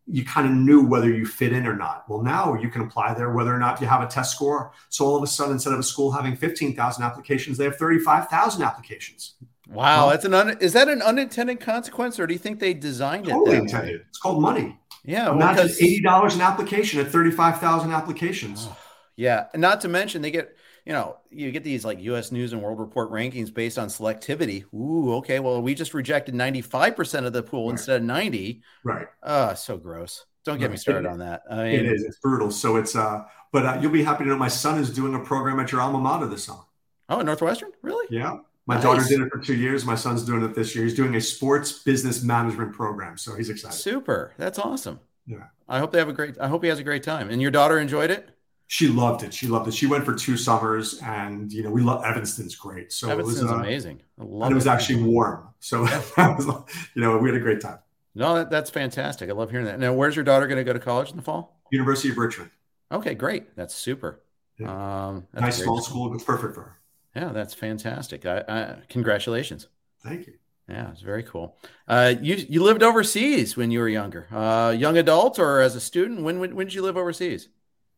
you 0.06 0.26
kind 0.26 0.48
of 0.48 0.54
knew 0.54 0.86
whether 0.86 1.10
you 1.10 1.26
fit 1.26 1.54
in 1.54 1.66
or 1.66 1.76
not. 1.76 2.08
Well, 2.10 2.22
now 2.22 2.56
you 2.56 2.70
can 2.70 2.82
apply 2.82 3.14
there 3.14 3.32
whether 3.32 3.56
or 3.56 3.60
not 3.60 3.80
you 3.80 3.88
have 3.88 4.02
a 4.02 4.08
test 4.08 4.36
score. 4.36 4.74
So 4.90 5.06
all 5.06 5.16
of 5.16 5.24
a 5.24 5.28
sudden, 5.28 5.54
instead 5.54 5.74
of 5.74 5.80
a 5.80 5.84
school 5.84 6.12
having 6.12 6.36
15,000 6.36 7.04
applications, 7.04 7.58
they 7.58 7.64
have 7.64 7.78
35,000 7.78 8.62
applications. 8.62 9.36
Wow, 9.70 10.10
that's 10.10 10.26
an 10.26 10.34
un- 10.34 10.58
is 10.60 10.74
that 10.74 10.90
an 10.90 11.02
unintended 11.02 11.60
consequence, 11.62 12.20
or 12.20 12.28
do 12.28 12.34
you 12.34 12.40
think 12.40 12.60
they 12.60 12.74
designed 12.74 13.26
totally 13.26 13.40
it? 13.40 13.46
Totally 13.46 13.58
intended. 13.58 14.00
Way? 14.02 14.06
It's 14.10 14.20
called 14.20 14.42
money. 14.42 14.78
Yeah, 15.06 15.32
imagine 15.32 15.68
well, 15.68 15.76
eighty 15.80 16.02
dollars 16.02 16.36
an 16.36 16.42
application 16.42 17.00
at 17.00 17.08
thirty 17.08 17.32
five 17.32 17.60
thousand 17.60 17.92
applications. 17.92 18.68
Yeah, 19.16 19.46
and 19.54 19.62
not 19.62 19.82
to 19.82 19.88
mention 19.88 20.22
they 20.22 20.32
get 20.32 20.56
you 20.86 20.94
know 20.94 21.18
you 21.30 21.52
get 21.52 21.64
these 21.64 21.86
like 21.86 22.02
U.S. 22.02 22.32
News 22.32 22.54
and 22.54 22.62
World 22.62 22.80
Report 22.80 23.12
rankings 23.12 23.54
based 23.54 23.78
on 23.78 23.88
selectivity. 23.88 24.66
Ooh, 24.74 25.16
okay, 25.16 25.40
well 25.40 25.62
we 25.62 25.74
just 25.74 25.94
rejected 25.94 26.36
ninety 26.36 26.62
five 26.62 26.96
percent 26.96 27.26
of 27.26 27.34
the 27.34 27.44
pool 27.44 27.66
right. 27.66 27.72
instead 27.72 28.02
of 28.02 28.04
ninety. 28.04 28.62
Right. 28.84 29.08
Oh, 29.22 29.54
so 29.54 29.78
gross. 29.78 30.26
Don't 30.46 30.60
get 30.60 30.66
right. 30.66 30.72
me 30.72 30.78
started 30.78 31.08
it, 31.08 31.12
on 31.12 31.20
that. 31.20 31.44
I 31.50 31.56
mean, 31.64 31.74
it 31.74 31.86
is. 31.86 32.04
It's 32.04 32.20
brutal. 32.20 32.52
So 32.52 32.76
it's 32.76 32.96
uh, 32.96 33.24
but 33.52 33.66
uh, 33.66 33.80
you'll 33.82 33.92
be 33.92 34.04
happy 34.04 34.24
to 34.26 34.32
know 34.32 34.38
my 34.38 34.48
son 34.48 34.80
is 34.80 34.90
doing 34.90 35.16
a 35.16 35.20
program 35.20 35.60
at 35.60 35.72
your 35.72 35.80
alma 35.80 36.00
mater 36.00 36.28
this 36.28 36.44
summer. 36.46 36.64
Oh, 37.08 37.22
Northwestern, 37.22 37.72
really? 37.82 38.08
Yeah. 38.10 38.38
My 38.66 38.76
nice. 38.76 38.84
daughter 38.84 39.04
did 39.08 39.20
it 39.22 39.30
for 39.30 39.40
two 39.40 39.56
years. 39.56 39.86
My 39.86 39.96
son's 39.96 40.24
doing 40.24 40.42
it 40.42 40.56
this 40.56 40.74
year. 40.74 40.86
He's 40.86 40.96
doing 40.96 41.16
a 41.16 41.22
sports 41.22 41.84
business 41.84 42.24
management 42.24 42.74
program, 42.74 43.18
so 43.18 43.36
he's 43.36 43.50
excited. 43.50 43.76
Super. 43.76 44.34
That's 44.38 44.58
awesome. 44.58 45.02
Yeah. 45.28 45.48
I 45.68 45.80
hope 45.80 45.92
they 45.92 46.00
have 46.00 46.10
a 46.10 46.14
great. 46.14 46.40
I 46.40 46.48
hope 46.48 46.64
he 46.64 46.70
has 46.70 46.80
a 46.80 46.84
great 46.84 47.04
time. 47.04 47.30
And 47.30 47.42
your 47.42 47.52
daughter 47.52 47.78
enjoyed 47.78 48.10
it. 48.10 48.30
She 48.68 48.88
loved 48.88 49.24
it. 49.24 49.34
She 49.34 49.48
loved 49.48 49.68
it. 49.68 49.74
She 49.74 49.86
went 49.86 50.04
for 50.04 50.16
two 50.16 50.38
summers, 50.38 51.00
and 51.04 51.52
you 51.52 51.64
know 51.64 51.70
we 51.70 51.82
love 51.82 52.04
Evanston's 52.04 52.56
great. 52.56 52.92
So 52.92 53.10
Evanston's 53.10 53.42
it 53.42 53.44
was 53.44 53.52
uh, 53.52 53.56
amazing. 53.56 54.02
I 54.20 54.24
love 54.24 54.44
and 54.44 54.52
it 54.54 54.56
was 54.56 54.68
actually 54.68 55.04
warm, 55.04 55.50
so 55.60 55.82
was, 56.18 56.48
you 56.96 57.02
know 57.02 57.18
we 57.18 57.30
had 57.30 57.38
a 57.38 57.42
great 57.42 57.62
time. 57.62 57.80
No, 58.16 58.36
that, 58.36 58.50
that's 58.50 58.70
fantastic. 58.70 59.30
I 59.30 59.34
love 59.34 59.52
hearing 59.52 59.66
that. 59.66 59.80
Now, 59.80 59.94
where's 59.94 60.16
your 60.16 60.26
daughter 60.26 60.48
going 60.48 60.58
to 60.58 60.64
go 60.64 60.74
to 60.74 60.80
college 60.80 61.10
in 61.10 61.16
the 61.16 61.24
fall? 61.24 61.60
University 61.72 62.10
of 62.10 62.18
Richmond. 62.18 62.52
Okay, 62.92 63.16
great. 63.16 63.56
That's 63.56 63.74
super. 63.74 64.22
Yeah. 64.60 65.08
Um, 65.08 65.28
that's 65.34 65.42
nice 65.42 65.64
small 65.64 65.82
school. 65.82 66.14
It's 66.14 66.24
perfect 66.24 66.54
for 66.54 66.62
her. 66.62 66.80
Yeah, 67.16 67.30
that's 67.30 67.54
fantastic. 67.54 68.26
I, 68.26 68.44
I, 68.48 68.76
congratulations. 68.90 69.68
Thank 70.04 70.28
you. 70.28 70.34
Yeah, 70.70 70.92
it's 70.92 71.02
very 71.02 71.24
cool. 71.24 71.58
Uh, 71.88 72.16
you 72.22 72.36
you 72.36 72.64
lived 72.64 72.84
overseas 72.84 73.58
when 73.58 73.70
you 73.70 73.80
were 73.80 73.90
younger, 73.90 74.28
uh, 74.32 74.72
young 74.72 74.98
adult 74.98 75.38
or 75.38 75.60
as 75.60 75.76
a 75.76 75.82
student. 75.82 76.24
When 76.24 76.40
when, 76.40 76.56
when 76.56 76.68
did 76.68 76.74
you 76.74 76.82
live 76.82 76.96
overseas? 76.96 77.50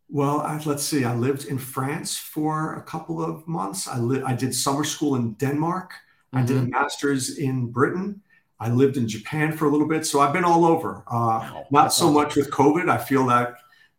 Well, 0.10 0.41
I, 0.41 0.62
let's 0.65 0.84
see. 0.84 1.04
I 1.04 1.15
lived 1.15 1.46
in 1.46 1.58
France 1.58 2.18
for 2.18 2.76
a 2.76 2.82
couple 2.82 3.24
of 3.24 3.48
months. 3.48 3.88
I 3.88 3.98
li- 3.98 4.22
I 4.26 4.34
did 4.34 4.54
summer 4.54 4.84
school 4.84 5.15
in 5.15 5.34
Denmark. 5.34 5.91
Mm-hmm. 5.91 6.38
I 6.38 6.46
did 6.46 6.58
a 6.58 6.62
mm-hmm. 6.62 6.70
master's 6.70 7.38
in 7.38 7.72
Britain. 7.72 8.22
I 8.60 8.70
lived 8.70 8.98
in 8.98 9.08
Japan 9.08 9.52
for 9.52 9.65
a 9.65 9.70
little 9.70 9.88
bit, 9.88 10.06
so 10.06 10.22
I've 10.22 10.32
been 10.32 10.46
all 10.46 10.63
over. 10.65 11.04
Uh, 11.08 11.63
not 11.72 11.94
so 11.94 12.06
awesome. 12.06 12.13
much 12.13 12.36
with 12.36 12.52
COVID. 12.52 12.89
I 12.89 12.98
feel 12.98 13.26
that 13.28 13.56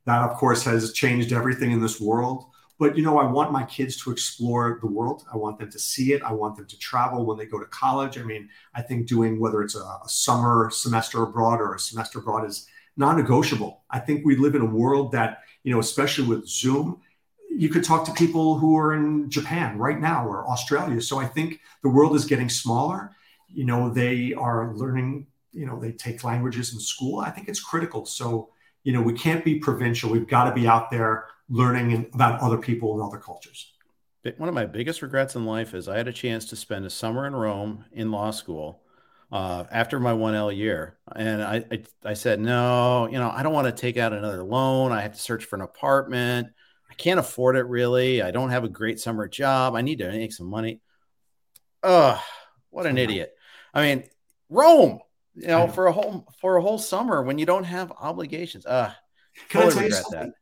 that, 0.07 0.23
of 0.23 0.37
course, 0.37 0.62
has 0.64 0.92
changed 0.92 1.33
everything 1.33 1.73
in 1.73 1.81
this 1.81 2.01
world. 2.01 2.47
But 2.79 2.97
you 2.97 3.03
know, 3.03 3.19
I 3.19 3.25
want 3.31 3.53
my 3.53 3.64
kids 3.64 3.97
to 4.03 4.11
explore 4.11 4.79
the 4.81 4.87
world. 4.87 5.25
I 5.33 5.37
want 5.37 5.59
them 5.59 5.71
to 5.71 5.79
see 5.79 6.12
it. 6.12 6.23
I 6.23 6.33
want 6.33 6.57
them 6.57 6.66
to 6.66 6.79
travel 6.79 7.25
when 7.25 7.38
they 7.38 7.47
go 7.47 7.59
to 7.59 7.66
college. 7.66 8.19
I 8.19 8.23
mean, 8.23 8.49
I 8.75 8.83
think 8.83 9.07
doing 9.07 9.40
whether 9.40 9.62
it's 9.62 9.75
a, 9.75 9.81
a 9.81 10.09
summer 10.09 10.71
semester 10.71 11.23
abroad 11.23 11.61
or 11.61 11.75
a 11.75 11.79
semester 11.79 12.19
abroad 12.19 12.47
is 12.47 12.66
non-negotiable. 12.97 13.83
I 13.90 13.99
think 13.99 14.25
we 14.25 14.37
live 14.37 14.55
in 14.55 14.62
a 14.62 14.66
world 14.66 15.12
that 15.12 15.38
you 15.66 15.72
know, 15.72 15.81
especially 15.81 16.26
with 16.29 16.48
Zoom, 16.48 17.02
you 17.50 17.68
could 17.68 17.83
talk 17.83 18.05
to 18.07 18.12
people 18.12 18.57
who 18.57 18.79
are 18.79 18.94
in 18.94 19.29
Japan 19.29 19.76
right 19.76 20.00
now 20.00 20.24
or 20.24 20.48
Australia. 20.48 21.00
So 21.00 21.18
I 21.18 21.26
think 21.26 21.61
the 21.83 21.88
world 21.88 22.14
is 22.14 22.24
getting 22.24 22.48
smaller. 22.48 23.11
You 23.48 23.64
know, 23.64 23.90
they 23.90 24.33
are 24.33 24.72
learning. 24.74 25.26
You 25.52 25.66
know, 25.66 25.81
they 25.81 25.90
take 25.90 26.22
languages 26.22 26.72
in 26.72 26.79
school. 26.79 27.18
I 27.18 27.31
think 27.31 27.48
it's 27.48 27.61
critical. 27.61 28.07
So 28.07 28.50
you 28.87 28.92
know, 28.92 29.02
we 29.02 29.14
can't 29.14 29.44
be 29.44 29.59
provincial. 29.59 30.09
We've 30.11 30.29
got 30.29 30.44
to 30.44 30.52
be 30.52 30.68
out 30.68 30.92
there 30.92 31.26
learning 31.48 32.09
about 32.14 32.40
other 32.40 32.57
people 32.57 32.94
and 32.94 33.02
other 33.02 33.18
cultures. 33.18 33.72
One 34.37 34.48
of 34.48 34.55
my 34.55 34.66
biggest 34.66 35.02
regrets 35.02 35.35
in 35.35 35.44
life 35.44 35.74
is 35.74 35.88
I 35.88 35.96
had 35.96 36.07
a 36.07 36.12
chance 36.12 36.44
to 36.46 36.57
spend 36.57 36.87
a 36.87 36.90
summer 36.90 37.26
in 37.26 37.35
Rome 37.35 37.85
in 37.90 38.12
law 38.12 38.31
school 38.31 38.83
uh, 39.33 39.65
after 39.71 39.99
my 39.99 40.12
1L 40.12 40.57
year. 40.57 40.99
And 41.15 41.43
I, 41.43 41.65
I, 41.71 41.83
I, 42.05 42.15
said, 42.15 42.41
no, 42.41 43.09
you 43.11 43.19
know, 43.19 43.31
I 43.31 43.43
don't 43.43 43.53
want 43.53 43.67
to 43.67 43.73
take 43.73 43.97
out 43.97 44.12
another 44.12 44.43
loan. 44.43 44.93
I 44.93 45.03
have 45.03 45.15
to 45.15 45.21
search 45.21 45.45
for 45.45 45.57
an 45.57 45.62
apartment. 45.62 46.49
I 46.91 46.95
can't 46.95 47.21
afford 47.21 47.57
it 47.57 47.67
really. 47.67 48.23
I 48.23 48.31
don't 48.31 48.51
have 48.51 48.65
a 48.65 48.69
great 48.69 49.01
summer 49.01 49.29
job. 49.29 49.75
I 49.75 49.83
need 49.83 49.99
to 49.99 50.11
make 50.11 50.33
some 50.33 50.47
money. 50.47 50.81
Ugh, 51.83 52.19
what 52.71 52.87
an 52.87 52.99
idiot. 52.99 53.33
I 53.75 53.83
mean, 53.83 54.05
Rome, 54.49 55.01
you 55.35 55.49
know, 55.49 55.69
for 55.69 55.87
a 55.87 55.93
whole 55.93 56.27
for 56.41 56.57
a 56.57 56.62
whole 56.62 56.79
summer 56.79 57.23
when 57.23 57.39
you 57.39 57.47
don't 57.47 57.65
have 57.65 57.93
obligations. 57.93 58.65
Uh, 58.65 58.93
Can 59.49 59.62
totally 59.62 59.73
I 59.73 59.75
tell 59.75 59.85
you 59.89 59.95
something? 59.95 60.21
That 60.21 60.33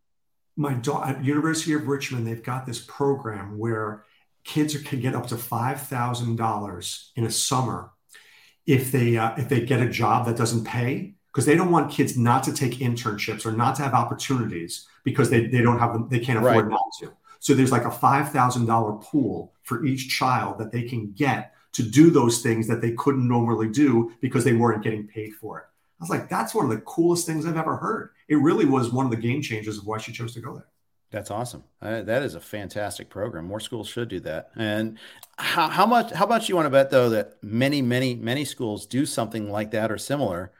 my 0.56 0.74
daughter 0.74 1.16
at 1.16 1.24
University 1.24 1.72
of 1.72 1.88
Richmond, 1.88 2.26
they've 2.26 2.42
got 2.42 2.64
this 2.64 2.78
program 2.80 3.58
where 3.58 4.04
kids 4.44 4.76
can 4.82 5.00
get 5.00 5.14
up 5.14 5.26
to 5.28 5.36
five 5.36 5.80
thousand 5.80 6.36
dollars 6.36 7.10
in 7.16 7.24
a 7.24 7.30
summer 7.30 7.90
if 8.66 8.92
they 8.92 9.16
uh, 9.16 9.34
if 9.36 9.48
they 9.48 9.60
get 9.60 9.80
a 9.80 9.88
job 9.88 10.26
that 10.26 10.36
doesn't 10.36 10.64
pay 10.64 11.14
because 11.32 11.46
they 11.46 11.56
don't 11.56 11.70
want 11.70 11.90
kids 11.90 12.16
not 12.16 12.44
to 12.44 12.52
take 12.52 12.74
internships 12.74 13.44
or 13.44 13.52
not 13.52 13.74
to 13.76 13.82
have 13.82 13.92
opportunities 13.92 14.86
because 15.02 15.30
they, 15.30 15.46
they 15.46 15.60
don't 15.60 15.78
have 15.78 15.92
them 15.92 16.08
they 16.08 16.20
can't 16.20 16.38
afford 16.38 16.66
right. 16.66 16.70
not 16.70 16.86
to. 17.00 17.12
So 17.40 17.54
there's 17.54 17.72
like 17.72 17.84
a 17.84 17.90
five 17.90 18.30
thousand 18.30 18.66
dollar 18.66 18.92
pool 18.92 19.52
for 19.62 19.84
each 19.84 20.08
child 20.08 20.58
that 20.58 20.72
they 20.72 20.82
can 20.82 21.12
get 21.12 21.52
to 21.72 21.82
do 21.82 22.10
those 22.10 22.40
things 22.40 22.68
that 22.68 22.80
they 22.80 22.92
couldn't 22.92 23.26
normally 23.26 23.68
do 23.68 24.12
because 24.20 24.44
they 24.44 24.52
weren't 24.52 24.82
getting 24.82 25.06
paid 25.06 25.34
for 25.34 25.58
it. 25.58 25.64
I 26.00 26.04
was 26.04 26.10
like, 26.10 26.28
that's 26.28 26.54
one 26.54 26.64
of 26.64 26.70
the 26.70 26.80
coolest 26.82 27.26
things 27.26 27.46
I've 27.46 27.56
ever 27.56 27.76
heard. 27.76 28.10
It 28.28 28.36
really 28.36 28.64
was 28.64 28.92
one 28.92 29.04
of 29.04 29.10
the 29.10 29.16
game 29.16 29.42
changers 29.42 29.78
of 29.78 29.86
why 29.86 29.98
she 29.98 30.12
chose 30.12 30.34
to 30.34 30.40
go 30.40 30.54
there. 30.54 30.66
That's 31.14 31.30
awesome. 31.30 31.64
Uh, 31.80 32.02
that 32.02 32.22
is 32.22 32.34
a 32.34 32.40
fantastic 32.40 33.08
program. 33.08 33.46
More 33.46 33.60
schools 33.60 33.88
should 33.88 34.08
do 34.08 34.20
that. 34.20 34.50
And 34.56 34.98
how, 35.38 35.68
how 35.68 35.86
much? 35.86 36.10
How 36.12 36.26
much 36.26 36.48
you 36.48 36.56
want 36.56 36.66
to 36.66 36.70
bet 36.70 36.90
though 36.90 37.10
that 37.10 37.34
many, 37.42 37.82
many, 37.82 38.14
many 38.14 38.44
schools 38.44 38.86
do 38.86 39.06
something 39.06 39.50
like 39.50 39.70
that 39.72 39.90
or 39.92 39.98
similar 39.98 40.52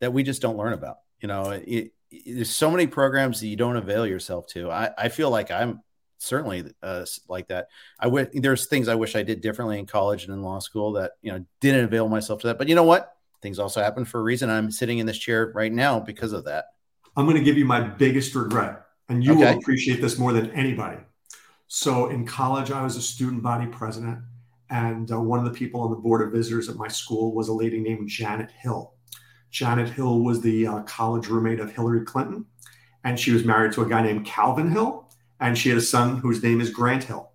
that 0.00 0.12
we 0.12 0.22
just 0.22 0.42
don't 0.42 0.56
learn 0.56 0.72
about. 0.72 0.98
You 1.20 1.28
know, 1.28 1.50
it, 1.50 1.92
it, 2.10 2.26
there's 2.26 2.54
so 2.54 2.70
many 2.70 2.86
programs 2.86 3.40
that 3.40 3.46
you 3.46 3.56
don't 3.56 3.76
avail 3.76 4.06
yourself 4.06 4.46
to. 4.48 4.70
I, 4.70 4.90
I 4.98 5.08
feel 5.08 5.30
like 5.30 5.50
I'm 5.50 5.82
certainly 6.18 6.64
uh, 6.82 7.04
like 7.28 7.48
that. 7.48 7.68
I. 7.98 8.28
There's 8.32 8.66
things 8.66 8.88
I 8.88 8.96
wish 8.96 9.16
I 9.16 9.22
did 9.22 9.40
differently 9.40 9.78
in 9.78 9.86
college 9.86 10.24
and 10.24 10.32
in 10.32 10.42
law 10.42 10.58
school 10.58 10.92
that 10.92 11.12
you 11.22 11.32
know 11.32 11.44
didn't 11.60 11.84
avail 11.84 12.08
myself 12.08 12.40
to 12.42 12.48
that. 12.48 12.58
But 12.58 12.68
you 12.68 12.74
know 12.74 12.84
what? 12.84 13.12
things 13.42 13.58
also 13.58 13.82
happen 13.82 14.04
for 14.04 14.20
a 14.20 14.22
reason. 14.22 14.48
I'm 14.48 14.70
sitting 14.70 14.98
in 14.98 15.06
this 15.06 15.18
chair 15.18 15.52
right 15.54 15.72
now 15.72 16.00
because 16.00 16.32
of 16.32 16.44
that. 16.44 16.66
I'm 17.16 17.26
going 17.26 17.36
to 17.36 17.42
give 17.42 17.58
you 17.58 17.66
my 17.66 17.80
biggest 17.80 18.34
regret, 18.34 18.80
and 19.08 19.22
you 19.24 19.32
okay. 19.32 19.52
will 19.52 19.58
appreciate 19.58 20.00
this 20.00 20.18
more 20.18 20.32
than 20.32 20.50
anybody. 20.52 20.98
So, 21.68 22.10
in 22.10 22.26
college, 22.26 22.70
I 22.70 22.82
was 22.82 22.96
a 22.96 23.02
student 23.02 23.42
body 23.42 23.66
president, 23.66 24.18
and 24.68 25.10
uh, 25.10 25.20
one 25.20 25.38
of 25.38 25.44
the 25.44 25.58
people 25.58 25.80
on 25.80 25.90
the 25.90 25.96
board 25.96 26.20
of 26.20 26.32
visitors 26.32 26.68
at 26.68 26.76
my 26.76 26.88
school 26.88 27.34
was 27.34 27.48
a 27.48 27.52
lady 27.52 27.80
named 27.80 28.08
Janet 28.08 28.50
Hill. 28.50 28.94
Janet 29.50 29.88
Hill 29.88 30.20
was 30.20 30.40
the 30.40 30.66
uh, 30.66 30.82
college 30.82 31.28
roommate 31.28 31.60
of 31.60 31.72
Hillary 31.72 32.04
Clinton, 32.04 32.44
and 33.04 33.18
she 33.18 33.32
was 33.32 33.44
married 33.44 33.72
to 33.72 33.82
a 33.82 33.88
guy 33.88 34.02
named 34.02 34.26
Calvin 34.26 34.70
Hill, 34.70 35.10
and 35.40 35.56
she 35.56 35.70
had 35.70 35.78
a 35.78 35.82
son 35.82 36.18
whose 36.18 36.42
name 36.42 36.60
is 36.60 36.70
Grant 36.70 37.04
Hill. 37.04 37.30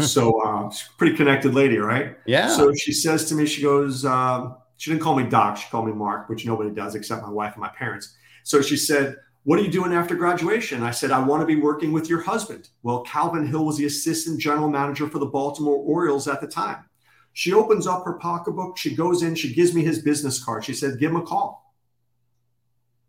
so, 0.00 0.40
uh, 0.42 0.70
pretty 0.98 1.16
connected 1.16 1.54
lady, 1.54 1.78
right? 1.78 2.16
Yeah. 2.26 2.48
So 2.48 2.72
she 2.74 2.92
says 2.92 3.24
to 3.30 3.34
me, 3.34 3.46
she 3.46 3.62
goes, 3.62 4.04
um, 4.04 4.56
she 4.76 4.90
didn't 4.90 5.02
call 5.02 5.16
me 5.16 5.24
Doc. 5.24 5.56
She 5.56 5.68
called 5.70 5.86
me 5.86 5.92
Mark, 5.92 6.28
which 6.28 6.46
nobody 6.46 6.70
does 6.70 6.94
except 6.94 7.22
my 7.22 7.30
wife 7.30 7.54
and 7.54 7.62
my 7.62 7.70
parents. 7.70 8.14
So 8.44 8.60
she 8.62 8.76
said, 8.76 9.16
What 9.46 9.60
are 9.60 9.62
you 9.62 9.70
doing 9.70 9.92
after 9.92 10.16
graduation? 10.16 10.82
I 10.82 10.90
said, 10.90 11.12
I 11.12 11.20
want 11.20 11.40
to 11.40 11.46
be 11.46 11.54
working 11.54 11.92
with 11.92 12.10
your 12.10 12.20
husband. 12.20 12.68
Well, 12.82 13.02
Calvin 13.02 13.46
Hill 13.46 13.64
was 13.64 13.76
the 13.76 13.86
assistant 13.86 14.40
general 14.40 14.68
manager 14.68 15.06
for 15.08 15.20
the 15.20 15.26
Baltimore 15.26 15.76
Orioles 15.76 16.26
at 16.26 16.40
the 16.40 16.48
time. 16.48 16.84
She 17.32 17.52
opens 17.52 17.86
up 17.86 18.04
her 18.06 18.14
pocketbook. 18.14 18.76
She 18.76 18.96
goes 18.96 19.22
in. 19.22 19.36
She 19.36 19.54
gives 19.54 19.72
me 19.72 19.84
his 19.84 20.02
business 20.02 20.42
card. 20.42 20.64
She 20.64 20.74
said, 20.74 20.98
Give 20.98 21.12
him 21.12 21.18
a 21.18 21.22
call. 21.22 21.72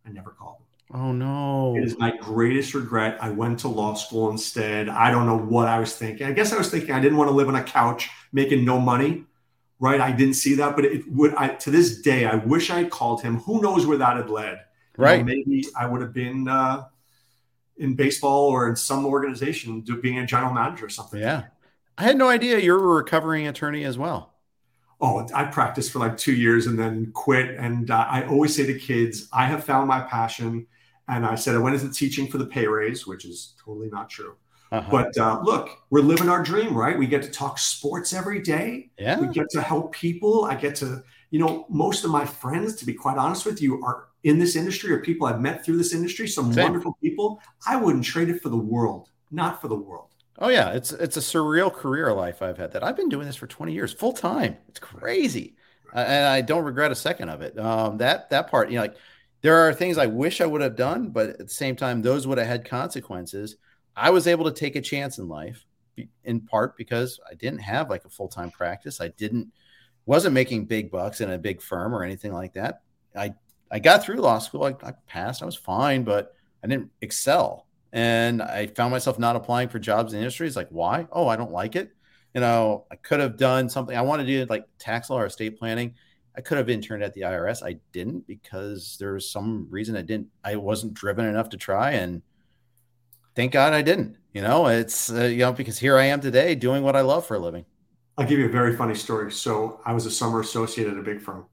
I 0.05 0.11
never 0.11 0.29
called 0.29 0.57
him. 0.57 1.01
Oh, 1.01 1.11
no. 1.11 1.75
It 1.75 1.83
is 1.83 1.97
my 1.97 2.15
greatest 2.15 2.75
regret. 2.75 3.17
I 3.19 3.31
went 3.31 3.57
to 3.61 3.67
law 3.67 3.95
school 3.95 4.29
instead. 4.29 4.89
I 4.89 5.09
don't 5.09 5.25
know 5.25 5.39
what 5.39 5.67
I 5.67 5.79
was 5.79 5.95
thinking. 5.95 6.27
I 6.27 6.33
guess 6.33 6.53
I 6.53 6.57
was 6.59 6.69
thinking 6.69 6.91
I 6.91 6.99
didn't 6.99 7.17
want 7.17 7.31
to 7.31 7.35
live 7.35 7.47
on 7.47 7.55
a 7.55 7.63
couch 7.63 8.11
making 8.31 8.63
no 8.63 8.79
money 8.79 9.25
right? 9.79 10.01
I 10.01 10.11
didn't 10.11 10.33
see 10.33 10.55
that, 10.55 10.75
but 10.75 10.85
it 10.85 11.07
would. 11.11 11.35
I 11.35 11.49
to 11.49 11.69
this 11.69 12.01
day, 12.01 12.25
I 12.25 12.33
wish 12.33 12.71
I 12.71 12.79
had 12.79 12.89
called 12.89 13.21
him. 13.21 13.37
Who 13.41 13.61
knows 13.61 13.85
where 13.85 13.99
that 13.99 14.17
had 14.17 14.27
led? 14.27 14.61
Right? 14.97 15.19
Know, 15.19 15.25
maybe 15.25 15.65
I 15.77 15.85
would 15.85 16.01
have 16.01 16.13
been, 16.13 16.47
uh, 16.47 16.85
in 17.77 17.95
baseball 17.95 18.49
or 18.49 18.67
in 18.67 18.75
some 18.75 19.05
organization, 19.05 19.81
being 20.01 20.17
a 20.17 20.25
general 20.25 20.53
manager 20.53 20.87
or 20.87 20.89
something. 20.89 21.19
Yeah, 21.19 21.43
I 21.97 22.03
had 22.03 22.17
no 22.17 22.27
idea 22.27 22.57
you're 22.59 22.77
a 22.77 22.95
recovering 22.95 23.47
attorney 23.47 23.83
as 23.85 23.97
well. 23.97 24.33
Oh, 24.99 25.27
I 25.33 25.45
practiced 25.45 25.91
for 25.91 25.99
like 25.99 26.17
two 26.17 26.33
years 26.33 26.65
and 26.65 26.77
then 26.77 27.11
quit. 27.13 27.51
And 27.51 27.91
uh, 27.91 28.07
I 28.09 28.25
always 28.25 28.55
say 28.55 28.65
to 28.65 28.79
kids, 28.79 29.29
I 29.31 29.45
have 29.45 29.63
found 29.63 29.87
my 29.87 30.01
passion. 30.01 30.65
And 31.07 31.23
I 31.23 31.35
said 31.35 31.53
I 31.53 31.59
went 31.59 31.75
into 31.75 31.93
teaching 31.93 32.27
for 32.27 32.39
the 32.39 32.47
pay 32.47 32.67
raise, 32.67 33.05
which 33.05 33.23
is 33.23 33.53
totally 33.63 33.89
not 33.89 34.09
true. 34.09 34.35
Uh-huh. 34.71 34.89
But 34.91 35.17
uh, 35.17 35.39
look, 35.43 35.69
we're 35.91 36.01
living 36.01 36.29
our 36.29 36.41
dream, 36.41 36.75
right? 36.75 36.97
We 36.97 37.05
get 37.05 37.21
to 37.23 37.29
talk 37.29 37.59
sports 37.59 38.11
every 38.11 38.41
day. 38.41 38.89
Yeah. 38.97 39.19
We 39.19 39.27
get 39.27 39.49
to 39.51 39.61
help 39.61 39.93
people. 39.93 40.45
I 40.45 40.55
get 40.55 40.75
to, 40.77 41.03
you 41.29 41.39
know, 41.39 41.67
most 41.69 42.03
of 42.03 42.09
my 42.09 42.25
friends, 42.25 42.75
to 42.77 42.85
be 42.85 42.93
quite 42.93 43.17
honest 43.17 43.45
with 43.45 43.61
you, 43.61 43.83
are 43.83 44.07
in 44.23 44.39
this 44.39 44.55
industry 44.55 44.91
or 44.91 44.99
people 44.99 45.27
I've 45.27 45.41
met 45.41 45.63
through 45.63 45.77
this 45.77 45.93
industry. 45.93 46.27
Some 46.27 46.53
Same. 46.53 46.63
wonderful 46.65 46.97
people. 47.01 47.41
I 47.65 47.75
wouldn't 47.75 48.05
trade 48.05 48.29
it 48.29 48.41
for 48.41 48.49
the 48.49 48.57
world, 48.57 49.09
not 49.31 49.61
for 49.61 49.67
the 49.67 49.75
world. 49.75 50.09
Oh 50.39 50.49
yeah, 50.49 50.71
it's 50.71 50.91
it's 50.91 51.17
a 51.17 51.21
surreal 51.21 51.73
career 51.73 52.13
life 52.13 52.41
I've 52.41 52.57
had. 52.57 52.71
That 52.73 52.83
I've 52.83 52.95
been 52.95 53.09
doing 53.09 53.25
this 53.25 53.35
for 53.35 53.47
20 53.47 53.73
years, 53.73 53.91
full 53.91 54.13
time. 54.13 54.57
It's 54.67 54.79
crazy, 54.79 55.55
uh, 55.95 55.99
and 55.99 56.27
I 56.27 56.41
don't 56.41 56.63
regret 56.63 56.91
a 56.91 56.95
second 56.95 57.29
of 57.29 57.41
it. 57.41 57.57
Um, 57.57 57.97
that 57.97 58.29
that 58.29 58.49
part, 58.51 58.69
you 58.69 58.75
know, 58.75 58.83
like 58.83 58.97
there 59.41 59.67
are 59.67 59.73
things 59.73 59.97
I 59.97 60.05
wish 60.05 60.39
I 60.39 60.45
would 60.45 60.61
have 60.61 60.75
done, 60.75 61.09
but 61.09 61.29
at 61.29 61.37
the 61.39 61.47
same 61.47 61.75
time, 61.75 62.01
those 62.01 62.27
would 62.27 62.37
have 62.37 62.47
had 62.47 62.69
consequences. 62.69 63.55
I 63.95 64.11
was 64.11 64.27
able 64.27 64.45
to 64.45 64.51
take 64.51 64.75
a 64.75 64.81
chance 64.81 65.17
in 65.17 65.27
life, 65.27 65.65
in 66.23 66.41
part 66.41 66.77
because 66.77 67.19
I 67.29 67.33
didn't 67.33 67.59
have 67.59 67.89
like 67.89 68.05
a 68.05 68.09
full 68.09 68.27
time 68.27 68.51
practice. 68.51 69.01
I 69.01 69.07
didn't 69.09 69.51
wasn't 70.05 70.33
making 70.33 70.65
big 70.65 70.91
bucks 70.91 71.19
in 71.19 71.31
a 71.31 71.37
big 71.37 71.61
firm 71.61 71.93
or 71.95 72.03
anything 72.03 72.31
like 72.31 72.53
that. 72.53 72.81
I 73.15 73.33
I 73.71 73.79
got 73.79 74.03
through 74.03 74.17
law 74.17 74.39
school. 74.39 74.63
I, 74.63 74.75
I 74.83 74.93
passed. 75.07 75.41
I 75.41 75.45
was 75.45 75.55
fine, 75.55 76.03
but 76.03 76.33
I 76.63 76.67
didn't 76.67 76.91
excel 77.01 77.67
and 77.93 78.41
I 78.41 78.67
found 78.67 78.91
myself 78.91 79.17
not 79.17 79.35
applying 79.35 79.69
for 79.69 79.79
jobs 79.79 80.13
in 80.13 80.19
industries. 80.19 80.55
Like, 80.55 80.67
why? 80.69 81.07
Oh, 81.11 81.27
I 81.27 81.35
don't 81.35 81.51
like 81.51 81.75
it. 81.75 81.91
You 82.33 82.41
know, 82.41 82.85
I 82.91 82.95
could 82.95 83.19
have 83.19 83.37
done 83.37 83.69
something. 83.69 83.95
I 83.95 84.01
wanted 84.01 84.25
to 84.25 84.45
do 84.45 84.45
like 84.49 84.65
tax 84.77 85.09
law 85.09 85.19
or 85.21 85.25
estate 85.25 85.57
planning. 85.57 85.95
I 86.35 86.41
could 86.41 86.57
have 86.59 86.69
interned 86.69 87.01
at 87.01 87.13
the 87.13 87.21
IRS. 87.21 87.65
I 87.65 87.77
didn't 87.93 88.27
because 88.27 88.97
there 88.99 89.13
was 89.13 89.29
some 89.29 89.67
reason 89.71 89.95
I 89.95 90.03
didn't. 90.03 90.27
I 90.43 90.57
wasn't 90.57 90.93
driven 90.93 91.25
enough 91.25 91.49
to 91.49 91.57
try, 91.57 91.93
and 91.93 92.21
thank 93.35 93.53
God 93.53 93.73
I 93.73 93.81
didn't. 93.81 94.17
You 94.33 94.43
know, 94.43 94.67
it's 94.67 95.11
uh, 95.11 95.23
you 95.23 95.37
know 95.37 95.53
because 95.53 95.79
here 95.79 95.97
I 95.97 96.05
am 96.05 96.21
today 96.21 96.53
doing 96.53 96.83
what 96.83 96.95
I 96.95 97.01
love 97.01 97.25
for 97.25 97.35
a 97.35 97.39
living. 97.39 97.65
I'll 98.19 98.27
give 98.27 98.37
you 98.37 98.45
a 98.45 98.51
very 98.51 98.75
funny 98.75 98.95
story. 98.95 99.31
So 99.31 99.81
I 99.85 99.93
was 99.93 100.05
a 100.05 100.11
summer 100.11 100.41
associate 100.41 100.87
at 100.87 100.97
a 100.97 101.01
big 101.01 101.21
firm, 101.21 101.45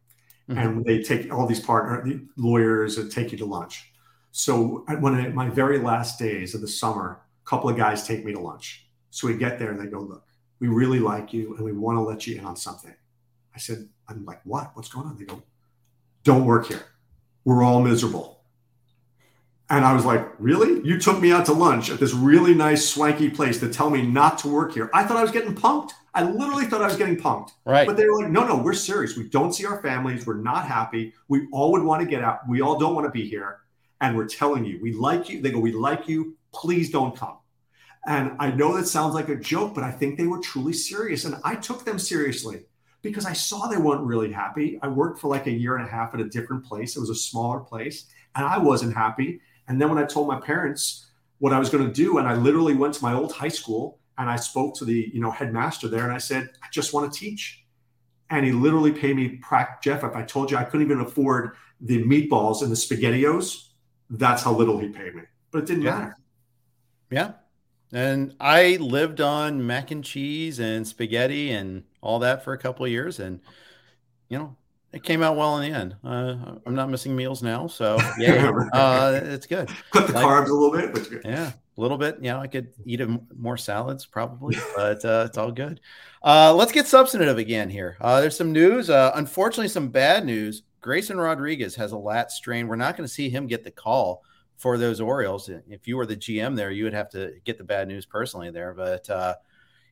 mm-hmm. 0.49 0.59
and 0.59 0.85
they 0.85 1.03
take 1.03 1.33
all 1.33 1.47
these 1.47 1.61
partner 1.61 2.21
lawyers 2.37 2.99
and 2.99 3.11
take 3.11 3.33
you 3.33 3.39
to 3.39 3.45
lunch. 3.45 3.93
So 4.33 4.85
one 4.99 5.19
of 5.19 5.35
my 5.35 5.49
very 5.49 5.79
last 5.79 6.19
days 6.19 6.55
of 6.55 6.61
the 6.61 6.69
summer, 6.69 7.21
a 7.45 7.49
couple 7.49 7.71
of 7.71 7.77
guys 7.77 8.07
take 8.07 8.25
me 8.25 8.33
to 8.33 8.41
lunch. 8.41 8.87
So 9.11 9.29
we 9.29 9.37
get 9.37 9.59
there 9.59 9.71
and 9.71 9.81
they 9.81 9.87
go, 9.87 10.01
look, 10.01 10.27
we 10.59 10.69
really 10.69 10.99
like 10.99 11.33
you 11.33 11.55
and 11.57 11.65
we 11.65 11.73
want 11.73 11.97
to 11.97 12.03
let 12.03 12.27
you 12.27 12.39
in 12.39 12.45
on 12.45 12.57
something. 12.57 12.95
I 13.55 13.59
said, 13.59 13.89
I'm 14.09 14.25
like, 14.25 14.41
what? 14.45 14.73
What's 14.75 14.89
going 14.89 15.07
on? 15.07 15.17
They 15.17 15.25
go, 15.25 15.43
don't 16.25 16.45
work 16.45 16.67
here. 16.67 16.85
We're 17.45 17.63
all 17.63 17.81
miserable. 17.81 18.34
And 19.71 19.85
I 19.85 19.95
was 19.95 20.05
like, 20.05 20.27
really? 20.39 20.87
You 20.87 21.01
took 21.01 21.21
me 21.21 21.33
out 21.33 21.47
to 21.47 21.53
lunch 21.53 21.91
at 21.91 21.99
this 21.99 22.13
really 22.13 22.55
nice, 22.55 22.87
swanky 22.87 23.31
place 23.31 23.59
to 23.61 23.69
tell 23.73 23.89
me 23.89 24.03
not 24.03 24.39
to 24.39 24.49
work 24.49 24.75
here. 24.75 24.91
I 24.93 25.05
thought 25.05 25.17
I 25.17 25.23
was 25.23 25.31
getting 25.31 25.55
punked. 25.55 25.93
I 26.13 26.23
literally 26.23 26.67
thought 26.67 26.83
I 26.83 26.87
was 26.87 26.97
getting 26.97 27.17
punked. 27.17 27.53
Right. 27.65 27.87
But 27.87 27.97
they 27.97 28.07
were 28.07 28.23
like, 28.23 28.31
no, 28.31 28.47
no, 28.47 28.57
we're 28.57 28.75
serious. 28.75 29.17
We 29.17 29.29
don't 29.29 29.53
see 29.53 29.65
our 29.65 29.81
families. 29.81 30.27
We're 30.27 30.35
not 30.35 30.67
happy. 30.67 31.15
We 31.29 31.49
all 31.51 31.73
would 31.73 31.83
want 31.83 32.03
to 32.03 32.07
get 32.07 32.23
out. 32.23 32.47
We 32.49 32.61
all 32.61 32.79
don't 32.79 32.95
want 32.95 33.07
to 33.07 33.11
be 33.11 33.27
here 33.27 33.61
and 34.05 34.17
we're 34.17 34.29
telling 34.29 34.65
you, 34.65 34.79
we 34.83 34.93
like 34.93 35.31
you. 35.31 35.41
They 35.41 35.51
go, 35.51 35.59
we 35.59 35.73
like 35.73 36.09
you. 36.09 36.37
Please 36.53 36.91
don't 36.91 37.17
come. 37.17 37.39
And 38.07 38.37
I 38.39 38.51
know 38.51 38.77
that 38.77 38.87
sounds 38.87 39.15
like 39.15 39.31
a 39.31 39.37
joke, 39.37 39.75
but 39.75 39.83
I 39.83 39.91
think 39.91 40.19
they 40.19 40.27
were 40.27 40.41
truly 40.41 40.75
serious. 40.75 41.25
And 41.25 41.37
I 41.43 41.55
took 41.55 41.87
them 41.87 41.99
seriously 41.99 42.65
because 43.01 43.25
I 43.25 43.33
saw 43.33 43.67
they 43.67 43.79
weren't 43.79 44.03
really 44.03 44.31
happy. 44.31 44.79
I 44.83 44.89
worked 44.89 45.21
for 45.21 45.29
like 45.29 45.47
a 45.47 45.51
year 45.51 45.77
and 45.77 45.87
a 45.87 45.91
half 45.91 46.13
at 46.13 46.21
a 46.21 46.29
different 46.29 46.67
place. 46.67 46.97
It 46.97 47.01
was 47.01 47.09
a 47.09 47.15
smaller 47.15 47.61
place, 47.61 48.07
and 48.35 48.45
I 48.45 48.59
wasn't 48.59 48.95
happy. 48.95 49.41
And 49.69 49.81
then 49.81 49.89
when 49.89 49.99
I 49.99 50.07
told 50.07 50.29
my 50.29 50.41
parents 50.41 51.07
what 51.39 51.53
I 51.53 51.59
was 51.59 51.71
going 51.71 51.87
to 51.87 51.93
do, 51.93 52.19
and 52.19 52.29
I 52.29 52.35
literally 52.35 52.75
went 52.75 52.95
to 52.95 53.03
my 53.03 53.15
old 53.15 53.33
high 53.33 53.49
school 53.49 53.99
and 54.19 54.31
I 54.31 54.37
spoke 54.37 54.77
to 54.77 54.85
the 54.85 55.11
you 55.13 55.21
know 55.21 55.31
headmaster 55.31 55.89
there, 55.89 56.05
and 56.05 56.13
I 56.13 56.19
said, 56.19 56.51
I 56.63 56.67
just 56.71 56.93
want 56.93 57.13
to 57.13 57.19
teach. 57.19 57.65
And 58.31 58.47
he 58.47 58.53
literally 58.53 58.93
paid 58.93 59.17
me, 59.17 59.41
Jeff, 59.83 60.03
if 60.03 60.17
I 60.17 60.23
told 60.23 60.51
you 60.51 60.57
I 60.57 60.65
couldn't 60.65 60.87
even 60.87 61.01
afford 61.01 61.57
the 61.81 62.03
meatballs 62.03 62.63
and 62.63 62.71
the 62.71 62.77
SpaghettiOs, 62.77 63.69
that's 64.11 64.43
how 64.43 64.53
little 64.53 64.79
he 64.79 64.89
paid 64.89 65.15
me. 65.15 65.23
But 65.51 65.59
it 65.59 65.67
didn't 65.67 65.83
yeah. 65.83 65.99
matter. 65.99 66.17
Yeah. 67.11 67.33
And 67.93 68.35
I 68.41 68.77
lived 68.81 69.21
on 69.21 69.67
mac 69.67 69.91
and 69.91 70.03
cheese 70.03 70.59
and 70.59 70.87
spaghetti 70.87 71.51
and 71.53 71.85
all 72.01 72.19
that 72.21 72.43
for 72.43 72.53
a 72.53 72.59
couple 72.59 72.85
of 72.85 72.91
years. 72.91 73.21
And, 73.21 73.41
you 74.29 74.39
know, 74.39 74.57
it 74.95 75.03
came 75.03 75.23
out 75.23 75.37
well 75.37 75.59
in 75.59 75.71
the 75.71 75.77
end. 75.77 75.97
Uh, 76.05 76.57
I'm 76.65 76.75
not 76.75 76.89
missing 76.89 77.15
meals 77.17 77.43
now. 77.43 77.67
So, 77.67 77.99
yeah, 78.19 78.53
uh, 78.73 79.21
it's 79.25 79.47
good. 79.47 79.69
Cut 79.91 80.07
the 80.07 80.13
like, 80.13 80.25
carbs 80.25 80.49
a 80.49 80.53
little 80.53 80.71
bit, 80.71 80.93
but. 80.93 81.25
Yeah, 81.25 81.53
a 81.77 81.81
little 81.81 81.99
bit. 81.99 82.23
Know, 82.23 82.39
I 82.39 82.47
could 82.47 82.69
eat 82.87 83.01
a, 83.01 83.21
more 83.37 83.57
salads 83.57 84.07
probably, 84.07 84.57
but 84.77 85.05
uh, 85.05 85.25
it's 85.27 85.37
all 85.37 85.51
good. 85.51 85.81
Uh, 86.23 86.55
let's 86.55 86.73
get 86.73 86.87
substantive 86.87 87.39
again 87.39 87.69
here. 87.69 87.97
Uh, 88.01 88.21
there's 88.21 88.37
some 88.37 88.53
news. 88.53 88.89
Uh, 88.89 89.11
unfortunately, 89.17 89.69
some 89.69 89.89
bad 89.89 90.25
news. 90.25 90.63
Grayson 90.81 91.19
Rodriguez 91.19 91.75
has 91.75 91.93
a 91.93 91.99
lat 91.99 92.31
strain. 92.31 92.69
We're 92.69 92.77
not 92.77 92.97
going 92.97 93.07
to 93.07 93.13
see 93.13 93.29
him 93.29 93.47
get 93.47 93.65
the 93.65 93.71
call 93.71 94.23
for 94.59 94.79
those 94.79 95.01
Orioles. 95.01 95.51
If 95.69 95.89
you 95.89 95.97
were 95.97 96.07
the 96.07 96.17
GM 96.17 96.55
there, 96.55 96.71
you 96.71 96.85
would 96.85 96.93
have 96.93 97.11
to 97.11 97.33
get 97.45 97.59
the 97.59 97.65
bad 97.65 97.89
news 97.89 98.07
personally 98.07 98.51
there. 98.51 98.75
But 98.75 99.09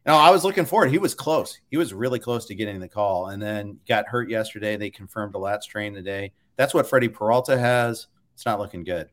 know, 0.06 0.16
I 0.16 0.30
was 0.30 0.44
looking 0.44 0.64
forward. 0.64 0.90
He 0.90 0.98
was 0.98 1.14
close. 1.14 1.60
He 1.70 1.76
was 1.76 1.94
really 1.94 2.18
close 2.18 2.46
to 2.46 2.54
getting 2.54 2.80
the 2.80 2.88
call, 2.88 3.28
and 3.28 3.42
then 3.42 3.78
got 3.86 4.06
hurt 4.06 4.28
yesterday. 4.28 4.76
They 4.76 4.90
confirmed 4.90 5.34
a 5.34 5.38
lat 5.38 5.62
strain 5.62 5.94
today. 5.94 6.32
That's 6.56 6.74
what 6.74 6.88
Freddie 6.88 7.08
Peralta 7.08 7.58
has. 7.58 8.08
It's 8.34 8.46
not 8.46 8.58
looking 8.58 8.84
good. 8.84 9.08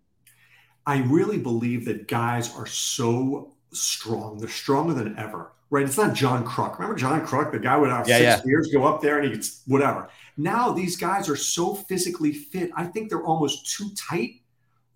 I 0.86 1.02
really 1.04 1.38
believe 1.38 1.86
that 1.86 2.08
guys 2.08 2.56
are 2.56 2.66
so 2.66 3.54
strong. 3.72 4.40
They're 4.40 4.50
stronger 4.50 4.94
than 4.94 5.18
ever 5.18 5.52
right? 5.70 5.86
It's 5.86 5.98
not 5.98 6.16
John 6.16 6.46
Kruk. 6.46 6.78
Remember 6.78 6.98
John 6.98 7.26
Kruk, 7.26 7.52
the 7.52 7.60
guy 7.60 7.78
would 7.78 7.90
have 7.90 8.08
yeah, 8.08 8.18
six 8.18 8.46
yeah. 8.46 8.50
years, 8.50 8.70
go 8.74 8.86
up 8.86 9.02
there 9.02 9.20
and 9.20 9.28
he 9.28 9.36
gets 9.36 9.62
whatever. 9.68 10.10
Now 10.38 10.72
these 10.72 10.96
guys 10.96 11.30
are 11.30 11.36
so 11.36 11.76
physically 11.76 12.34
fit. 12.34 12.72
I 12.76 12.86
think 12.86 13.10
they're 13.10 13.24
almost 13.24 13.76
too 13.76 13.90
tight, 13.96 14.39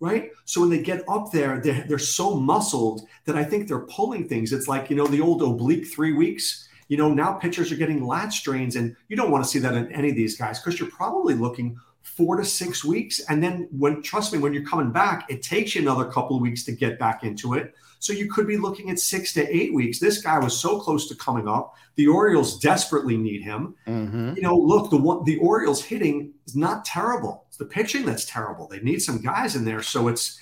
right? 0.04 0.30
So 0.44 0.60
when 0.60 0.70
they 0.70 0.82
get 0.82 1.02
up 1.08 1.32
there, 1.32 1.60
they're, 1.60 1.84
they're 1.88 1.98
so 1.98 2.36
muscled 2.36 3.06
that 3.24 3.36
I 3.36 3.44
think 3.44 3.66
they're 3.66 3.86
pulling 3.86 4.28
things. 4.28 4.52
It's 4.52 4.68
like, 4.68 4.90
you 4.90 4.96
know, 4.96 5.06
the 5.06 5.20
old 5.20 5.42
oblique 5.42 5.86
three 5.86 6.12
weeks. 6.12 6.68
You 6.88 6.98
know, 6.98 7.12
now 7.12 7.32
pitchers 7.32 7.72
are 7.72 7.76
getting 7.76 8.06
lat 8.06 8.32
strains, 8.32 8.76
and 8.76 8.94
you 9.08 9.16
don't 9.16 9.30
want 9.30 9.42
to 9.42 9.50
see 9.50 9.58
that 9.60 9.74
in 9.74 9.90
any 9.90 10.10
of 10.10 10.16
these 10.16 10.36
guys 10.36 10.60
because 10.60 10.78
you're 10.78 10.90
probably 10.90 11.34
looking 11.34 11.78
four 12.04 12.36
to 12.36 12.44
six 12.44 12.84
weeks. 12.84 13.20
And 13.28 13.42
then 13.42 13.66
when, 13.72 14.02
trust 14.02 14.32
me, 14.32 14.38
when 14.38 14.54
you're 14.54 14.64
coming 14.64 14.92
back, 14.92 15.26
it 15.28 15.42
takes 15.42 15.74
you 15.74 15.80
another 15.80 16.04
couple 16.04 16.36
of 16.36 16.42
weeks 16.42 16.62
to 16.64 16.72
get 16.72 16.98
back 16.98 17.24
into 17.24 17.54
it. 17.54 17.74
So 17.98 18.12
you 18.12 18.30
could 18.30 18.46
be 18.46 18.58
looking 18.58 18.90
at 18.90 18.98
six 18.98 19.32
to 19.32 19.56
eight 19.56 19.72
weeks. 19.72 19.98
This 19.98 20.20
guy 20.20 20.38
was 20.38 20.56
so 20.56 20.78
close 20.78 21.08
to 21.08 21.16
coming 21.16 21.48
up. 21.48 21.74
The 21.96 22.06
Orioles 22.06 22.58
desperately 22.58 23.16
need 23.16 23.42
him. 23.42 23.74
Mm-hmm. 23.86 24.34
You 24.36 24.42
know, 24.42 24.54
look, 24.54 24.90
the 24.90 24.98
one 24.98 25.24
the 25.24 25.38
Orioles 25.38 25.82
hitting 25.82 26.34
is 26.46 26.54
not 26.54 26.84
terrible. 26.84 27.46
It's 27.48 27.56
the 27.56 27.64
pitching 27.64 28.04
that's 28.04 28.26
terrible. 28.26 28.68
They 28.68 28.80
need 28.80 29.00
some 29.00 29.22
guys 29.22 29.56
in 29.56 29.64
there. 29.64 29.82
So 29.82 30.08
it's, 30.08 30.38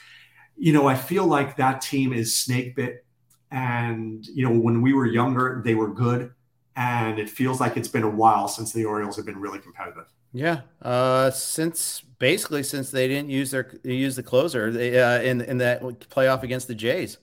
you 0.57 0.73
know, 0.73 0.89
I 0.89 0.97
feel 0.97 1.27
like 1.27 1.57
that 1.57 1.81
team 1.81 2.13
is 2.13 2.35
snake 2.35 2.75
bit. 2.75 3.07
And, 3.53 4.27
you 4.27 4.45
know, 4.45 4.59
when 4.59 4.83
we 4.83 4.93
were 4.93 5.07
younger, 5.07 5.63
they 5.65 5.75
were 5.75 5.95
good. 5.95 6.33
And 6.75 7.21
it 7.21 7.31
feels 7.31 7.61
like 7.61 7.77
it's 7.77 7.87
been 7.87 8.03
a 8.03 8.11
while 8.11 8.49
since 8.49 8.73
the 8.73 8.85
Orioles 8.85 9.15
have 9.17 9.27
been 9.27 9.41
really 9.41 9.61
competitive. 9.61 10.07
Yeah, 10.33 10.63
uh, 10.81 11.31
since 11.31 12.03
basically 12.19 12.63
since 12.63 12.91
they 12.91 13.07
didn't 13.07 13.31
use 13.31 13.51
their 13.51 13.75
use 13.85 14.17
the 14.17 14.23
closer 14.23 14.71
they, 14.71 14.99
uh, 14.99 15.21
in 15.21 15.43
in 15.43 15.59
that 15.59 15.83
playoff 15.83 16.43
against 16.43 16.69
the 16.69 16.75
Jays. 16.75 17.19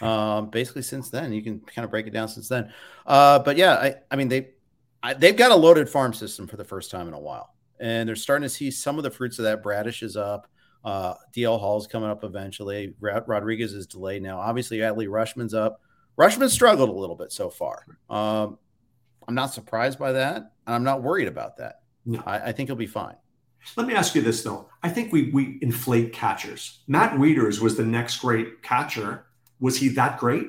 Um, 0.00 0.50
basically, 0.50 0.82
since 0.82 1.10
then, 1.10 1.32
you 1.32 1.42
can 1.42 1.60
kind 1.60 1.84
of 1.84 1.90
break 1.90 2.06
it 2.06 2.12
down 2.12 2.28
since 2.28 2.48
then. 2.48 2.72
Uh, 3.06 3.38
but 3.40 3.56
yeah, 3.56 3.74
I, 3.74 3.94
I 4.10 4.16
mean, 4.16 4.28
they 4.28 4.50
I, 5.02 5.14
they've 5.14 5.36
got 5.36 5.50
a 5.50 5.56
loaded 5.56 5.88
farm 5.88 6.12
system 6.12 6.46
for 6.46 6.56
the 6.56 6.64
first 6.64 6.90
time 6.90 7.08
in 7.08 7.14
a 7.14 7.18
while, 7.18 7.54
and 7.80 8.08
they're 8.08 8.16
starting 8.16 8.42
to 8.42 8.54
see 8.54 8.70
some 8.70 8.98
of 8.98 9.04
the 9.04 9.10
fruits 9.10 9.38
of 9.38 9.44
that. 9.44 9.62
Bradish 9.62 10.02
is 10.02 10.16
up. 10.16 10.46
Uh, 10.84 11.14
DL 11.34 11.58
Hall's 11.58 11.86
coming 11.86 12.10
up 12.10 12.24
eventually. 12.24 12.94
Rodriguez 13.00 13.72
is 13.72 13.86
delayed 13.86 14.22
now. 14.22 14.38
Obviously, 14.38 14.78
Adley 14.78 15.06
Rutschman's 15.06 15.54
up. 15.54 15.80
Rutschman 16.18 16.50
struggled 16.50 16.88
a 16.90 16.92
little 16.92 17.16
bit 17.16 17.32
so 17.32 17.50
far. 17.50 17.84
Um, 18.08 18.58
I'm 19.26 19.34
not 19.34 19.52
surprised 19.52 19.98
by 19.98 20.12
that, 20.12 20.52
and 20.66 20.74
I'm 20.74 20.84
not 20.84 21.02
worried 21.02 21.28
about 21.28 21.56
that. 21.58 21.79
No. 22.04 22.22
I, 22.26 22.38
I 22.38 22.52
think 22.52 22.68
he'll 22.68 22.76
be 22.76 22.86
fine. 22.86 23.16
Let 23.76 23.86
me 23.86 23.94
ask 23.94 24.14
you 24.14 24.22
this 24.22 24.42
though. 24.42 24.68
I 24.82 24.88
think 24.88 25.12
we 25.12 25.30
we 25.30 25.58
inflate 25.60 26.12
catchers. 26.12 26.80
Matt 26.86 27.12
Wieters 27.12 27.60
was 27.60 27.76
the 27.76 27.84
next 27.84 28.18
great 28.18 28.62
catcher 28.62 29.26
was 29.60 29.76
he 29.76 29.88
that 29.90 30.18
great? 30.18 30.46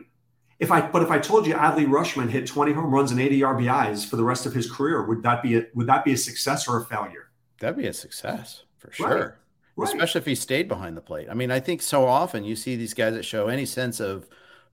If 0.59 0.71
I 0.71 0.81
but 0.81 1.01
if 1.01 1.11
I 1.11 1.19
told 1.19 1.45
you 1.45 1.53
Adley 1.53 1.85
Rutschman 1.85 2.29
hit 2.29 2.47
20 2.47 2.71
home 2.71 2.93
runs 2.93 3.11
and 3.11 3.19
80 3.19 3.41
RBIs 3.41 4.09
for 4.09 4.15
the 4.15 4.23
rest 4.23 4.45
of 4.45 4.53
his 4.53 4.71
career, 4.71 5.05
would 5.05 5.21
that 5.23 5.43
be 5.43 5.57
a, 5.57 5.65
would 5.75 5.87
that 5.87 6.05
be 6.05 6.13
a 6.13 6.17
success 6.17 6.67
or 6.67 6.77
a 6.77 6.85
failure? 6.85 7.29
That'd 7.59 7.77
be 7.77 7.87
a 7.87 7.93
success 7.93 8.63
for 8.77 8.91
sure. 8.91 9.07
Right. 9.07 9.31
right. 9.75 9.89
especially 9.89 10.19
if 10.19 10.25
he 10.25 10.35
stayed 10.35 10.67
behind 10.67 10.95
the 10.95 11.01
plate. 11.01 11.27
I 11.29 11.33
mean, 11.33 11.51
I 11.51 11.59
think 11.59 11.81
so 11.81 12.05
often 12.07 12.43
you 12.43 12.55
see 12.55 12.75
these 12.75 12.93
guys 12.93 13.13
that 13.13 13.25
show 13.25 13.47
any 13.47 13.65
sense 13.65 13.99
of 13.99 14.27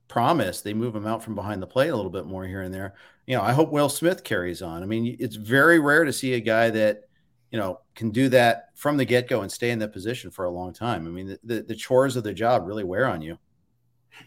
promise, 0.07 0.61
they 0.61 0.73
move 0.73 0.93
them 0.93 1.05
out 1.05 1.23
from 1.23 1.35
behind 1.35 1.61
the 1.61 1.67
plate 1.67 1.89
a 1.89 1.95
little 1.95 2.11
bit 2.11 2.25
more 2.25 2.45
here 2.45 2.61
and 2.61 2.73
there. 2.73 2.95
You 3.29 3.35
know, 3.35 3.43
I 3.43 3.53
hope 3.53 3.71
Will 3.71 3.89
Smith 3.89 4.23
carries 4.23 4.63
on. 4.63 4.81
I 4.81 4.87
mean, 4.87 5.15
it's 5.19 5.35
very 5.35 5.79
rare 5.79 6.03
to 6.03 6.11
see 6.11 6.33
a 6.33 6.39
guy 6.39 6.71
that 6.71 7.03
you 7.51 7.59
know 7.59 7.79
can 7.93 8.09
do 8.09 8.27
that 8.29 8.69
from 8.73 8.97
the 8.97 9.05
get 9.05 9.27
go 9.27 9.43
and 9.43 9.51
stay 9.51 9.69
in 9.69 9.77
that 9.79 9.93
position 9.93 10.31
for 10.31 10.45
a 10.45 10.49
long 10.49 10.73
time. 10.73 11.05
I 11.05 11.11
mean, 11.11 11.27
the, 11.27 11.39
the, 11.43 11.61
the 11.61 11.75
chores 11.75 12.15
of 12.15 12.23
the 12.23 12.33
job 12.33 12.65
really 12.65 12.83
wear 12.83 13.05
on 13.05 13.21
you. 13.21 13.37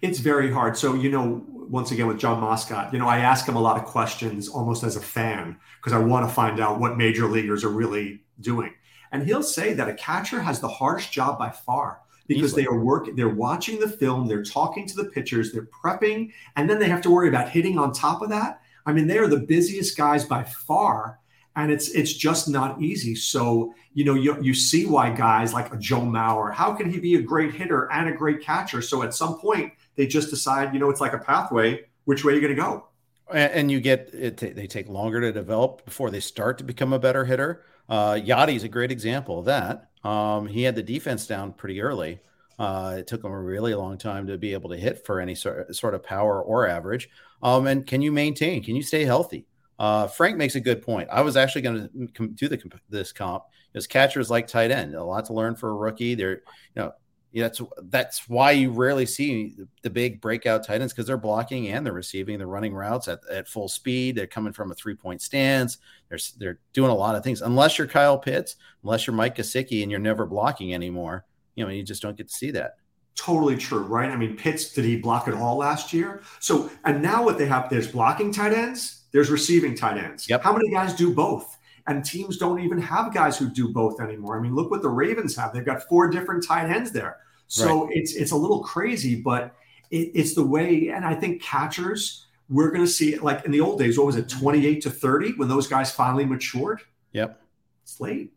It's 0.02 0.20
very 0.20 0.52
hard. 0.52 0.76
So, 0.76 0.94
you 0.94 1.10
know, 1.10 1.44
once 1.48 1.90
again 1.90 2.06
with 2.06 2.20
John 2.20 2.40
Moscot, 2.40 2.92
you 2.92 3.00
know, 3.00 3.08
I 3.08 3.18
ask 3.18 3.46
him 3.46 3.56
a 3.56 3.60
lot 3.60 3.76
of 3.76 3.86
questions 3.86 4.48
almost 4.48 4.84
as 4.84 4.94
a 4.94 5.00
fan 5.00 5.58
because 5.80 5.92
I 5.92 5.98
want 5.98 6.28
to 6.28 6.32
find 6.32 6.60
out 6.60 6.78
what 6.78 6.96
major 6.96 7.26
leaguers 7.26 7.64
are 7.64 7.70
really 7.70 8.20
doing. 8.40 8.72
And 9.10 9.24
he'll 9.24 9.42
say 9.42 9.72
that 9.72 9.88
a 9.88 9.94
catcher 9.94 10.40
has 10.40 10.60
the 10.60 10.68
hardest 10.68 11.10
job 11.10 11.40
by 11.40 11.50
far 11.50 12.02
because 12.28 12.52
Easily. 12.52 12.62
they 12.62 12.68
are 12.68 12.78
working, 12.78 13.16
they're 13.16 13.28
watching 13.28 13.80
the 13.80 13.88
film, 13.88 14.28
they're 14.28 14.44
talking 14.44 14.86
to 14.86 14.94
the 14.94 15.06
pitchers, 15.06 15.52
they're 15.52 15.66
prepping, 15.66 16.32
and 16.54 16.70
then 16.70 16.78
they 16.78 16.88
have 16.88 17.02
to 17.02 17.10
worry 17.10 17.28
about 17.28 17.48
hitting 17.48 17.78
on 17.78 17.92
top 17.92 18.22
of 18.22 18.30
that. 18.30 18.61
I 18.86 18.92
mean, 18.92 19.06
they 19.06 19.18
are 19.18 19.28
the 19.28 19.40
busiest 19.40 19.96
guys 19.96 20.24
by 20.24 20.44
far 20.44 21.20
and 21.56 21.70
it's 21.70 21.90
it's 21.90 22.12
just 22.12 22.48
not 22.48 22.80
easy. 22.80 23.14
So 23.14 23.74
you 23.94 24.04
know 24.04 24.14
you, 24.14 24.40
you 24.42 24.54
see 24.54 24.86
why 24.86 25.10
guys 25.10 25.52
like 25.52 25.72
a 25.72 25.76
Joe 25.76 26.00
Mauer, 26.00 26.52
how 26.52 26.72
can 26.74 26.90
he 26.90 26.98
be 26.98 27.16
a 27.16 27.22
great 27.22 27.54
hitter 27.54 27.90
and 27.92 28.08
a 28.08 28.12
great 28.12 28.40
catcher? 28.40 28.82
So 28.82 29.02
at 29.02 29.14
some 29.14 29.38
point 29.38 29.72
they 29.96 30.06
just 30.06 30.30
decide, 30.30 30.72
you 30.72 30.80
know, 30.80 30.90
it's 30.90 31.00
like 31.00 31.12
a 31.12 31.18
pathway. 31.18 31.84
Which 32.04 32.24
way 32.24 32.32
are 32.32 32.36
you 32.36 32.42
going 32.42 32.56
to 32.56 32.60
go? 32.60 32.88
And 33.30 33.70
you 33.70 33.80
get 33.80 34.10
it. 34.12 34.36
They 34.38 34.66
take 34.66 34.88
longer 34.88 35.20
to 35.20 35.32
develop 35.32 35.84
before 35.84 36.10
they 36.10 36.20
start 36.20 36.58
to 36.58 36.64
become 36.64 36.92
a 36.92 36.98
better 36.98 37.24
hitter. 37.24 37.64
Uh, 37.88 38.14
Yadi 38.14 38.56
is 38.56 38.64
a 38.64 38.68
great 38.68 38.90
example 38.90 39.38
of 39.38 39.44
that. 39.44 39.90
Um, 40.04 40.46
he 40.46 40.64
had 40.64 40.74
the 40.74 40.82
defense 40.82 41.26
down 41.26 41.52
pretty 41.52 41.80
early. 41.80 42.20
Uh, 42.58 42.96
it 42.98 43.06
took 43.06 43.24
him 43.24 43.32
a 43.32 43.40
really 43.40 43.74
long 43.74 43.98
time 43.98 44.26
to 44.26 44.38
be 44.38 44.52
able 44.52 44.70
to 44.70 44.76
hit 44.76 45.04
for 45.04 45.20
any 45.20 45.34
sort, 45.34 45.74
sort 45.74 45.94
of 45.94 46.02
power 46.02 46.42
or 46.42 46.68
average. 46.68 47.08
Um, 47.42 47.66
and 47.66 47.86
can 47.86 48.02
you 48.02 48.12
maintain? 48.12 48.62
Can 48.62 48.76
you 48.76 48.82
stay 48.82 49.04
healthy? 49.04 49.46
Uh, 49.78 50.06
Frank 50.06 50.36
makes 50.36 50.54
a 50.54 50.60
good 50.60 50.82
point. 50.82 51.08
I 51.10 51.22
was 51.22 51.36
actually 51.36 51.62
going 51.62 52.10
to 52.14 52.28
do 52.28 52.48
the 52.48 52.62
this 52.88 53.12
comp 53.12 53.44
because 53.72 53.86
catchers 53.86 54.30
like 54.30 54.46
tight 54.46 54.70
end. 54.70 54.94
A 54.94 55.02
lot 55.02 55.24
to 55.26 55.32
learn 55.32 55.56
for 55.56 55.70
a 55.70 55.74
rookie. 55.74 56.14
They're 56.14 56.42
you 56.74 56.82
know 56.82 56.92
that's 57.34 57.60
that's 57.84 58.28
why 58.28 58.50
you 58.50 58.70
rarely 58.70 59.06
see 59.06 59.56
the, 59.82 59.90
big 59.90 60.20
breakout 60.20 60.64
tight 60.64 60.80
ends 60.80 60.92
because 60.92 61.06
they're 61.06 61.16
blocking 61.16 61.68
and 61.68 61.84
they're 61.84 61.92
receiving. 61.92 62.38
They're 62.38 62.46
running 62.46 62.74
routes 62.74 63.08
at, 63.08 63.20
at 63.30 63.48
full 63.48 63.68
speed. 63.68 64.16
They're 64.16 64.26
coming 64.26 64.52
from 64.52 64.70
a 64.70 64.74
three 64.74 64.94
point 64.94 65.22
stance. 65.22 65.78
They're 66.08 66.18
they're 66.38 66.58
doing 66.74 66.90
a 66.90 66.94
lot 66.94 67.16
of 67.16 67.24
things. 67.24 67.40
Unless 67.40 67.78
you're 67.78 67.86
Kyle 67.86 68.18
Pitts, 68.18 68.56
unless 68.82 69.06
you're 69.06 69.16
Mike 69.16 69.36
Gesicki, 69.36 69.82
and 69.82 69.90
you're 69.90 70.00
never 70.00 70.26
blocking 70.26 70.74
anymore, 70.74 71.24
you 71.54 71.64
know 71.64 71.70
you 71.70 71.82
just 71.82 72.02
don't 72.02 72.16
get 72.16 72.28
to 72.28 72.34
see 72.34 72.50
that. 72.52 72.76
Totally 73.14 73.56
true, 73.56 73.82
right? 73.82 74.10
I 74.10 74.16
mean, 74.16 74.36
Pitts 74.36 74.72
did 74.72 74.84
he 74.84 74.96
block 74.96 75.28
it 75.28 75.34
all 75.34 75.56
last 75.56 75.92
year? 75.92 76.22
So 76.40 76.70
and 76.84 77.02
now 77.02 77.22
what 77.22 77.38
they 77.38 77.46
have 77.46 77.68
there's 77.68 77.88
blocking 77.88 78.32
tight 78.32 78.52
ends, 78.52 79.04
there's 79.12 79.30
receiving 79.30 79.74
tight 79.74 79.98
ends. 79.98 80.28
Yep. 80.28 80.42
How 80.42 80.52
many 80.52 80.70
guys 80.70 80.94
do 80.94 81.14
both? 81.14 81.58
And 81.86 82.04
teams 82.04 82.38
don't 82.38 82.60
even 82.60 82.78
have 82.80 83.12
guys 83.12 83.36
who 83.36 83.50
do 83.50 83.68
both 83.68 84.00
anymore. 84.00 84.38
I 84.38 84.40
mean, 84.40 84.54
look 84.54 84.70
what 84.70 84.82
the 84.82 84.88
Ravens 84.88 85.36
have. 85.36 85.52
They've 85.52 85.64
got 85.64 85.82
four 85.88 86.08
different 86.08 86.46
tight 86.46 86.70
ends 86.70 86.92
there. 86.92 87.18
So 87.48 87.84
right. 87.84 87.96
it's 87.96 88.14
it's 88.14 88.30
a 88.30 88.36
little 88.36 88.62
crazy, 88.62 89.20
but 89.20 89.54
it, 89.90 90.10
it's 90.14 90.34
the 90.34 90.46
way. 90.46 90.88
And 90.88 91.04
I 91.04 91.14
think 91.14 91.42
catchers, 91.42 92.26
we're 92.48 92.70
going 92.70 92.84
to 92.84 92.90
see 92.90 93.18
like 93.18 93.44
in 93.44 93.50
the 93.50 93.60
old 93.60 93.78
days. 93.78 93.98
What 93.98 94.06
was 94.06 94.16
it, 94.16 94.28
twenty 94.28 94.64
eight 94.64 94.80
to 94.84 94.90
thirty, 94.90 95.32
when 95.32 95.48
those 95.48 95.66
guys 95.66 95.92
finally 95.92 96.24
matured? 96.24 96.80
Yep, 97.12 97.42
it's 97.82 98.00
late. 98.00 98.32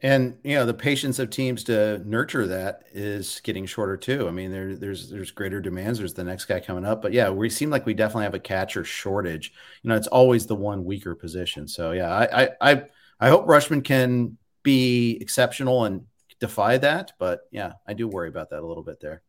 And 0.00 0.38
you 0.44 0.54
know 0.54 0.64
the 0.64 0.74
patience 0.74 1.18
of 1.18 1.30
teams 1.30 1.64
to 1.64 1.98
nurture 2.06 2.46
that 2.46 2.84
is 2.92 3.40
getting 3.42 3.66
shorter 3.66 3.96
too. 3.96 4.28
I 4.28 4.30
mean, 4.30 4.52
there, 4.52 4.76
there's 4.76 5.10
there's 5.10 5.32
greater 5.32 5.60
demands. 5.60 5.98
There's 5.98 6.14
the 6.14 6.22
next 6.22 6.44
guy 6.44 6.60
coming 6.60 6.84
up, 6.84 7.02
but 7.02 7.12
yeah, 7.12 7.30
we 7.30 7.50
seem 7.50 7.68
like 7.70 7.84
we 7.84 7.94
definitely 7.94 8.24
have 8.24 8.34
a 8.34 8.38
catcher 8.38 8.84
shortage. 8.84 9.52
You 9.82 9.88
know, 9.88 9.96
it's 9.96 10.06
always 10.06 10.46
the 10.46 10.54
one 10.54 10.84
weaker 10.84 11.16
position. 11.16 11.66
So 11.66 11.90
yeah, 11.90 12.10
I 12.10 12.44
I 12.44 12.48
I, 12.60 12.82
I 13.18 13.28
hope 13.28 13.46
Rutschman 13.46 13.82
can 13.82 14.38
be 14.62 15.18
exceptional 15.20 15.84
and 15.84 16.06
defy 16.38 16.78
that. 16.78 17.12
But 17.18 17.48
yeah, 17.50 17.72
I 17.84 17.94
do 17.94 18.06
worry 18.06 18.28
about 18.28 18.50
that 18.50 18.60
a 18.60 18.66
little 18.66 18.84
bit 18.84 19.00
there. 19.00 19.22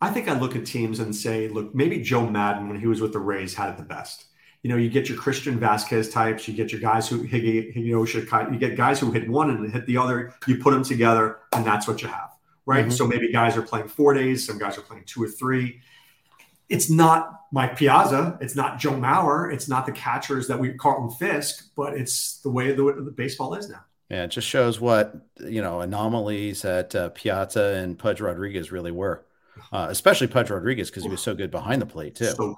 I 0.00 0.10
think 0.10 0.28
I 0.28 0.38
look 0.38 0.54
at 0.54 0.66
teams 0.66 0.98
and 0.98 1.14
say, 1.14 1.48
look, 1.48 1.74
maybe 1.74 2.00
Joe 2.00 2.28
Maddon 2.28 2.68
when 2.68 2.78
he 2.78 2.86
was 2.86 3.00
with 3.00 3.12
the 3.12 3.20
Rays 3.20 3.54
had 3.54 3.70
it 3.70 3.76
the 3.76 3.84
best. 3.84 4.26
You 4.62 4.70
know, 4.70 4.76
you 4.76 4.88
get 4.88 5.08
your 5.08 5.18
Christian 5.18 5.58
Vázquez 5.58 6.12
types, 6.12 6.46
you 6.46 6.54
get 6.54 6.70
your 6.70 6.80
guys 6.80 7.08
who 7.08 7.26
Higashioka, 7.26 8.52
you 8.52 8.58
get 8.58 8.76
guys 8.76 9.00
who 9.00 9.10
hit 9.10 9.28
one 9.28 9.50
and 9.50 9.72
hit 9.72 9.86
the 9.86 9.96
other. 9.96 10.34
You 10.46 10.58
put 10.58 10.72
them 10.72 10.84
together, 10.84 11.38
and 11.52 11.66
that's 11.66 11.88
what 11.88 12.00
you 12.00 12.08
have, 12.08 12.30
right? 12.64 12.84
Mm-hmm. 12.84 12.92
So 12.92 13.06
maybe 13.06 13.32
guys 13.32 13.56
are 13.56 13.62
playing 13.62 13.88
four 13.88 14.14
days, 14.14 14.46
some 14.46 14.58
guys 14.58 14.78
are 14.78 14.82
playing 14.82 15.04
two 15.06 15.22
or 15.22 15.28
three. 15.28 15.80
It's 16.68 16.88
not 16.88 17.40
Mike 17.50 17.76
Piazza, 17.76 18.38
it's 18.40 18.54
not 18.54 18.78
Joe 18.78 18.92
Mauer, 18.92 19.52
it's 19.52 19.68
not 19.68 19.84
the 19.84 19.92
catchers 19.92 20.46
that 20.46 20.58
we 20.58 20.72
Carlton 20.74 21.10
Fisk, 21.10 21.70
but 21.76 21.94
it's 21.94 22.38
the 22.38 22.50
way 22.50 22.72
the, 22.72 22.84
the 23.04 23.10
baseball 23.10 23.54
is 23.54 23.68
now. 23.68 23.84
Yeah, 24.12 24.24
it 24.24 24.28
just 24.28 24.46
shows 24.46 24.78
what 24.78 25.14
you 25.40 25.62
know 25.62 25.80
anomalies 25.80 26.62
that 26.62 26.94
uh, 26.94 27.08
Piazza 27.10 27.76
and 27.76 27.98
Pudge 27.98 28.20
Rodriguez 28.20 28.70
really 28.70 28.92
were, 28.92 29.24
uh, 29.72 29.86
especially 29.88 30.26
Pudge 30.26 30.50
Rodriguez 30.50 30.90
because 30.90 31.02
he 31.02 31.08
was 31.08 31.22
so 31.22 31.34
good 31.34 31.50
behind 31.50 31.80
the 31.80 31.86
plate 31.86 32.14
too. 32.14 32.26
So 32.26 32.56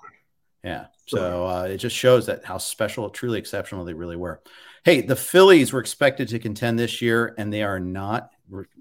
yeah, 0.65 0.87
so 1.07 1.47
uh, 1.47 1.63
it 1.65 1.77
just 1.77 1.95
shows 1.95 2.27
that 2.27 2.45
how 2.45 2.59
special, 2.59 3.11
truly 3.11 3.39
exceptional 3.39 3.85
they 3.85 3.93
really 3.93 4.17
were. 4.17 4.41
Hey, 4.85 5.03
the 5.03 5.17
Phillies 5.17 5.73
were 5.73 5.81
expected 5.81 6.29
to 6.29 6.39
contend 6.39 6.79
this 6.79 7.03
year, 7.03 7.35
and 7.39 7.53
they 7.53 7.63
are 7.63 7.79
not. 7.79 8.31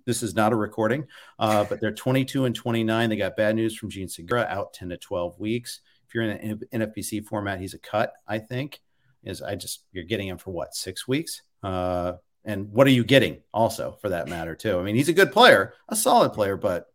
This 0.06 0.24
is 0.24 0.36
not 0.36 0.54
a 0.54 0.56
recording, 0.56 1.08
uh, 1.40 1.66
but 1.66 1.80
they're 1.80 1.94
22 1.94 2.46
and 2.46 2.56
29. 2.56 3.10
They 3.10 3.16
got 3.16 3.38
bad 3.38 3.56
news 3.56 3.76
from 3.76 3.90
Jean 3.90 4.08
Segura, 4.08 4.46
out 4.50 4.74
10 4.74 4.90
to 4.90 4.98
12 4.98 5.40
weeks. 5.40 5.82
If 6.08 6.16
you're 6.16 6.24
in 6.24 6.60
an 6.72 6.82
NFBC 6.82 7.26
format, 7.26 7.60
he's 7.60 7.74
a 7.74 7.80
cut. 7.80 8.14
I 8.28 8.40
think 8.40 8.82
is 9.24 9.42
I 9.42 9.56
just 9.56 9.86
you're 9.92 10.04
getting 10.04 10.28
him 10.28 10.38
for 10.38 10.52
what 10.52 10.76
six 10.76 11.08
weeks. 11.08 11.42
Uh, 11.62 12.14
and 12.46 12.70
what 12.72 12.88
are 12.88 12.92
you 12.92 13.04
getting 13.06 13.42
also 13.54 13.98
for 14.02 14.10
that 14.10 14.28
matter 14.28 14.56
too? 14.56 14.78
I 14.80 14.84
mean, 14.84 14.96
he's 14.96 15.10
a 15.10 15.14
good 15.14 15.32
player, 15.32 15.74
a 15.88 15.96
solid 15.96 16.34
player, 16.34 16.58
but 16.58 16.88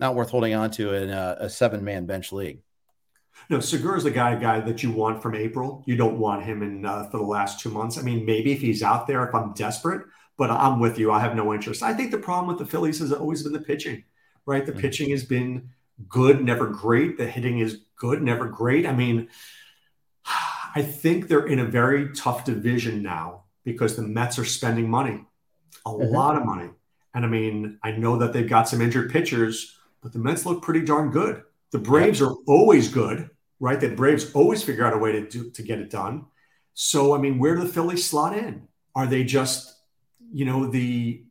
not 0.00 0.14
worth 0.14 0.30
holding 0.30 0.54
on 0.54 0.70
to 0.72 0.94
in 0.94 1.10
a, 1.10 1.36
a 1.40 1.50
seven 1.50 1.84
man 1.84 2.06
bench 2.06 2.32
league. 2.32 2.62
No, 3.50 3.60
Segura 3.60 3.96
is 3.96 4.04
the 4.04 4.10
guy 4.10 4.34
guy 4.34 4.60
that 4.60 4.82
you 4.82 4.90
want 4.90 5.22
from 5.22 5.34
April. 5.34 5.82
You 5.86 5.96
don't 5.96 6.18
want 6.18 6.44
him 6.44 6.62
in 6.62 6.84
uh, 6.84 7.04
for 7.10 7.18
the 7.18 7.24
last 7.24 7.60
two 7.60 7.70
months. 7.70 7.98
I 7.98 8.02
mean, 8.02 8.26
maybe 8.26 8.52
if 8.52 8.60
he's 8.60 8.82
out 8.82 9.06
there, 9.06 9.26
if 9.26 9.34
I'm 9.34 9.54
desperate, 9.54 10.06
but 10.36 10.50
I'm 10.50 10.80
with 10.80 10.98
you. 10.98 11.10
I 11.10 11.20
have 11.20 11.34
no 11.34 11.52
interest. 11.52 11.82
I 11.82 11.94
think 11.94 12.10
the 12.10 12.18
problem 12.18 12.48
with 12.48 12.58
the 12.58 12.70
Phillies 12.70 13.00
has 13.00 13.12
always 13.12 13.42
been 13.42 13.52
the 13.52 13.60
pitching, 13.60 14.04
right? 14.46 14.64
The 14.64 14.72
mm-hmm. 14.72 14.80
pitching 14.80 15.10
has 15.10 15.24
been 15.24 15.70
good, 16.08 16.44
never 16.44 16.66
great. 16.66 17.18
The 17.18 17.26
hitting 17.26 17.58
is 17.58 17.80
good, 17.96 18.22
never 18.22 18.46
great. 18.46 18.86
I 18.86 18.92
mean, 18.92 19.28
I 20.74 20.82
think 20.82 21.28
they're 21.28 21.46
in 21.46 21.58
a 21.58 21.64
very 21.64 22.12
tough 22.12 22.44
division 22.44 23.02
now 23.02 23.44
because 23.64 23.96
the 23.96 24.02
Mets 24.02 24.38
are 24.38 24.44
spending 24.44 24.88
money, 24.88 25.24
a 25.84 25.90
mm-hmm. 25.90 26.14
lot 26.14 26.36
of 26.36 26.44
money. 26.44 26.70
And 27.14 27.24
I 27.24 27.28
mean, 27.28 27.78
I 27.82 27.92
know 27.92 28.18
that 28.18 28.32
they've 28.32 28.48
got 28.48 28.68
some 28.68 28.80
injured 28.80 29.10
pitchers, 29.10 29.76
but 30.02 30.12
the 30.12 30.18
Mets 30.18 30.46
look 30.46 30.62
pretty 30.62 30.84
darn 30.84 31.10
good. 31.10 31.42
The 31.72 31.78
Braves 31.78 32.22
are 32.22 32.32
always 32.46 32.88
good, 32.88 33.28
right? 33.60 33.78
The 33.78 33.90
Braves 33.90 34.32
always 34.32 34.62
figure 34.62 34.84
out 34.84 34.94
a 34.94 34.98
way 34.98 35.12
to 35.12 35.28
do, 35.28 35.50
to 35.50 35.62
get 35.62 35.78
it 35.78 35.90
done. 35.90 36.26
So, 36.74 37.14
I 37.14 37.18
mean, 37.18 37.38
where 37.38 37.54
do 37.54 37.62
the 37.62 37.68
Phillies 37.68 38.08
slot 38.08 38.36
in? 38.36 38.68
Are 38.94 39.06
they 39.06 39.24
just, 39.24 39.74
you 40.32 40.44
know, 40.44 40.66
the 40.66 41.24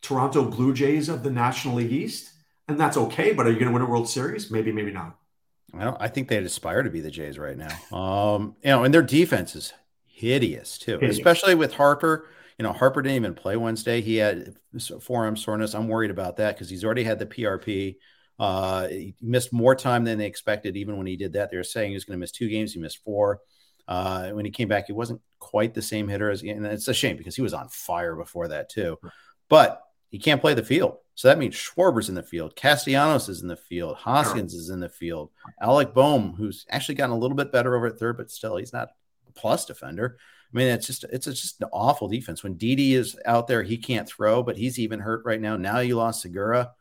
Toronto 0.00 0.44
Blue 0.44 0.74
Jays 0.74 1.08
of 1.08 1.22
the 1.22 1.30
National 1.30 1.76
League 1.76 1.92
East? 1.92 2.30
And 2.68 2.78
that's 2.78 2.96
okay, 2.96 3.32
but 3.32 3.46
are 3.46 3.50
you 3.50 3.56
going 3.56 3.68
to 3.68 3.72
win 3.72 3.82
a 3.82 3.86
World 3.86 4.08
Series? 4.08 4.50
Maybe, 4.50 4.70
maybe 4.72 4.92
not. 4.92 5.16
Well, 5.72 5.96
I 5.98 6.08
think 6.08 6.28
they'd 6.28 6.44
aspire 6.44 6.82
to 6.82 6.90
be 6.90 7.00
the 7.00 7.10
Jays 7.10 7.38
right 7.38 7.56
now. 7.56 7.96
Um, 7.96 8.56
you 8.62 8.70
know, 8.70 8.84
and 8.84 8.92
their 8.92 9.02
defense 9.02 9.56
is 9.56 9.72
hideous 10.06 10.78
too, 10.78 10.92
hideous. 10.92 11.16
especially 11.16 11.54
with 11.54 11.74
Harper. 11.74 12.28
You 12.58 12.64
know, 12.64 12.72
Harper 12.72 13.02
didn't 13.02 13.16
even 13.16 13.34
play 13.34 13.56
Wednesday. 13.56 14.00
He 14.00 14.16
had 14.16 14.54
forearm 15.00 15.36
soreness. 15.36 15.74
I'm 15.74 15.88
worried 15.88 16.10
about 16.10 16.36
that 16.36 16.54
because 16.54 16.68
he's 16.68 16.84
already 16.84 17.04
had 17.04 17.18
the 17.18 17.26
PRP. 17.26 17.96
Uh, 18.38 18.88
he 18.88 19.14
missed 19.20 19.52
more 19.52 19.74
time 19.74 20.04
than 20.04 20.18
they 20.18 20.26
expected. 20.26 20.76
Even 20.76 20.96
when 20.96 21.06
he 21.06 21.16
did 21.16 21.34
that, 21.34 21.50
they 21.50 21.56
were 21.56 21.62
saying 21.62 21.90
he 21.90 21.94
was 21.94 22.04
going 22.04 22.16
to 22.16 22.20
miss 22.20 22.32
two 22.32 22.48
games. 22.48 22.72
He 22.72 22.80
missed 22.80 23.02
four. 23.04 23.40
Uh, 23.86 24.30
when 24.30 24.44
he 24.44 24.50
came 24.50 24.68
back, 24.68 24.86
he 24.86 24.92
wasn't 24.92 25.20
quite 25.38 25.74
the 25.74 25.82
same 25.82 26.08
hitter 26.08 26.30
as, 26.30 26.42
and 26.42 26.64
it's 26.66 26.88
a 26.88 26.94
shame 26.94 27.16
because 27.16 27.36
he 27.36 27.42
was 27.42 27.54
on 27.54 27.68
fire 27.68 28.14
before 28.14 28.48
that 28.48 28.68
too. 28.68 28.98
But 29.48 29.82
he 30.08 30.18
can't 30.18 30.40
play 30.40 30.54
the 30.54 30.62
field, 30.62 30.98
so 31.14 31.28
that 31.28 31.38
means 31.38 31.54
Schwarber's 31.54 32.08
in 32.08 32.14
the 32.14 32.22
field, 32.22 32.54
Castellanos 32.54 33.28
is 33.28 33.42
in 33.42 33.48
the 33.48 33.56
field, 33.56 33.96
Hoskins 33.96 34.54
is 34.54 34.70
in 34.70 34.80
the 34.80 34.88
field, 34.88 35.30
Alec 35.60 35.94
Bohm, 35.94 36.34
who's 36.34 36.64
actually 36.70 36.94
gotten 36.94 37.14
a 37.14 37.18
little 37.18 37.36
bit 37.36 37.50
better 37.50 37.74
over 37.74 37.86
at 37.86 37.98
third, 37.98 38.16
but 38.16 38.30
still 38.30 38.56
he's 38.56 38.72
not 38.72 38.90
a 39.28 39.32
plus 39.32 39.64
defender. 39.64 40.16
I 40.52 40.56
mean, 40.56 40.68
it's 40.68 40.86
just 40.86 41.04
it's 41.04 41.26
just 41.26 41.60
an 41.60 41.68
awful 41.72 42.08
defense. 42.08 42.42
When 42.42 42.54
Didi 42.54 42.94
is 42.94 43.18
out 43.24 43.46
there, 43.46 43.62
he 43.62 43.78
can't 43.78 44.08
throw, 44.08 44.42
but 44.42 44.56
he's 44.56 44.78
even 44.78 45.00
hurt 45.00 45.24
right 45.24 45.40
now. 45.40 45.56
Now 45.56 45.78
you 45.78 45.96
lost 45.96 46.20
Segura. 46.20 46.72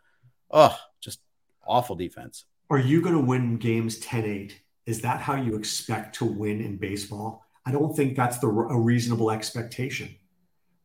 Oh, 0.51 0.77
just 0.99 1.19
awful 1.65 1.95
defense. 1.95 2.45
Are 2.69 2.79
you 2.79 3.01
going 3.01 3.15
to 3.15 3.21
win 3.21 3.57
games 3.57 3.99
10-8? 3.99 4.53
Is 4.85 5.01
that 5.01 5.21
how 5.21 5.35
you 5.35 5.55
expect 5.55 6.15
to 6.15 6.25
win 6.25 6.61
in 6.61 6.77
baseball? 6.77 7.45
I 7.65 7.71
don't 7.71 7.95
think 7.95 8.15
that's 8.15 8.39
the 8.39 8.47
a 8.47 8.79
reasonable 8.79 9.29
expectation. 9.31 10.15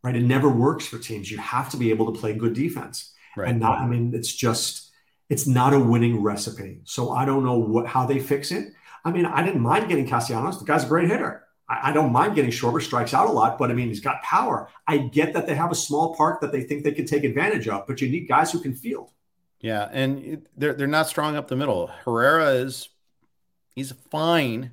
right? 0.02 0.14
It 0.16 0.22
never 0.22 0.48
works 0.48 0.86
for 0.86 0.98
teams. 0.98 1.30
You 1.30 1.38
have 1.38 1.70
to 1.70 1.76
be 1.76 1.90
able 1.90 2.12
to 2.12 2.18
play 2.18 2.34
good 2.34 2.54
defense. 2.54 3.12
Right. 3.36 3.48
And 3.50 3.60
not, 3.60 3.78
I 3.80 3.86
mean, 3.86 4.12
it's 4.14 4.34
just, 4.34 4.90
it's 5.28 5.46
not 5.46 5.74
a 5.74 5.80
winning 5.80 6.22
recipe. 6.22 6.80
So 6.84 7.10
I 7.10 7.24
don't 7.24 7.44
know 7.44 7.58
what 7.58 7.86
how 7.86 8.06
they 8.06 8.18
fix 8.18 8.50
it. 8.52 8.72
I 9.04 9.10
mean, 9.12 9.26
I 9.26 9.44
didn't 9.44 9.60
mind 9.60 9.88
getting 9.88 10.06
Castellanos. 10.08 10.58
The 10.58 10.64
guy's 10.64 10.84
a 10.84 10.88
great 10.88 11.08
hitter. 11.08 11.44
I, 11.68 11.90
I 11.90 11.92
don't 11.92 12.12
mind 12.12 12.34
getting 12.34 12.50
Schwarber 12.50 12.82
strikes 12.82 13.14
out 13.14 13.28
a 13.28 13.32
lot, 13.32 13.58
but 13.58 13.70
I 13.70 13.74
mean, 13.74 13.88
he's 13.88 14.00
got 14.00 14.22
power. 14.22 14.68
I 14.86 14.98
get 14.98 15.32
that 15.34 15.46
they 15.46 15.54
have 15.54 15.70
a 15.70 15.76
small 15.76 16.14
park 16.14 16.40
that 16.40 16.52
they 16.52 16.62
think 16.62 16.84
they 16.84 16.92
can 16.92 17.06
take 17.06 17.24
advantage 17.24 17.68
of, 17.68 17.86
but 17.86 18.00
you 18.00 18.08
need 18.08 18.28
guys 18.28 18.52
who 18.52 18.60
can 18.60 18.74
field. 18.74 19.10
Yeah, 19.66 19.88
and 19.90 20.46
they're 20.56 20.74
they're 20.74 20.86
not 20.86 21.08
strong 21.08 21.34
up 21.34 21.48
the 21.48 21.56
middle. 21.56 21.88
Herrera 21.88 22.50
is 22.50 22.88
he's 23.74 23.90
a 23.90 23.96
fine 23.96 24.70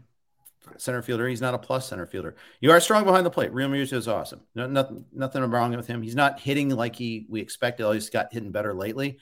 center 0.77 1.01
fielder. 1.01 1.27
He's 1.27 1.41
not 1.41 1.55
a 1.55 1.57
plus 1.57 1.87
center 1.89 2.05
fielder. 2.05 2.35
You 2.61 2.69
are 2.69 2.79
strong 2.79 3.03
behind 3.03 3.25
the 3.25 3.31
plate. 3.31 3.51
Realmuto 3.51 3.93
is 3.93 4.07
awesome. 4.07 4.41
No, 4.53 4.67
nothing, 4.67 5.05
nothing 5.11 5.41
wrong 5.49 5.75
with 5.75 5.87
him. 5.87 6.03
He's 6.03 6.15
not 6.15 6.39
hitting 6.39 6.69
like 6.69 6.95
he 6.95 7.25
we 7.27 7.41
expected. 7.41 7.91
He's 7.91 8.11
got 8.11 8.31
hitting 8.31 8.51
better 8.51 8.71
lately, 8.71 9.17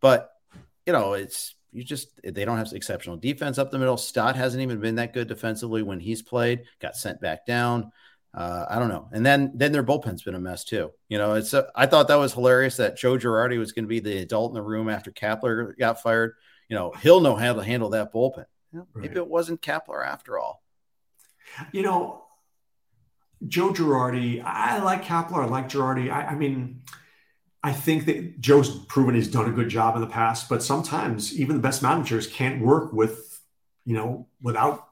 but 0.00 0.30
you 0.86 0.92
know 0.92 1.14
it's 1.14 1.56
you 1.72 1.82
just 1.82 2.20
they 2.22 2.44
don't 2.44 2.58
have 2.58 2.72
exceptional 2.72 3.16
defense 3.16 3.58
up 3.58 3.72
the 3.72 3.80
middle. 3.80 3.96
Stott 3.96 4.36
hasn't 4.36 4.62
even 4.62 4.78
been 4.78 4.94
that 4.94 5.12
good 5.12 5.26
defensively 5.26 5.82
when 5.82 5.98
he's 5.98 6.22
played. 6.22 6.66
Got 6.80 6.94
sent 6.94 7.20
back 7.20 7.46
down. 7.46 7.90
Uh, 8.36 8.66
I 8.68 8.78
don't 8.78 8.88
know. 8.88 9.08
And 9.12 9.24
then 9.24 9.52
then 9.54 9.72
their 9.72 9.82
bullpen's 9.82 10.22
been 10.22 10.34
a 10.34 10.38
mess 10.38 10.62
too. 10.62 10.90
You 11.08 11.16
know, 11.16 11.34
it's 11.34 11.54
a, 11.54 11.68
I 11.74 11.86
thought 11.86 12.08
that 12.08 12.16
was 12.16 12.34
hilarious 12.34 12.76
that 12.76 12.98
Joe 12.98 13.16
Girardi 13.16 13.58
was 13.58 13.72
going 13.72 13.84
to 13.84 13.88
be 13.88 14.00
the 14.00 14.18
adult 14.18 14.50
in 14.50 14.54
the 14.54 14.62
room 14.62 14.90
after 14.90 15.10
Kapler 15.10 15.76
got 15.78 16.02
fired. 16.02 16.34
You 16.68 16.76
know, 16.76 16.92
he'll 17.00 17.20
know 17.20 17.34
how 17.34 17.54
to 17.54 17.64
handle 17.64 17.90
that 17.90 18.12
bullpen. 18.12 18.44
You 18.72 18.80
know, 18.80 18.88
right. 18.92 19.02
Maybe 19.04 19.16
it 19.16 19.26
wasn't 19.26 19.62
Kapler 19.62 20.06
after 20.06 20.38
all. 20.38 20.62
You 21.72 21.82
know, 21.82 22.24
Joe 23.46 23.72
Girardi, 23.72 24.42
I 24.44 24.82
like 24.82 25.04
Kapler. 25.04 25.44
I 25.44 25.46
like 25.46 25.68
Girardi. 25.68 26.10
I, 26.10 26.26
I, 26.26 26.34
mean, 26.34 26.82
I 27.62 27.72
think 27.72 28.04
that 28.06 28.40
Joe's 28.40 28.84
proven 28.86 29.14
he's 29.14 29.28
done 29.28 29.48
a 29.48 29.52
good 29.52 29.70
job 29.70 29.94
in 29.94 30.02
the 30.02 30.08
past, 30.08 30.48
but 30.48 30.62
sometimes 30.62 31.38
even 31.38 31.56
the 31.56 31.62
best 31.62 31.82
managers 31.82 32.26
can't 32.26 32.60
work 32.60 32.92
with, 32.92 33.40
you 33.84 33.94
know, 33.94 34.28
without 34.42 34.85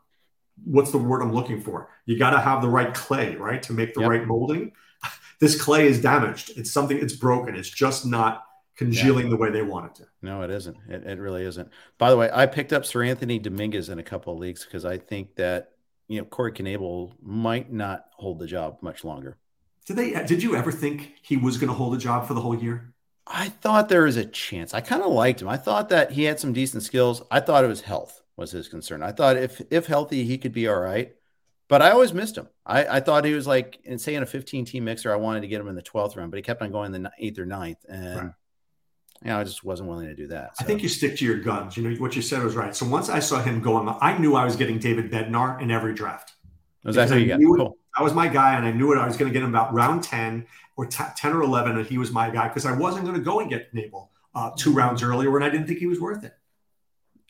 what's 0.63 0.91
the 0.91 0.99
word 0.99 1.23
I'm 1.23 1.33
looking 1.33 1.61
for? 1.61 1.89
You 2.07 2.19
got 2.19 2.31
to 2.31 2.41
have 2.41 2.63
the 2.63 2.69
right 2.69 2.93
clay, 2.93 3.37
right, 3.37 3.63
to 3.65 3.73
make 3.73 3.95
the 3.95 4.03
yep. 4.03 4.11
right 4.11 4.27
molding. 4.27 4.73
This 5.41 5.61
clay 5.61 5.89
is 5.89 6.01
damaged. 6.01 6.53
It's 6.57 6.71
something. 6.71 6.97
It's 6.97 7.13
broken. 7.13 7.57
It's 7.57 7.69
just 7.69 8.07
not 8.07 8.45
congealing 8.77 9.25
yeah. 9.25 9.31
the 9.31 9.37
way 9.37 9.51
they 9.51 9.63
want 9.63 9.87
it 9.87 9.95
to. 9.97 10.09
No, 10.23 10.43
it 10.43 10.51
isn't. 10.51 10.77
It, 10.89 11.05
it 11.05 11.19
really 11.19 11.43
isn't. 11.43 11.69
By 11.99 12.11
the 12.11 12.17
way, 12.17 12.31
I 12.33 12.47
picked 12.47 12.73
up 12.73 12.85
Seranthony 12.85 13.43
Domínguez 13.43 13.91
in 13.91 13.99
a 13.99 14.03
couple 14.03 14.33
of 14.33 14.39
leagues 14.39 14.65
because 14.65 14.85
I 14.85 14.97
think 14.97 15.35
that 15.35 15.73
you 16.07 16.19
know 16.19 16.25
Corey 16.25 16.53
Knebel 16.53 17.13
might 17.21 17.71
not 17.73 18.07
hold 18.13 18.39
the 18.39 18.47
job 18.47 18.79
much 18.81 19.05
longer. 19.05 19.37
Did 19.87 19.97
they? 19.97 20.13
Did 20.25 20.43
you 20.43 20.55
ever 20.55 20.71
think 20.71 21.15
he 21.21 21.37
was 21.37 21.59
going 21.59 21.69
to 21.69 21.75
hold 21.75 21.95
a 21.95 21.99
job 21.99 22.27
for 22.27 22.35
the 22.35 22.41
whole 22.41 22.57
year? 22.57 22.95
I 23.27 23.49
thought 23.49 23.89
there 23.89 24.05
was 24.05 24.17
a 24.17 24.25
chance. 24.25 24.73
I 24.73 24.81
kind 24.81 25.03
of 25.03 25.11
liked 25.11 25.43
him. 25.43 25.49
I 25.49 25.57
thought 25.57 25.89
that 25.89 26.13
he 26.13 26.25
had 26.25 26.39
some 26.39 26.53
decent 26.53 26.85
skills. 26.85 27.23
I 27.31 27.41
thought 27.41 27.65
it 27.65 27.69
was 27.69 27.81
health 27.81 28.23
was 28.37 28.51
his 28.51 28.69
concern. 28.69 29.03
I 29.03 29.13
thought 29.13 29.37
if 29.37 29.61
if 29.71 29.87
healthy, 29.87 30.25
he 30.25 30.39
could 30.39 30.53
be 30.53 30.69
all 30.69 30.79
right. 30.79 31.15
But 31.67 31.81
I 31.81 31.93
always 31.93 32.13
missed 32.13 32.37
him. 32.37 32.49
I, 32.67 32.85
I 32.87 33.01
thought 33.01 33.25
he 33.25 33.33
was 33.33 33.47
like, 33.47 33.81
in 33.85 33.99
say 33.99 34.15
in 34.15 34.23
a 34.23 34.27
15 34.27 34.67
team 34.67 34.85
mixer, 34.85 35.11
I 35.11 35.17
wanted 35.17 35.41
to 35.41 35.49
get 35.49 35.61
him 35.61 35.69
in 35.69 35.75
the 35.75 35.83
12th 35.83 36.15
round, 36.15 36.31
but 36.31 36.37
he 36.37 36.43
kept 36.43 36.61
on 36.61 36.71
going 36.71 36.93
the 36.93 37.11
eighth 37.19 37.39
or 37.39 37.47
ninth. 37.47 37.79
And 37.89 38.17
right. 38.17 38.31
you 39.23 39.29
know, 39.29 39.41
I 39.41 39.45
just 39.45 39.65
wasn't 39.65 39.89
willing 39.89 40.07
to 40.07 40.15
do 40.15 40.27
that. 40.27 40.59
So. 40.59 40.65
I 40.65 40.67
think 40.67 40.83
you 40.83 40.91
stick 40.91 41.17
to 41.19 41.25
your 41.25 41.39
guns. 41.39 41.77
You 41.77 41.89
know, 41.89 41.97
what 41.97 42.15
you 42.17 42.23
said 42.23 42.43
was 42.43 42.55
right. 42.55 42.77
So 42.77 42.87
once 42.87 43.09
I 43.09 43.19
saw 43.19 43.41
him 43.41 43.63
going, 43.63 43.89
I 44.01 44.19
knew 44.19 44.37
I 44.37 44.45
was 44.45 44.57
getting 44.57 44.79
David 44.79 45.11
Bednar 45.11 45.61
in 45.63 45.71
every 45.71 45.95
draft. 45.95 46.35
Was 46.85 46.97
that 46.97 47.09
who 47.09 47.17
you 47.17 47.29
got? 47.29 47.41
Cool. 47.41 47.79
That 47.97 48.05
was 48.05 48.13
my 48.13 48.29
guy, 48.29 48.57
and 48.57 48.67
I 48.67 48.73
knew 48.73 48.93
it. 48.93 48.99
I 48.99 49.07
was 49.07 49.17
going 49.17 49.33
to 49.33 49.33
get 49.33 49.43
him 49.43 49.49
about 49.49 49.73
round 49.73 50.03
10 50.03 50.47
or 50.77 50.85
t- 50.85 51.03
10 51.17 51.33
or 51.33 51.43
11, 51.43 51.79
and 51.79 51.87
he 51.87 51.97
was 51.97 52.11
my 52.11 52.29
guy 52.29 52.49
because 52.49 52.67
I 52.67 52.73
wasn't 52.73 53.07
going 53.07 53.17
to 53.17 53.23
go 53.23 53.41
and 53.41 53.49
get 53.49 53.75
Knebel 53.75 54.09
uh, 54.35 54.51
two 54.57 54.73
rounds 54.73 55.03
earlier, 55.03 55.31
when 55.31 55.43
I 55.43 55.49
didn't 55.49 55.67
think 55.67 55.79
he 55.79 55.87
was 55.87 56.01
worth 56.01 56.25
it. 56.25 56.35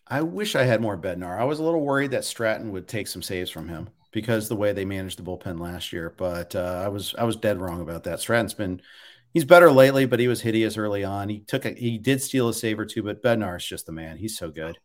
I 0.07 0.22
wish 0.22 0.55
I 0.55 0.64
had 0.64 0.80
more 0.80 0.98
Bednar. 0.98 1.38
I 1.38 1.44
was 1.44 1.59
a 1.59 1.62
little 1.62 1.80
worried 1.80 2.11
that 2.11 2.24
Stratton 2.24 2.72
would 2.72 2.86
take 2.86 3.07
some 3.07 3.22
saves 3.22 3.50
from 3.50 3.68
him 3.68 3.88
because 4.12 4.48
the 4.48 4.57
way 4.57 4.72
they 4.72 4.84
managed 4.84 5.18
the 5.18 5.22
bullpen 5.22 5.59
last 5.59 5.92
year. 5.92 6.14
But 6.16 6.55
uh, 6.55 6.82
I 6.84 6.88
was 6.88 7.14
I 7.18 7.24
was 7.24 7.36
dead 7.36 7.61
wrong 7.61 7.80
about 7.80 8.05
that. 8.05 8.20
Stratton's 8.20 8.55
been 8.55 8.82
he's 9.32 9.44
better 9.44 9.70
lately, 9.70 10.07
but 10.07 10.20
he 10.20 10.28
was 10.28 10.40
hideous 10.40 10.76
early 10.76 11.05
on. 11.05 11.28
He 11.28 11.40
took 11.40 11.64
a, 11.64 11.70
he 11.70 11.98
did 11.98 12.22
steal 12.22 12.48
a 12.48 12.55
save 12.55 12.78
or 12.78 12.86
two, 12.86 13.02
but 13.02 13.22
Bednar 13.22 13.57
is 13.57 13.66
just 13.66 13.86
the 13.86 13.92
man. 13.92 14.16
He's 14.16 14.38
so 14.38 14.50
good. 14.50 14.78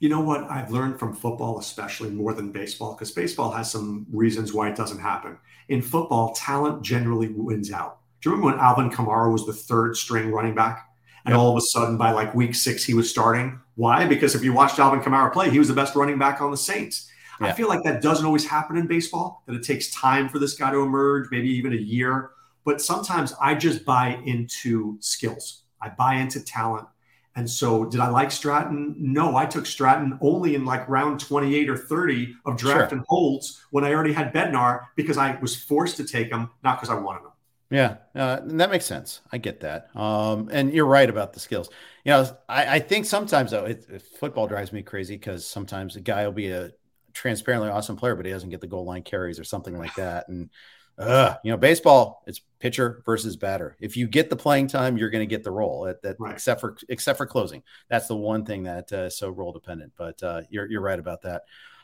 You 0.00 0.10
know 0.10 0.20
what 0.20 0.44
I've 0.50 0.70
learned 0.70 0.98
from 0.98 1.14
football, 1.14 1.58
especially 1.58 2.10
more 2.10 2.34
than 2.34 2.52
baseball, 2.52 2.94
because 2.94 3.12
baseball 3.12 3.50
has 3.52 3.70
some 3.70 4.06
reasons 4.12 4.52
why 4.52 4.68
it 4.68 4.76
doesn't 4.76 4.98
happen. 4.98 5.38
In 5.68 5.80
football, 5.80 6.34
talent 6.34 6.82
generally 6.82 7.28
wins 7.28 7.72
out. 7.72 8.00
Do 8.20 8.28
you 8.28 8.36
remember 8.36 8.56
when 8.56 8.64
Alvin 8.64 8.90
Kamara 8.90 9.32
was 9.32 9.46
the 9.46 9.54
third 9.54 9.96
string 9.96 10.32
running 10.32 10.54
back? 10.54 10.86
And 11.26 11.34
all 11.34 11.50
of 11.50 11.56
a 11.56 11.60
sudden, 11.60 11.96
by 11.96 12.12
like 12.12 12.34
week 12.34 12.54
six, 12.54 12.84
he 12.84 12.94
was 12.94 13.10
starting. 13.10 13.60
Why? 13.74 14.06
Because 14.06 14.34
if 14.34 14.44
you 14.44 14.52
watched 14.52 14.78
Alvin 14.78 15.00
Kamara 15.00 15.32
play, 15.32 15.50
he 15.50 15.58
was 15.58 15.68
the 15.68 15.74
best 15.74 15.94
running 15.96 16.18
back 16.18 16.40
on 16.40 16.50
the 16.50 16.56
Saints. 16.56 17.10
Yeah. 17.40 17.48
I 17.48 17.52
feel 17.52 17.68
like 17.68 17.82
that 17.82 18.00
doesn't 18.00 18.24
always 18.24 18.46
happen 18.46 18.76
in 18.76 18.86
baseball, 18.86 19.42
that 19.46 19.54
it 19.54 19.62
takes 19.62 19.90
time 19.90 20.28
for 20.28 20.38
this 20.38 20.54
guy 20.54 20.70
to 20.70 20.78
emerge, 20.78 21.28
maybe 21.30 21.48
even 21.50 21.72
a 21.72 21.76
year. 21.76 22.30
But 22.64 22.80
sometimes 22.80 23.34
I 23.40 23.54
just 23.54 23.84
buy 23.84 24.20
into 24.24 24.96
skills, 25.00 25.62
I 25.80 25.90
buy 25.90 26.14
into 26.14 26.42
talent. 26.42 26.88
And 27.36 27.48
so, 27.48 27.84
did 27.84 28.00
I 28.00 28.08
like 28.08 28.30
Stratton? 28.30 28.94
No, 28.98 29.36
I 29.36 29.44
took 29.44 29.66
Stratton 29.66 30.18
only 30.22 30.54
in 30.54 30.64
like 30.64 30.88
round 30.88 31.20
28 31.20 31.68
or 31.68 31.76
30 31.76 32.34
of 32.46 32.56
draft 32.56 32.90
sure. 32.90 32.98
and 32.98 33.06
holds 33.08 33.62
when 33.70 33.84
I 33.84 33.92
already 33.92 34.14
had 34.14 34.32
Bednar 34.32 34.86
because 34.96 35.18
I 35.18 35.38
was 35.40 35.54
forced 35.54 35.98
to 35.98 36.04
take 36.04 36.30
him, 36.30 36.48
not 36.64 36.80
because 36.80 36.88
I 36.88 36.98
wanted 36.98 37.20
him. 37.20 37.32
Yeah, 37.70 37.96
uh, 38.14 38.40
that 38.44 38.70
makes 38.70 38.84
sense. 38.84 39.22
I 39.32 39.38
get 39.38 39.60
that. 39.60 39.88
Um, 39.96 40.48
and 40.52 40.72
you're 40.72 40.86
right 40.86 41.08
about 41.10 41.32
the 41.32 41.40
skills. 41.40 41.68
You 42.04 42.12
know, 42.12 42.36
I, 42.48 42.76
I 42.76 42.78
think 42.78 43.06
sometimes 43.06 43.50
though, 43.50 43.64
it, 43.64 43.84
it, 43.88 44.02
football 44.02 44.46
drives 44.46 44.72
me 44.72 44.82
crazy 44.82 45.16
because 45.16 45.44
sometimes 45.44 45.96
a 45.96 46.00
guy 46.00 46.24
will 46.24 46.32
be 46.32 46.50
a 46.50 46.70
transparently 47.12 47.68
awesome 47.68 47.96
player, 47.96 48.14
but 48.14 48.24
he 48.24 48.30
doesn't 48.30 48.50
get 48.50 48.60
the 48.60 48.68
goal 48.68 48.84
line 48.84 49.02
carries 49.02 49.40
or 49.40 49.44
something 49.44 49.76
like 49.76 49.94
that. 49.96 50.28
And 50.28 50.50
uh, 50.98 51.34
you 51.42 51.50
know, 51.50 51.56
baseball, 51.56 52.22
it's 52.26 52.40
pitcher 52.58 53.02
versus 53.04 53.36
batter. 53.36 53.76
If 53.80 53.96
you 53.96 54.06
get 54.06 54.30
the 54.30 54.36
playing 54.36 54.68
time, 54.68 54.96
you're 54.96 55.10
going 55.10 55.28
to 55.28 55.34
get 55.34 55.42
the 55.42 55.50
role. 55.50 55.86
At, 55.86 56.00
that, 56.02 56.16
right. 56.18 56.32
except 56.32 56.60
for 56.60 56.76
except 56.88 57.18
for 57.18 57.26
closing, 57.26 57.62
that's 57.88 58.06
the 58.06 58.16
one 58.16 58.46
thing 58.46 58.62
that 58.62 58.92
uh, 58.92 59.04
is 59.04 59.18
so 59.18 59.28
role 59.28 59.52
dependent. 59.52 59.92
But 59.96 60.22
uh, 60.22 60.42
you're 60.48 60.70
you're 60.70 60.80
right 60.80 60.98
about 60.98 61.22
that. 61.22 61.42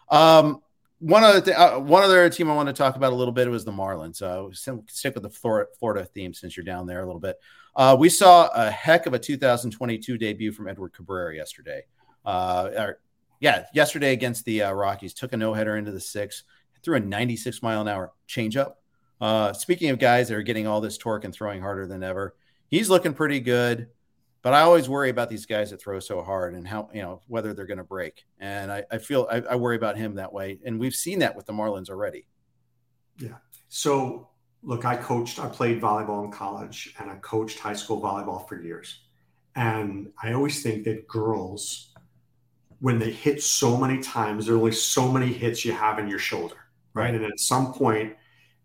Um, 0.08 0.62
one 1.02 1.24
other 1.24 1.40
th- 1.40 1.56
uh, 1.56 1.78
one 1.78 2.04
other 2.04 2.30
team 2.30 2.48
I 2.48 2.54
want 2.54 2.68
to 2.68 2.72
talk 2.72 2.94
about 2.94 3.12
a 3.12 3.16
little 3.16 3.32
bit 3.32 3.50
was 3.50 3.64
the 3.64 3.72
Marlins. 3.72 4.16
So 4.16 4.50
stick 4.52 5.14
with 5.14 5.24
the 5.24 5.66
Florida, 5.78 6.04
theme 6.04 6.32
since 6.32 6.56
you're 6.56 6.64
down 6.64 6.86
there 6.86 7.02
a 7.02 7.06
little 7.06 7.20
bit. 7.20 7.40
Uh, 7.74 7.96
we 7.98 8.08
saw 8.08 8.48
a 8.54 8.70
heck 8.70 9.06
of 9.06 9.12
a 9.12 9.18
2022 9.18 10.16
debut 10.16 10.52
from 10.52 10.68
Edward 10.68 10.92
Cabrera 10.92 11.34
yesterday. 11.34 11.82
Uh, 12.24 12.70
or, 12.76 13.00
yeah, 13.40 13.64
yesterday 13.74 14.12
against 14.12 14.44
the 14.44 14.62
uh, 14.62 14.72
Rockies, 14.72 15.12
took 15.12 15.32
a 15.32 15.36
no 15.36 15.54
hitter 15.54 15.76
into 15.76 15.90
the 15.90 16.00
six, 16.00 16.44
threw 16.84 16.94
a 16.94 17.00
96 17.00 17.62
mile 17.62 17.80
an 17.80 17.88
hour 17.88 18.12
changeup. 18.28 18.74
Uh, 19.20 19.52
speaking 19.52 19.90
of 19.90 19.98
guys 19.98 20.28
that 20.28 20.36
are 20.36 20.42
getting 20.42 20.68
all 20.68 20.80
this 20.80 20.98
torque 20.98 21.24
and 21.24 21.34
throwing 21.34 21.60
harder 21.60 21.86
than 21.86 22.04
ever, 22.04 22.36
he's 22.68 22.88
looking 22.88 23.12
pretty 23.12 23.40
good. 23.40 23.88
But 24.42 24.54
I 24.54 24.62
always 24.62 24.88
worry 24.88 25.08
about 25.08 25.30
these 25.30 25.46
guys 25.46 25.70
that 25.70 25.80
throw 25.80 26.00
so 26.00 26.20
hard 26.20 26.54
and 26.54 26.66
how, 26.66 26.90
you 26.92 27.00
know, 27.00 27.20
whether 27.28 27.54
they're 27.54 27.66
going 27.66 27.78
to 27.78 27.84
break. 27.84 28.24
And 28.40 28.72
I, 28.72 28.84
I 28.90 28.98
feel 28.98 29.28
I, 29.30 29.36
I, 29.50 29.54
worry 29.54 29.76
about 29.76 29.96
him 29.96 30.16
that 30.16 30.32
way. 30.32 30.58
And 30.64 30.80
we've 30.80 30.94
seen 30.94 31.20
that 31.20 31.36
with 31.36 31.46
the 31.46 31.52
Marlins 31.52 31.88
already. 31.88 32.26
Yeah. 33.18 33.36
So, 33.68 34.28
look, 34.64 34.84
I 34.84 34.96
coached, 34.96 35.38
I 35.38 35.48
played 35.48 35.80
volleyball 35.80 36.24
in 36.24 36.32
college 36.32 36.92
and 36.98 37.08
I 37.08 37.16
coached 37.16 37.60
high 37.60 37.72
school 37.72 38.02
volleyball 38.02 38.48
for 38.48 38.60
years. 38.60 39.02
And 39.54 40.10
I 40.20 40.32
always 40.32 40.60
think 40.60 40.84
that 40.84 41.06
girls, 41.06 41.94
when 42.80 42.98
they 42.98 43.12
hit 43.12 43.42
so 43.44 43.76
many 43.76 44.02
times, 44.02 44.46
there 44.46 44.56
are 44.56 44.58
only 44.58 44.72
so 44.72 45.10
many 45.10 45.32
hits 45.32 45.64
you 45.64 45.72
have 45.72 46.00
in 46.00 46.08
your 46.08 46.18
shoulder. 46.18 46.56
Right. 46.94 47.14
And 47.14 47.24
at 47.24 47.38
some 47.38 47.72
point, 47.72 48.16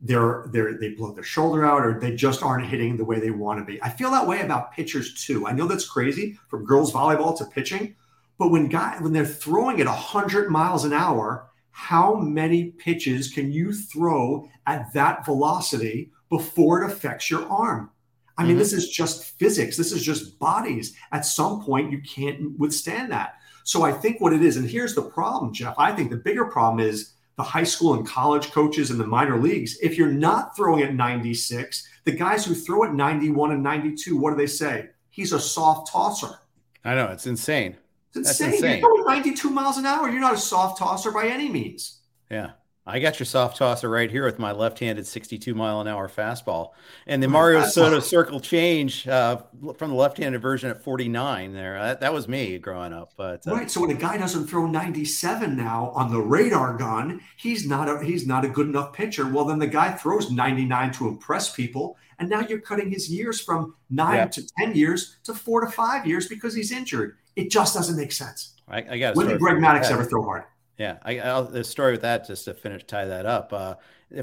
they're 0.01 0.45
they're 0.51 0.77
they 0.77 0.89
blow 0.89 1.11
their 1.11 1.23
shoulder 1.23 1.65
out 1.65 1.85
or 1.85 1.99
they 1.99 2.15
just 2.15 2.43
aren't 2.43 2.67
hitting 2.67 2.97
the 2.97 3.05
way 3.05 3.19
they 3.19 3.31
want 3.31 3.59
to 3.59 3.65
be. 3.65 3.81
I 3.81 3.89
feel 3.89 4.11
that 4.11 4.27
way 4.27 4.41
about 4.41 4.71
pitchers 4.71 5.25
too. 5.25 5.47
I 5.47 5.53
know 5.53 5.67
that's 5.67 5.87
crazy 5.87 6.37
from 6.49 6.65
girls 6.65 6.93
volleyball 6.93 7.37
to 7.37 7.45
pitching, 7.45 7.95
but 8.37 8.51
when 8.51 8.67
guy 8.67 8.97
when 8.99 9.13
they're 9.13 9.25
throwing 9.25 9.81
at 9.81 9.87
100 9.87 10.51
miles 10.51 10.85
an 10.85 10.93
hour, 10.93 11.49
how 11.71 12.15
many 12.15 12.71
pitches 12.71 13.31
can 13.31 13.51
you 13.51 13.73
throw 13.73 14.49
at 14.65 14.93
that 14.93 15.25
velocity 15.25 16.11
before 16.29 16.81
it 16.81 16.91
affects 16.91 17.29
your 17.31 17.47
arm? 17.49 17.89
I 18.37 18.43
mean, 18.43 18.51
mm-hmm. 18.51 18.59
this 18.59 18.73
is 18.73 18.89
just 18.89 19.39
physics. 19.39 19.77
This 19.77 19.91
is 19.91 20.03
just 20.03 20.37
bodies. 20.37 20.95
At 21.11 21.25
some 21.25 21.63
point, 21.63 21.91
you 21.91 22.01
can't 22.01 22.57
withstand 22.59 23.11
that. 23.11 23.35
So 23.63 23.83
I 23.83 23.91
think 23.91 24.21
what 24.21 24.33
it 24.33 24.43
is, 24.43 24.57
and 24.57 24.69
here's 24.69 24.93
the 24.93 25.01
problem, 25.01 25.53
Jeff. 25.53 25.73
I 25.77 25.91
think 25.91 26.11
the 26.11 26.17
bigger 26.17 26.45
problem 26.45 26.79
is 26.79 27.13
the 27.37 27.43
high 27.43 27.63
school 27.63 27.93
and 27.93 28.05
college 28.05 28.51
coaches 28.51 28.89
in 28.91 28.97
the 28.97 29.05
minor 29.05 29.39
leagues, 29.39 29.77
if 29.81 29.97
you're 29.97 30.11
not 30.11 30.55
throwing 30.55 30.81
at 30.81 30.95
96, 30.95 31.87
the 32.03 32.11
guys 32.11 32.43
who 32.43 32.55
throw 32.55 32.83
at 32.83 32.93
91 32.93 33.51
and 33.51 33.63
92, 33.63 34.17
what 34.17 34.31
do 34.31 34.37
they 34.37 34.47
say? 34.47 34.89
He's 35.11 35.33
a 35.33 35.39
soft 35.39 35.91
tosser. 35.91 36.39
I 36.83 36.95
know 36.95 37.07
it's 37.07 37.27
insane. 37.27 37.77
It's 38.15 38.29
insane. 38.29 38.53
insane. 38.53 38.79
You're 38.79 39.03
throwing 39.03 39.05
92 39.05 39.49
miles 39.51 39.77
an 39.77 39.85
hour. 39.85 40.09
You're 40.09 40.19
not 40.19 40.33
a 40.33 40.37
soft 40.37 40.79
tosser 40.79 41.11
by 41.11 41.27
any 41.27 41.47
means. 41.49 41.99
Yeah. 42.29 42.51
I 42.87 42.99
got 42.99 43.19
your 43.19 43.25
soft 43.25 43.57
tosser 43.57 43.89
right 43.89 44.09
here 44.09 44.23
with 44.23 44.39
my 44.39 44.53
left-handed 44.53 45.05
62 45.05 45.53
mile 45.53 45.81
an 45.81 45.89
hour 45.89 46.07
fastball, 46.07 46.71
and 47.05 47.21
the 47.21 47.27
Mario 47.27 47.65
Soto 47.65 47.99
circle 47.99 48.39
change 48.39 49.05
uh, 49.09 49.41
from 49.77 49.89
the 49.89 49.95
left-handed 49.97 50.41
version 50.41 50.69
at 50.69 50.81
49. 50.81 51.51
There, 51.53 51.77
that, 51.77 51.99
that 51.99 52.13
was 52.13 52.29
me 52.29 52.57
growing 52.57 52.93
up. 52.93 53.11
But 53.17 53.45
uh, 53.45 53.51
right, 53.51 53.69
so 53.69 53.81
when 53.81 53.91
a 53.91 53.93
guy 53.93 54.17
doesn't 54.17 54.47
throw 54.47 54.67
97 54.67 55.57
now 55.57 55.89
on 55.95 56.09
the 56.09 56.21
radar 56.21 56.77
gun, 56.77 57.19
he's 57.35 57.67
not 57.67 57.89
a 57.89 58.01
he's 58.03 58.25
not 58.25 58.45
a 58.45 58.49
good 58.49 58.67
enough 58.67 58.93
pitcher. 58.93 59.27
Well, 59.27 59.43
then 59.43 59.59
the 59.59 59.67
guy 59.67 59.91
throws 59.91 60.31
99 60.31 60.93
to 60.93 61.09
impress 61.09 61.53
people, 61.53 61.97
and 62.19 62.29
now 62.29 62.39
you're 62.39 62.61
cutting 62.61 62.89
his 62.89 63.11
years 63.11 63.41
from 63.41 63.75
nine 63.89 64.15
yeah. 64.15 64.25
to 64.27 64.47
10 64.59 64.75
years 64.75 65.17
to 65.25 65.33
four 65.33 65.59
to 65.59 65.69
five 65.69 66.07
years 66.07 66.27
because 66.27 66.55
he's 66.55 66.71
injured. 66.71 67.17
It 67.35 67.51
just 67.51 67.75
doesn't 67.75 67.97
make 67.97 68.13
sense. 68.13 68.53
I, 68.69 68.77
I 68.91 68.97
got. 68.97 69.15
When 69.17 69.27
did 69.27 69.39
Greg 69.39 69.57
Maddux 69.57 69.91
ever 69.91 70.05
throw 70.05 70.23
hard? 70.23 70.45
Yeah, 70.77 70.97
I, 71.03 71.19
I'll, 71.19 71.43
the 71.43 71.63
story 71.63 71.93
with 71.93 72.01
that 72.01 72.27
just 72.27 72.45
to 72.45 72.53
finish 72.53 72.83
tie 72.85 73.05
that 73.05 73.25
up. 73.25 73.51
Uh, 73.51 73.75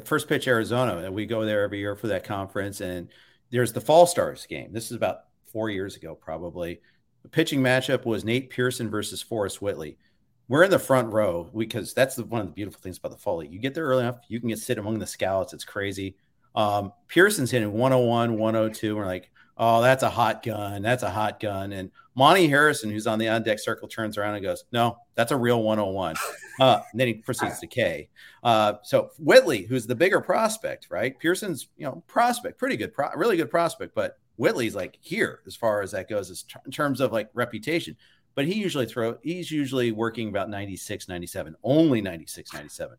first 0.04 0.28
pitch 0.28 0.46
Arizona, 0.46 0.98
and 0.98 1.14
we 1.14 1.26
go 1.26 1.44
there 1.44 1.62
every 1.62 1.78
year 1.80 1.96
for 1.96 2.06
that 2.08 2.24
conference, 2.24 2.80
and 2.80 3.08
there's 3.50 3.72
the 3.72 3.80
Fall 3.80 4.06
Stars 4.06 4.46
game. 4.46 4.72
This 4.72 4.86
is 4.86 4.96
about 4.96 5.24
four 5.46 5.68
years 5.68 5.96
ago, 5.96 6.14
probably. 6.14 6.80
The 7.22 7.28
pitching 7.28 7.60
matchup 7.60 8.04
was 8.04 8.24
Nate 8.24 8.50
Pearson 8.50 8.88
versus 8.88 9.20
Forrest 9.20 9.62
Whitley. 9.62 9.98
We're 10.46 10.62
in 10.62 10.70
the 10.70 10.78
front 10.78 11.12
row 11.12 11.50
because 11.56 11.94
that's 11.94 12.16
the, 12.16 12.24
one 12.24 12.42
of 12.42 12.46
the 12.46 12.52
beautiful 12.52 12.80
things 12.80 12.98
about 12.98 13.12
the 13.12 13.18
Fall 13.18 13.38
League. 13.38 13.52
You 13.52 13.58
get 13.58 13.74
there 13.74 13.86
early 13.86 14.02
enough, 14.02 14.18
you 14.28 14.38
can 14.38 14.50
get 14.50 14.58
sit 14.58 14.78
among 14.78 14.98
the 14.98 15.06
scouts. 15.06 15.54
It's 15.54 15.64
crazy. 15.64 16.16
Um, 16.54 16.92
Pearson's 17.08 17.50
hitting 17.50 17.72
101, 17.72 18.38
102. 18.38 18.94
We're 18.94 19.06
like, 19.06 19.30
oh, 19.56 19.82
that's 19.82 20.02
a 20.02 20.10
hot 20.10 20.42
gun. 20.42 20.82
That's 20.82 21.02
a 21.02 21.10
hot 21.10 21.40
gun. 21.40 21.72
And 21.72 21.90
Monte 22.14 22.48
Harrison, 22.48 22.90
who's 22.90 23.06
on 23.06 23.18
the 23.18 23.28
on 23.28 23.42
deck 23.42 23.58
circle, 23.58 23.88
turns 23.88 24.16
around 24.16 24.34
and 24.34 24.42
goes, 24.42 24.64
no, 24.72 24.98
that's 25.14 25.32
a 25.32 25.36
real 25.36 25.62
101. 25.62 26.16
Uh, 26.60 26.80
and 26.92 27.00
then 27.00 27.08
he 27.08 27.14
proceeds 27.14 27.58
to 27.58 27.66
K. 27.66 28.08
Uh, 28.44 28.74
so 28.84 29.10
Whitley, 29.18 29.62
who's 29.62 29.88
the 29.88 29.94
bigger 29.96 30.20
prospect, 30.20 30.86
right? 30.88 31.18
Pearson's, 31.18 31.66
you 31.76 31.84
know, 31.84 32.04
prospect, 32.06 32.60
pretty 32.60 32.76
good, 32.76 32.94
pro- 32.94 33.10
really 33.16 33.36
good 33.36 33.50
prospect, 33.50 33.92
but 33.92 34.20
Whitley's 34.36 34.76
like 34.76 34.96
here 35.00 35.40
as 35.48 35.56
far 35.56 35.82
as 35.82 35.90
that 35.90 36.08
goes, 36.08 36.30
as 36.30 36.44
t- 36.44 36.54
in 36.64 36.70
terms 36.70 37.00
of 37.00 37.10
like 37.10 37.28
reputation. 37.34 37.96
But 38.36 38.46
he 38.46 38.54
usually 38.54 38.86
throw, 38.86 39.18
he's 39.24 39.50
usually 39.50 39.90
working 39.90 40.28
about 40.28 40.48
96, 40.48 41.08
97, 41.08 41.56
only 41.64 42.00
96, 42.00 42.52
97. 42.52 42.98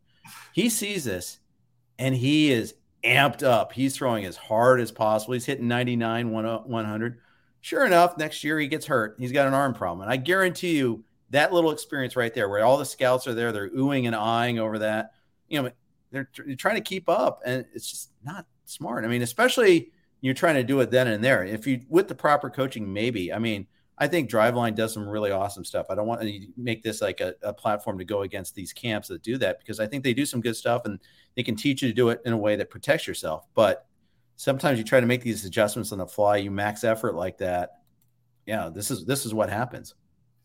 He 0.52 0.68
sees 0.68 1.06
this 1.06 1.40
and 1.98 2.14
he 2.14 2.52
is 2.52 2.76
amped 3.06 3.44
up. 3.44 3.74
He's 3.74 3.96
throwing 3.96 4.26
as 4.26 4.36
hard 4.36 4.80
as 4.82 4.92
possible. 4.92 5.34
He's 5.34 5.46
hitting 5.46 5.68
99, 5.68 6.32
100. 6.32 7.14
Uh, 7.14 7.16
sure 7.62 7.86
enough, 7.86 8.18
next 8.18 8.44
year 8.44 8.60
he 8.60 8.68
gets 8.68 8.86
hurt. 8.86 9.16
He's 9.20 9.32
got 9.32 9.48
an 9.48 9.54
arm 9.54 9.74
problem. 9.74 10.02
And 10.02 10.12
I 10.12 10.18
guarantee 10.18 10.78
you 10.78 11.04
that 11.30 11.54
little 11.54 11.72
experience 11.72 12.16
right 12.16 12.34
there, 12.34 12.50
where 12.50 12.64
all 12.66 12.78
the 12.78 12.86
scouts 12.86 13.28
are 13.28 13.34
there, 13.34 13.52
they're 13.52 13.70
oohing 13.70 14.06
and 14.06 14.16
eyeing 14.16 14.60
over 14.60 14.80
that. 14.80 15.12
You 15.48 15.62
know, 15.62 15.72
they're, 16.12 16.30
they're 16.46 16.56
trying 16.56 16.76
to 16.76 16.82
keep 16.82 17.10
up, 17.10 17.42
and 17.46 17.66
it's 17.74 17.90
just 17.90 18.12
not 18.24 18.46
smart. 18.66 19.06
I 19.06 19.08
mean, 19.08 19.22
especially 19.22 19.92
you're 20.22 20.34
trying 20.34 20.56
to 20.56 20.64
do 20.64 20.80
it 20.80 20.92
then 20.92 21.08
and 21.08 21.24
there. 21.24 21.44
If 21.44 21.68
you 21.68 21.82
with 21.90 22.08
the 22.08 22.16
proper 22.16 22.50
coaching, 22.50 22.92
maybe. 22.92 23.32
I 23.32 23.40
mean, 23.40 23.68
I 23.98 24.08
think 24.08 24.30
Driveline 24.30 24.76
does 24.76 24.94
some 24.94 25.08
really 25.08 25.32
awesome 25.32 25.64
stuff. 25.64 25.88
I 25.90 25.96
don't 25.96 26.08
want 26.08 26.22
to 26.22 26.48
make 26.58 26.84
this 26.84 27.02
like 27.02 27.22
a, 27.22 27.34
a, 27.42 27.54
platform 27.54 27.98
to 27.98 28.04
go 28.04 28.24
against 28.24 28.54
these 28.54 28.74
camps 28.74 29.08
that 29.08 29.24
do 29.24 29.38
that 29.38 29.60
because 29.60 29.80
I 29.80 29.88
think 29.88 30.04
they 30.04 30.14
do 30.14 30.26
some 30.26 30.42
good 30.42 30.58
stuff 30.58 30.82
and 30.84 31.00
they 31.36 31.44
can 31.44 31.56
teach 31.56 31.82
you 31.82 31.88
to 31.88 31.94
do 31.94 32.10
it 32.10 32.22
in 32.26 32.34
a 32.34 32.38
way 32.38 32.58
that 32.58 32.70
protects 32.70 33.08
yourself. 33.08 33.48
But 33.54 33.86
sometimes 34.36 34.78
you 34.78 34.84
try 34.84 35.00
to 35.00 35.06
make 35.06 35.22
these 35.22 35.46
adjustments 35.46 35.94
on 35.94 36.00
the 36.00 36.08
fly, 36.08 36.38
you 36.38 36.52
max 36.52 36.84
effort 36.84 37.16
like 37.16 37.38
that. 37.38 37.80
Yeah, 38.46 38.70
this 38.70 38.92
is 38.92 39.06
this 39.06 39.26
is 39.26 39.34
what 39.34 39.50
happens. 39.50 39.96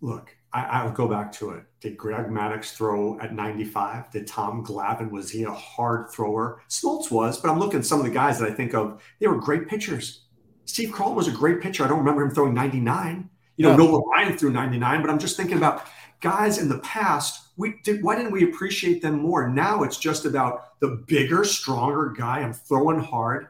Look, 0.00 0.34
I, 0.52 0.84
will 0.84 0.92
go 0.92 1.06
back 1.06 1.30
to 1.32 1.50
it. 1.50 1.64
Did 1.80 1.96
Greg 1.96 2.26
Maddux 2.26 2.72
throw 2.72 3.20
at 3.20 3.34
95? 3.34 4.10
Did 4.10 4.26
Tom 4.26 4.64
Glavine 4.64 5.10
was 5.10 5.30
he 5.30 5.42
a 5.42 5.50
hard 5.50 6.10
thrower? 6.10 6.62
Smoltz 6.68 7.10
was, 7.10 7.38
but 7.38 7.50
I'm 7.50 7.58
looking 7.58 7.80
at 7.80 7.86
some 7.86 8.00
of 8.00 8.06
the 8.06 8.12
guys 8.12 8.38
that 8.38 8.50
I 8.50 8.54
think 8.54 8.74
of. 8.74 9.02
They 9.20 9.26
were 9.26 9.38
great 9.38 9.68
pitchers. 9.68 10.24
Steve 10.64 10.92
Carlton 10.92 11.16
was 11.16 11.28
a 11.28 11.32
great 11.32 11.60
pitcher. 11.60 11.84
I 11.84 11.88
don't 11.88 11.98
remember 11.98 12.22
him 12.22 12.30
throwing 12.30 12.54
99. 12.54 13.28
You 13.60 13.66
know, 13.66 13.76
Nolan 13.76 14.02
Ryan 14.08 14.38
threw 14.38 14.50
99, 14.50 15.02
but 15.02 15.10
I'm 15.10 15.18
just 15.18 15.36
thinking 15.36 15.58
about 15.58 15.84
guys 16.22 16.56
in 16.56 16.70
the 16.70 16.78
past. 16.78 17.48
We 17.58 17.74
did. 17.84 18.02
Why 18.02 18.16
didn't 18.16 18.32
we 18.32 18.44
appreciate 18.44 19.02
them 19.02 19.18
more? 19.20 19.50
Now 19.50 19.82
it's 19.82 19.98
just 19.98 20.24
about 20.24 20.80
the 20.80 21.04
bigger, 21.06 21.44
stronger 21.44 22.08
guy. 22.16 22.40
I'm 22.40 22.54
throwing 22.54 22.98
hard. 23.00 23.48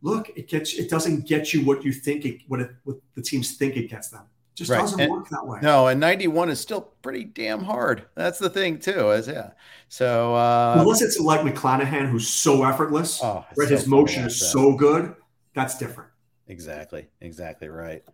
Look, 0.00 0.30
it 0.36 0.46
gets. 0.46 0.74
It 0.74 0.88
doesn't 0.88 1.26
get 1.26 1.52
you 1.52 1.64
what 1.64 1.84
you 1.84 1.92
think 1.92 2.24
it. 2.24 2.42
What, 2.46 2.60
it, 2.60 2.70
what 2.84 2.98
the 3.16 3.22
teams 3.22 3.56
think 3.56 3.76
it 3.76 3.90
gets 3.90 4.10
them. 4.10 4.22
Just 4.54 4.70
right. 4.70 4.78
doesn't 4.78 5.00
and, 5.00 5.10
work 5.10 5.28
that 5.30 5.44
way. 5.44 5.58
No, 5.60 5.88
and 5.88 5.98
91 5.98 6.50
is 6.50 6.60
still 6.60 6.92
pretty 7.02 7.24
damn 7.24 7.64
hard. 7.64 8.04
That's 8.14 8.38
the 8.38 8.50
thing 8.50 8.78
too. 8.78 9.10
Is 9.10 9.26
yeah. 9.26 9.50
So 9.88 10.36
uh, 10.36 10.76
unless 10.78 11.02
it's 11.02 11.18
like 11.18 11.40
McClanahan, 11.40 12.08
who's 12.08 12.28
so 12.28 12.62
effortless, 12.62 13.18
oh, 13.24 13.44
right? 13.56 13.68
So 13.68 13.74
His 13.74 13.88
motion 13.88 14.24
is 14.24 14.50
so 14.52 14.76
good. 14.76 15.16
That's 15.54 15.78
different. 15.78 16.10
Exactly. 16.46 17.08
Exactly 17.20 17.68
right. 17.68 18.04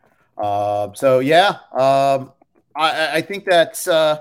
Um, 0.42 0.94
so 0.94 1.20
yeah, 1.20 1.58
um, 1.72 2.32
I, 2.76 3.16
I, 3.16 3.20
think 3.20 3.44
that's 3.44 3.86
uh, 3.86 4.20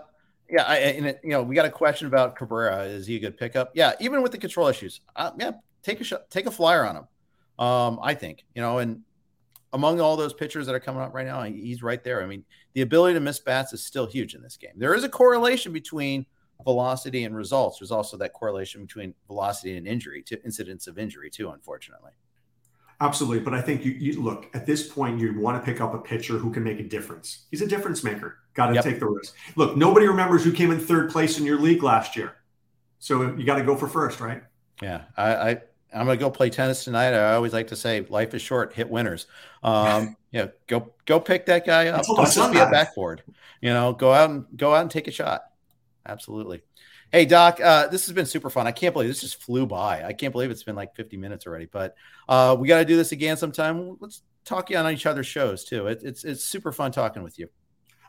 yeah. 0.49 0.63
I, 0.63 0.77
and 0.77 1.07
it, 1.07 1.21
you 1.23 1.31
know, 1.31 1.41
we 1.41 1.55
got 1.55 1.65
a 1.65 1.71
question 1.71 2.07
about 2.07 2.35
Cabrera. 2.35 2.83
Is 2.83 3.07
he 3.07 3.15
a 3.15 3.19
good 3.19 3.37
pickup? 3.37 3.71
Yeah, 3.73 3.93
even 3.99 4.21
with 4.21 4.31
the 4.31 4.37
control 4.37 4.67
issues, 4.67 5.01
uh, 5.15 5.31
yeah, 5.39 5.51
take 5.81 6.01
a 6.01 6.03
shot, 6.03 6.29
take 6.29 6.45
a 6.45 6.51
flyer 6.51 6.85
on 6.85 6.97
him. 6.97 7.07
Um, 7.65 7.99
I 8.01 8.13
think 8.13 8.45
you 8.53 8.61
know, 8.61 8.77
and 8.77 9.01
among 9.73 9.99
all 9.99 10.15
those 10.15 10.33
pitchers 10.33 10.67
that 10.67 10.75
are 10.75 10.79
coming 10.79 11.01
up 11.01 11.13
right 11.13 11.25
now, 11.25 11.41
he's 11.43 11.81
right 11.81 12.03
there. 12.03 12.21
I 12.21 12.27
mean, 12.27 12.45
the 12.73 12.81
ability 12.81 13.15
to 13.15 13.19
miss 13.19 13.39
bats 13.39 13.73
is 13.73 13.83
still 13.83 14.05
huge 14.05 14.35
in 14.35 14.41
this 14.41 14.55
game. 14.55 14.73
There 14.75 14.93
is 14.93 15.03
a 15.03 15.09
correlation 15.09 15.73
between 15.73 16.27
velocity 16.63 17.23
and 17.23 17.35
results. 17.35 17.79
There's 17.79 17.91
also 17.91 18.15
that 18.17 18.33
correlation 18.33 18.81
between 18.81 19.13
velocity 19.27 19.77
and 19.77 19.87
injury, 19.87 20.21
to 20.23 20.43
incidents 20.43 20.87
of 20.87 20.99
injury 20.99 21.29
too, 21.29 21.49
unfortunately. 21.49 22.11
Absolutely. 23.03 23.43
But 23.43 23.53
I 23.53 23.61
think 23.61 23.83
you, 23.83 23.91
you, 23.91 24.21
look 24.21 24.49
at 24.53 24.65
this 24.65 24.87
point, 24.87 25.19
you 25.19 25.37
want 25.37 25.61
to 25.61 25.71
pick 25.71 25.81
up 25.81 25.93
a 25.93 25.97
pitcher 25.97 26.37
who 26.37 26.51
can 26.51 26.63
make 26.63 26.79
a 26.79 26.83
difference. 26.83 27.45
He's 27.51 27.61
a 27.61 27.67
difference 27.67 28.01
maker. 28.01 28.37
Got 28.53 28.67
to 28.67 28.75
yep. 28.75 28.83
take 28.83 28.99
the 28.99 29.07
risk. 29.07 29.35
Look, 29.57 29.75
nobody 29.75 30.07
remembers 30.07 30.43
who 30.43 30.53
came 30.53 30.71
in 30.71 30.79
third 30.79 31.09
place 31.09 31.37
in 31.37 31.45
your 31.45 31.59
league 31.59 31.83
last 31.83 32.15
year. 32.15 32.35
So 32.99 33.35
you 33.35 33.45
got 33.45 33.57
to 33.57 33.63
go 33.63 33.75
for 33.75 33.89
first, 33.89 34.21
right? 34.21 34.41
Yeah. 34.81 35.01
I, 35.17 35.35
I 35.35 35.61
I'm 35.93 36.07
gonna 36.07 36.17
go 36.17 36.31
play 36.31 36.49
tennis 36.49 36.83
tonight. 36.83 37.13
I 37.13 37.35
always 37.35 37.53
like 37.53 37.67
to 37.67 37.75
say, 37.75 38.01
life 38.09 38.33
is 38.33 38.41
short. 38.41 38.73
Hit 38.73 38.89
winners. 38.89 39.27
Um, 39.61 40.15
yeah, 40.31 40.47
go 40.65 40.91
go 41.05 41.19
pick 41.19 41.45
that 41.45 41.65
guy 41.67 41.87
up. 41.87 42.05
Don't 42.05 42.25
just 42.25 42.51
be 42.51 42.57
a 42.57 42.69
backboard. 42.69 43.21
You 43.61 43.69
know, 43.69 43.93
go 43.93 44.11
out 44.11 44.29
and 44.29 44.45
go 44.57 44.73
out 44.73 44.81
and 44.81 44.89
take 44.89 45.07
a 45.07 45.11
shot. 45.11 45.43
Absolutely. 46.05 46.63
Hey, 47.13 47.25
Doc, 47.25 47.59
uh, 47.61 47.85
this 47.89 48.07
has 48.07 48.15
been 48.15 48.25
super 48.25 48.49
fun. 48.49 48.65
I 48.65 48.71
can't 48.71 48.91
believe 48.91 49.07
this 49.07 49.21
just 49.21 49.43
flew 49.43 49.67
by. 49.67 50.03
I 50.03 50.13
can't 50.13 50.31
believe 50.31 50.49
it's 50.49 50.63
been 50.63 50.75
like 50.75 50.95
50 50.95 51.15
minutes 51.15 51.45
already, 51.45 51.67
but 51.67 51.93
uh, 52.27 52.57
we 52.59 52.67
got 52.67 52.79
to 52.79 52.85
do 52.85 52.97
this 52.97 53.11
again 53.11 53.37
sometime. 53.37 53.97
Let's 53.99 54.23
talk 54.45 54.71
you 54.71 54.77
on 54.77 54.91
each 54.91 55.05
other's 55.05 55.27
shows 55.27 55.63
too. 55.63 55.85
It, 55.85 56.01
it's, 56.01 56.23
it's 56.23 56.43
super 56.43 56.71
fun 56.71 56.91
talking 56.91 57.21
with 57.21 57.37
you. 57.37 57.49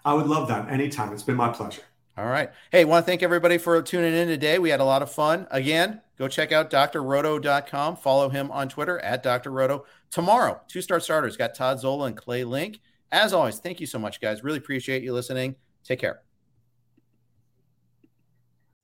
I 0.06 0.14
would 0.14 0.26
love 0.26 0.48
that 0.48 0.70
anytime. 0.70 1.12
It's 1.12 1.22
been 1.22 1.36
my 1.36 1.50
pleasure. 1.50 1.82
All 2.16 2.24
right. 2.24 2.48
Hey, 2.72 2.86
want 2.86 3.04
to 3.04 3.06
thank 3.06 3.22
everybody 3.22 3.58
for 3.58 3.82
tuning 3.82 4.14
in 4.14 4.26
today. 4.26 4.58
We 4.58 4.70
had 4.70 4.80
a 4.80 4.84
lot 4.84 5.02
of 5.02 5.12
fun. 5.12 5.48
Again, 5.50 6.00
go 6.16 6.26
check 6.26 6.50
out 6.50 6.70
drroto.com. 6.70 7.96
Follow 7.96 8.30
him 8.30 8.50
on 8.50 8.70
Twitter 8.70 8.98
at 9.00 9.22
drroto. 9.22 9.82
Tomorrow, 10.12 10.62
two 10.66 10.80
star 10.80 10.98
starters 10.98 11.36
got 11.36 11.54
Todd 11.54 11.78
Zola 11.78 12.06
and 12.06 12.16
Clay 12.16 12.42
Link. 12.44 12.80
As 13.12 13.34
always, 13.34 13.58
thank 13.58 13.80
you 13.80 13.86
so 13.86 13.98
much, 13.98 14.18
guys. 14.22 14.42
Really 14.42 14.58
appreciate 14.58 15.02
you 15.02 15.12
listening. 15.12 15.56
Take 15.84 15.98
care. 15.98 16.23